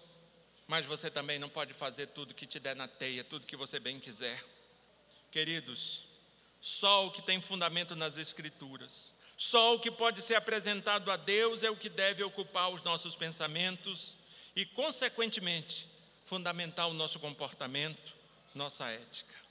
mas 0.66 0.84
você 0.84 1.10
também 1.10 1.38
não 1.38 1.48
pode 1.48 1.72
fazer 1.72 2.08
tudo 2.08 2.34
que 2.34 2.46
te 2.46 2.58
der 2.58 2.76
na 2.76 2.86
teia, 2.86 3.24
tudo 3.24 3.46
que 3.46 3.56
você 3.56 3.80
bem 3.80 3.98
quiser. 3.98 4.44
Queridos, 5.30 6.04
só 6.60 7.06
o 7.06 7.10
que 7.10 7.22
tem 7.22 7.40
fundamento 7.40 7.96
nas 7.96 8.18
Escrituras, 8.18 9.14
só 9.42 9.74
o 9.74 9.80
que 9.80 9.90
pode 9.90 10.22
ser 10.22 10.34
apresentado 10.34 11.10
a 11.10 11.16
Deus 11.16 11.62
é 11.62 11.70
o 11.70 11.76
que 11.76 11.88
deve 11.88 12.22
ocupar 12.22 12.70
os 12.70 12.82
nossos 12.82 13.16
pensamentos 13.16 14.14
e, 14.54 14.64
consequentemente, 14.64 15.88
fundamentar 16.26 16.88
o 16.88 16.94
nosso 16.94 17.18
comportamento, 17.18 18.14
nossa 18.54 18.88
ética 18.90 19.42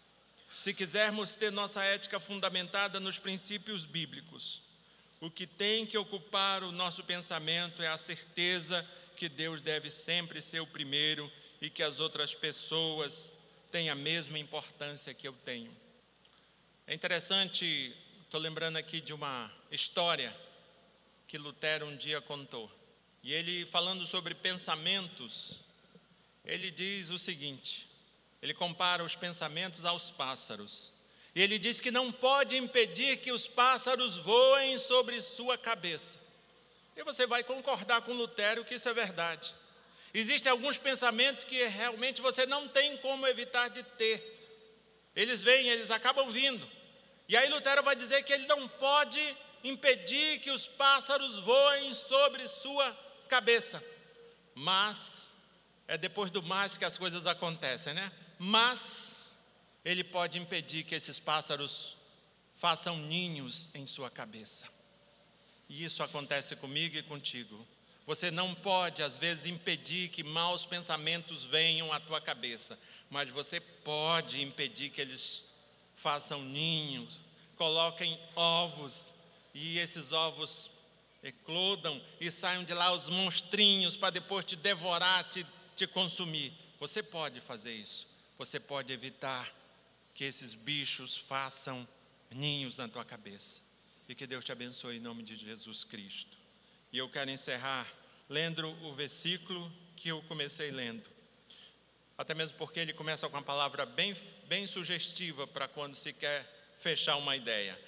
se 0.61 0.75
quisermos 0.75 1.33
ter 1.33 1.51
nossa 1.51 1.83
ética 1.83 2.19
fundamentada 2.19 2.99
nos 2.99 3.17
princípios 3.17 3.83
bíblicos, 3.83 4.61
o 5.19 5.27
que 5.27 5.47
tem 5.47 5.87
que 5.87 5.97
ocupar 5.97 6.63
o 6.63 6.71
nosso 6.71 7.03
pensamento 7.03 7.81
é 7.81 7.87
a 7.87 7.97
certeza 7.97 8.87
que 9.17 9.27
Deus 9.27 9.59
deve 9.59 9.89
sempre 9.89 10.39
ser 10.39 10.59
o 10.59 10.67
primeiro 10.67 11.31
e 11.59 11.67
que 11.67 11.81
as 11.81 11.99
outras 11.99 12.35
pessoas 12.35 13.31
têm 13.71 13.89
a 13.89 13.95
mesma 13.95 14.37
importância 14.37 15.15
que 15.15 15.27
eu 15.27 15.33
tenho. 15.33 15.75
É 16.85 16.93
interessante, 16.93 17.95
estou 18.31 18.39
lembrando 18.39 18.77
aqui 18.77 19.01
de 19.01 19.11
uma 19.11 19.51
história 19.69 20.33
que 21.27 21.37
Lutero 21.37 21.85
um 21.85 21.97
dia 21.97 22.21
contou. 22.21 22.71
E 23.21 23.33
ele, 23.33 23.65
falando 23.65 24.07
sobre 24.07 24.33
pensamentos, 24.33 25.59
ele 26.45 26.71
diz 26.71 27.09
o 27.09 27.19
seguinte: 27.19 27.89
ele 28.41 28.53
compara 28.53 29.03
os 29.03 29.17
pensamentos 29.17 29.83
aos 29.83 30.11
pássaros. 30.11 30.93
E 31.35 31.41
ele 31.41 31.59
diz 31.59 31.81
que 31.81 31.91
não 31.91 32.09
pode 32.09 32.55
impedir 32.55 33.17
que 33.17 33.33
os 33.33 33.47
pássaros 33.47 34.15
voem 34.15 34.79
sobre 34.79 35.19
sua 35.19 35.57
cabeça. 35.57 36.17
E 36.95 37.03
você 37.03 37.27
vai 37.27 37.43
concordar 37.43 38.03
com 38.03 38.13
Lutero 38.13 38.63
que 38.63 38.75
isso 38.75 38.87
é 38.87 38.93
verdade. 38.93 39.53
Existem 40.13 40.49
alguns 40.49 40.77
pensamentos 40.77 41.43
que 41.43 41.67
realmente 41.67 42.21
você 42.21 42.45
não 42.45 42.69
tem 42.69 42.95
como 42.99 43.27
evitar 43.27 43.67
de 43.67 43.83
ter. 43.83 44.23
Eles 45.13 45.43
vêm, 45.43 45.67
eles 45.67 45.91
acabam 45.91 46.31
vindo. 46.31 46.65
E 47.31 47.37
aí 47.37 47.47
Lutero 47.47 47.81
vai 47.81 47.95
dizer 47.95 48.23
que 48.23 48.33
ele 48.33 48.45
não 48.45 48.67
pode 48.67 49.21
impedir 49.63 50.41
que 50.41 50.51
os 50.51 50.67
pássaros 50.67 51.37
voem 51.39 51.93
sobre 51.93 52.45
sua 52.49 52.93
cabeça. 53.29 53.81
Mas 54.53 55.29
é 55.87 55.97
depois 55.97 56.29
do 56.29 56.43
mais 56.43 56.77
que 56.77 56.83
as 56.83 56.97
coisas 56.97 57.25
acontecem, 57.25 57.93
né? 57.93 58.11
Mas 58.37 59.15
ele 59.85 60.03
pode 60.03 60.37
impedir 60.37 60.83
que 60.83 60.93
esses 60.93 61.21
pássaros 61.21 61.95
façam 62.57 62.97
ninhos 62.97 63.69
em 63.73 63.85
sua 63.85 64.09
cabeça. 64.09 64.67
E 65.69 65.85
isso 65.85 66.03
acontece 66.03 66.53
comigo 66.57 66.97
e 66.97 67.03
contigo. 67.03 67.65
Você 68.05 68.29
não 68.29 68.53
pode, 68.53 69.01
às 69.01 69.17
vezes, 69.17 69.45
impedir 69.45 70.09
que 70.09 70.21
maus 70.21 70.65
pensamentos 70.65 71.45
venham 71.45 71.93
à 71.93 71.99
tua 72.01 72.19
cabeça, 72.19 72.77
mas 73.09 73.29
você 73.29 73.61
pode 73.61 74.41
impedir 74.41 74.89
que 74.89 74.99
eles 74.99 75.49
façam 76.01 76.43
ninhos, 76.43 77.19
coloquem 77.55 78.19
ovos 78.35 79.11
e 79.53 79.77
esses 79.77 80.11
ovos 80.11 80.71
eclodam 81.23 82.01
e 82.19 82.31
saiam 82.31 82.63
de 82.63 82.73
lá 82.73 82.91
os 82.91 83.07
monstrinhos 83.07 83.95
para 83.95 84.09
depois 84.09 84.43
te 84.43 84.55
devorar, 84.55 85.29
te, 85.29 85.45
te 85.75 85.85
consumir. 85.85 86.51
Você 86.79 87.03
pode 87.03 87.39
fazer 87.39 87.73
isso. 87.73 88.07
Você 88.37 88.59
pode 88.59 88.91
evitar 88.91 89.53
que 90.15 90.23
esses 90.23 90.55
bichos 90.55 91.15
façam 91.15 91.87
ninhos 92.31 92.77
na 92.77 92.87
tua 92.87 93.05
cabeça. 93.05 93.59
E 94.09 94.15
que 94.15 94.25
Deus 94.25 94.43
te 94.43 94.51
abençoe 94.51 94.97
em 94.97 94.99
nome 94.99 95.21
de 95.21 95.35
Jesus 95.35 95.83
Cristo. 95.83 96.35
E 96.91 96.97
eu 96.97 97.07
quero 97.07 97.29
encerrar 97.29 97.87
lendo 98.27 98.67
o 98.83 98.95
versículo 98.95 99.71
que 99.95 100.09
eu 100.09 100.21
comecei 100.23 100.71
lendo. 100.71 101.07
Até 102.17 102.33
mesmo 102.33 102.57
porque 102.57 102.79
ele 102.79 102.93
começa 102.93 103.27
com 103.27 103.37
uma 103.37 103.43
palavra 103.43 103.85
bem, 103.85 104.15
bem 104.45 104.67
sugestiva 104.67 105.47
para 105.47 105.67
quando 105.67 105.95
se 105.95 106.13
quer 106.13 106.45
fechar 106.79 107.15
uma 107.17 107.35
ideia. 107.35 107.79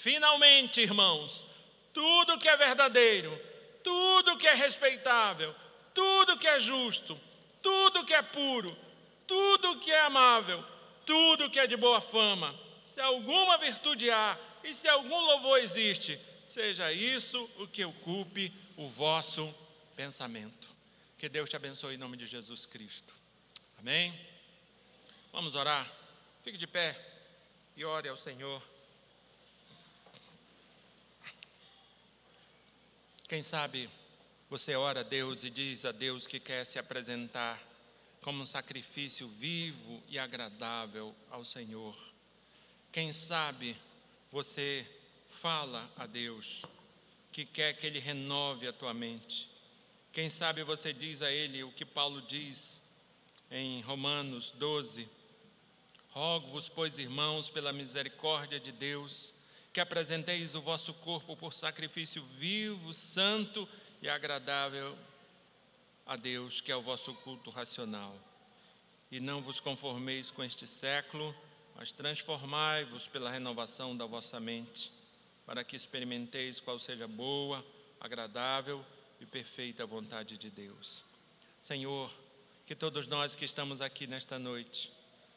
Finalmente, 0.00 0.80
irmãos, 0.80 1.46
tudo 1.92 2.38
que 2.38 2.48
é 2.48 2.56
verdadeiro, 2.56 3.38
tudo 3.82 4.36
que 4.36 4.46
é 4.46 4.54
respeitável, 4.54 5.54
tudo 5.94 6.38
que 6.38 6.46
é 6.46 6.58
justo, 6.58 7.18
tudo 7.62 8.04
que 8.04 8.14
é 8.14 8.22
puro, 8.22 8.76
tudo 9.26 9.78
que 9.78 9.90
é 9.90 10.00
amável, 10.02 10.64
tudo 11.06 11.50
que 11.50 11.58
é 11.58 11.66
de 11.66 11.76
boa 11.76 12.00
fama, 12.00 12.58
se 12.86 13.00
alguma 13.00 13.56
virtude 13.58 14.10
há 14.10 14.38
e 14.64 14.74
se 14.74 14.88
algum 14.88 15.18
louvor 15.18 15.58
existe, 15.58 16.18
seja 16.48 16.92
isso 16.92 17.48
o 17.58 17.66
que 17.66 17.84
ocupe 17.84 18.52
o 18.76 18.88
vosso 18.88 19.54
pensamento. 19.96 20.68
Que 21.18 21.28
Deus 21.28 21.48
te 21.48 21.56
abençoe 21.56 21.94
em 21.94 21.98
nome 21.98 22.16
de 22.16 22.26
Jesus 22.26 22.66
Cristo. 22.66 23.21
Amém? 23.82 24.16
Vamos 25.32 25.56
orar. 25.56 25.92
Fique 26.44 26.56
de 26.56 26.68
pé 26.68 26.96
e 27.76 27.84
ore 27.84 28.08
ao 28.08 28.16
Senhor. 28.16 28.62
Quem 33.26 33.42
sabe 33.42 33.90
você 34.48 34.76
ora 34.76 35.00
a 35.00 35.02
Deus 35.02 35.42
e 35.42 35.50
diz 35.50 35.84
a 35.84 35.90
Deus 35.90 36.28
que 36.28 36.38
quer 36.38 36.64
se 36.64 36.78
apresentar 36.78 37.60
como 38.20 38.44
um 38.44 38.46
sacrifício 38.46 39.26
vivo 39.26 40.00
e 40.06 40.16
agradável 40.16 41.12
ao 41.28 41.44
Senhor. 41.44 41.98
Quem 42.92 43.12
sabe 43.12 43.76
você 44.30 44.86
fala 45.40 45.90
a 45.96 46.06
Deus 46.06 46.62
que 47.32 47.44
quer 47.44 47.72
que 47.72 47.84
Ele 47.84 47.98
renove 47.98 48.68
a 48.68 48.72
tua 48.72 48.94
mente. 48.94 49.48
Quem 50.12 50.30
sabe 50.30 50.62
você 50.62 50.92
diz 50.92 51.20
a 51.20 51.32
Ele 51.32 51.64
o 51.64 51.72
que 51.72 51.84
Paulo 51.84 52.22
diz 52.22 52.80
em 53.52 53.82
Romanos 53.82 54.50
12: 54.52 55.06
Rogo-vos, 56.10 56.68
pois, 56.68 56.98
irmãos, 56.98 57.48
pela 57.48 57.72
misericórdia 57.72 58.58
de 58.58 58.72
Deus, 58.72 59.32
que 59.72 59.80
apresenteis 59.80 60.54
o 60.54 60.62
vosso 60.62 60.92
corpo 60.94 61.36
por 61.36 61.52
sacrifício 61.52 62.24
vivo, 62.38 62.92
santo 62.94 63.68
e 64.00 64.08
agradável 64.08 64.96
a 66.06 66.16
Deus, 66.16 66.60
que 66.60 66.72
é 66.72 66.76
o 66.76 66.82
vosso 66.82 67.14
culto 67.14 67.50
racional. 67.50 68.18
E 69.10 69.20
não 69.20 69.42
vos 69.42 69.60
conformeis 69.60 70.30
com 70.30 70.42
este 70.42 70.66
século, 70.66 71.34
mas 71.76 71.92
transformai-vos 71.92 73.06
pela 73.06 73.30
renovação 73.30 73.96
da 73.96 74.06
vossa 74.06 74.40
mente, 74.40 74.90
para 75.44 75.62
que 75.62 75.76
experimenteis 75.76 76.58
qual 76.58 76.78
seja 76.78 77.06
boa, 77.06 77.64
agradável 78.00 78.84
e 79.20 79.26
perfeita 79.26 79.86
vontade 79.86 80.38
de 80.38 80.50
Deus. 80.50 81.04
Senhor, 81.62 82.10
que 82.66 82.74
todos 82.74 83.08
nós 83.08 83.34
que 83.34 83.44
estamos 83.44 83.80
aqui 83.80 84.06
nesta 84.06 84.38
noite, 84.38 84.92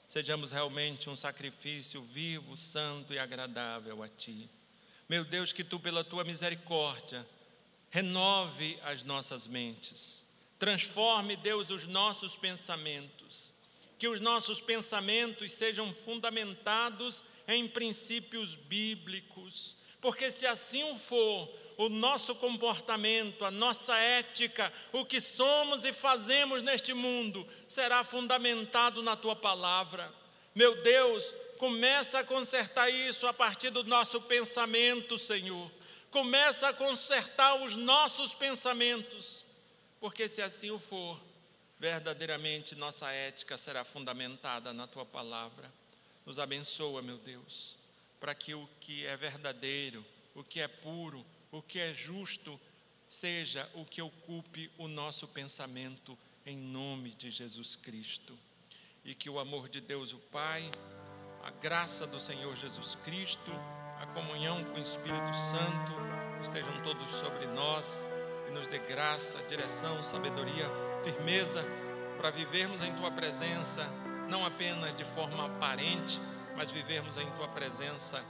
sejamos 0.08 0.52
realmente 0.52 1.10
um 1.10 1.16
sacrifício 1.16 2.02
vivo, 2.02 2.56
santo 2.56 3.14
e 3.14 3.20
agradável 3.20 4.04
a 4.04 4.08
Ti. 4.08 4.50
Meu 5.10 5.24
Deus, 5.24 5.52
que 5.52 5.64
Tu, 5.64 5.80
pela 5.80 6.04
Tua 6.04 6.24
misericórdia, 6.24 7.26
renove 7.90 8.80
as 8.84 9.04
nossas 9.04 9.48
mentes, 9.48 10.24
transforme, 10.60 11.36
Deus, 11.36 11.70
os 11.70 11.86
nossos 11.86 12.36
pensamentos. 12.36 13.54
Que 13.98 14.10
os 14.10 14.20
nossos 14.20 14.60
pensamentos 14.60 15.54
sejam 15.54 15.94
fundamentados 15.94 17.24
em 17.48 17.68
princípios 17.68 18.54
bíblicos, 18.54 19.78
porque 20.02 20.32
se 20.32 20.46
assim 20.46 20.98
for, 21.00 21.50
o 21.78 21.90
nosso 21.90 22.36
comportamento, 22.36 23.44
a 23.44 23.52
nossa 23.52 23.96
ética, 23.98 24.72
o 24.92 25.06
que 25.06 25.20
somos 25.20 25.84
e 25.84 25.92
fazemos 25.92 26.64
neste 26.64 26.94
mundo, 26.94 27.48
será 27.68 28.04
fundamentado 28.04 29.04
na 29.04 29.16
tua 29.16 29.36
palavra. 29.36 30.14
Meu 30.54 30.82
Deus, 30.82 31.34
começa 31.58 32.20
a 32.20 32.24
consertar 32.24 32.90
isso 32.90 33.28
a 33.28 33.34
partir 33.34 33.70
do 33.70 33.84
nosso 33.84 34.22
pensamento, 34.22 35.18
Senhor. 35.18 35.72
Começa 36.10 36.70
a 36.70 36.74
consertar 36.74 37.56
os 37.56 37.76
nossos 37.76 38.34
pensamentos, 38.34 39.44
porque 40.00 40.30
se 40.30 40.42
assim 40.42 40.72
o 40.72 40.80
for, 40.80 41.20
verdadeiramente 41.78 42.74
nossa 42.74 43.12
ética 43.12 43.58
será 43.58 43.84
fundamentada 43.84 44.72
na 44.72 44.88
tua 44.88 45.06
palavra. 45.06 45.70
Nos 46.26 46.40
abençoa, 46.40 47.02
meu 47.02 47.18
Deus, 47.18 47.76
para 48.20 48.34
que 48.34 48.54
o 48.54 48.68
que 48.80 49.06
é 49.06 49.18
verdadeiro, 49.18 50.06
o 50.34 50.44
que 50.44 50.60
é 50.60 50.68
puro, 50.68 51.26
o 51.52 51.62
que 51.62 51.80
é 51.80 51.94
justo, 51.94 52.60
seja 53.08 53.70
o 53.74 53.86
que 53.86 54.02
ocupe 54.02 54.72
o 54.78 54.88
nosso 54.88 55.28
pensamento, 55.28 56.18
em 56.46 56.58
nome 56.58 57.12
de 57.12 57.32
Jesus 57.32 57.76
Cristo. 57.76 58.38
E 59.04 59.14
que 59.14 59.30
o 59.30 59.40
amor 59.40 59.70
de 59.70 59.80
Deus, 59.80 60.14
o 60.14 60.18
Pai, 60.18 60.70
a 61.44 61.52
graça 61.52 62.08
do 62.08 62.20
Senhor 62.20 62.56
Jesus 62.56 62.96
Cristo, 63.04 63.52
a 64.00 64.08
comunhão 64.08 64.64
com 64.66 64.80
o 64.80 64.82
Espírito 64.82 65.36
Santo 65.52 65.94
estejam 66.42 66.82
todos 66.84 67.10
sobre 67.20 67.46
nós 67.48 68.06
e 68.48 68.52
nos 68.52 68.68
dê 68.68 68.80
graça, 68.80 69.42
direção, 69.44 70.04
sabedoria 70.04 70.70
firmeza 71.04 71.64
para 72.18 72.32
vivermos 72.32 72.84
em 72.84 72.94
tua 72.96 73.12
presença, 73.12 73.88
não 74.28 74.46
apenas 74.46 74.96
de 74.98 75.06
forma 75.06 75.46
aparente, 75.46 76.20
mas 76.56 76.72
vivermos 76.72 77.18
em 77.18 77.30
tua 77.32 77.48
presença 77.50 78.24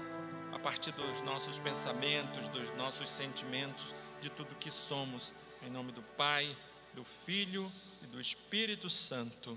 partir 0.65 0.91
dos 0.93 1.21
nossos 1.21 1.59
pensamentos, 1.59 2.47
dos 2.47 2.75
nossos 2.75 3.07
sentimentos, 3.07 3.93
de 4.19 4.31
tudo 4.31 4.55
que 4.55 4.71
somos, 4.71 5.31
em 5.61 5.69
nome 5.69 5.91
do 5.91 6.01
Pai, 6.01 6.57
do 6.95 7.03
Filho 7.03 7.71
e 8.01 8.07
do 8.07 8.19
Espírito 8.19 8.89
Santo. 8.89 9.55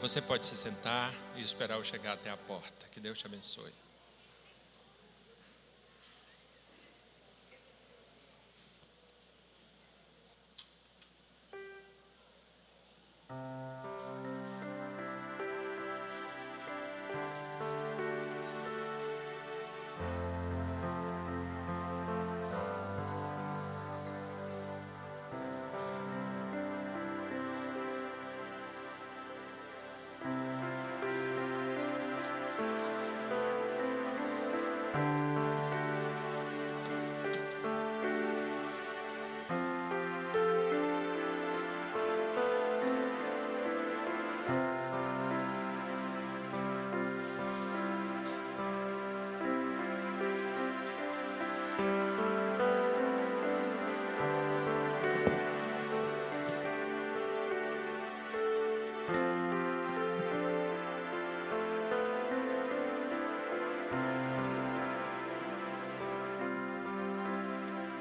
Você 0.00 0.22
pode 0.22 0.46
se 0.46 0.56
sentar 0.56 1.12
e 1.36 1.42
esperar 1.42 1.76
eu 1.76 1.84
chegar 1.84 2.14
até 2.14 2.30
a 2.30 2.36
porta. 2.36 2.86
Que 2.90 2.98
Deus 2.98 3.18
te 3.18 3.26
abençoe. 3.26 3.70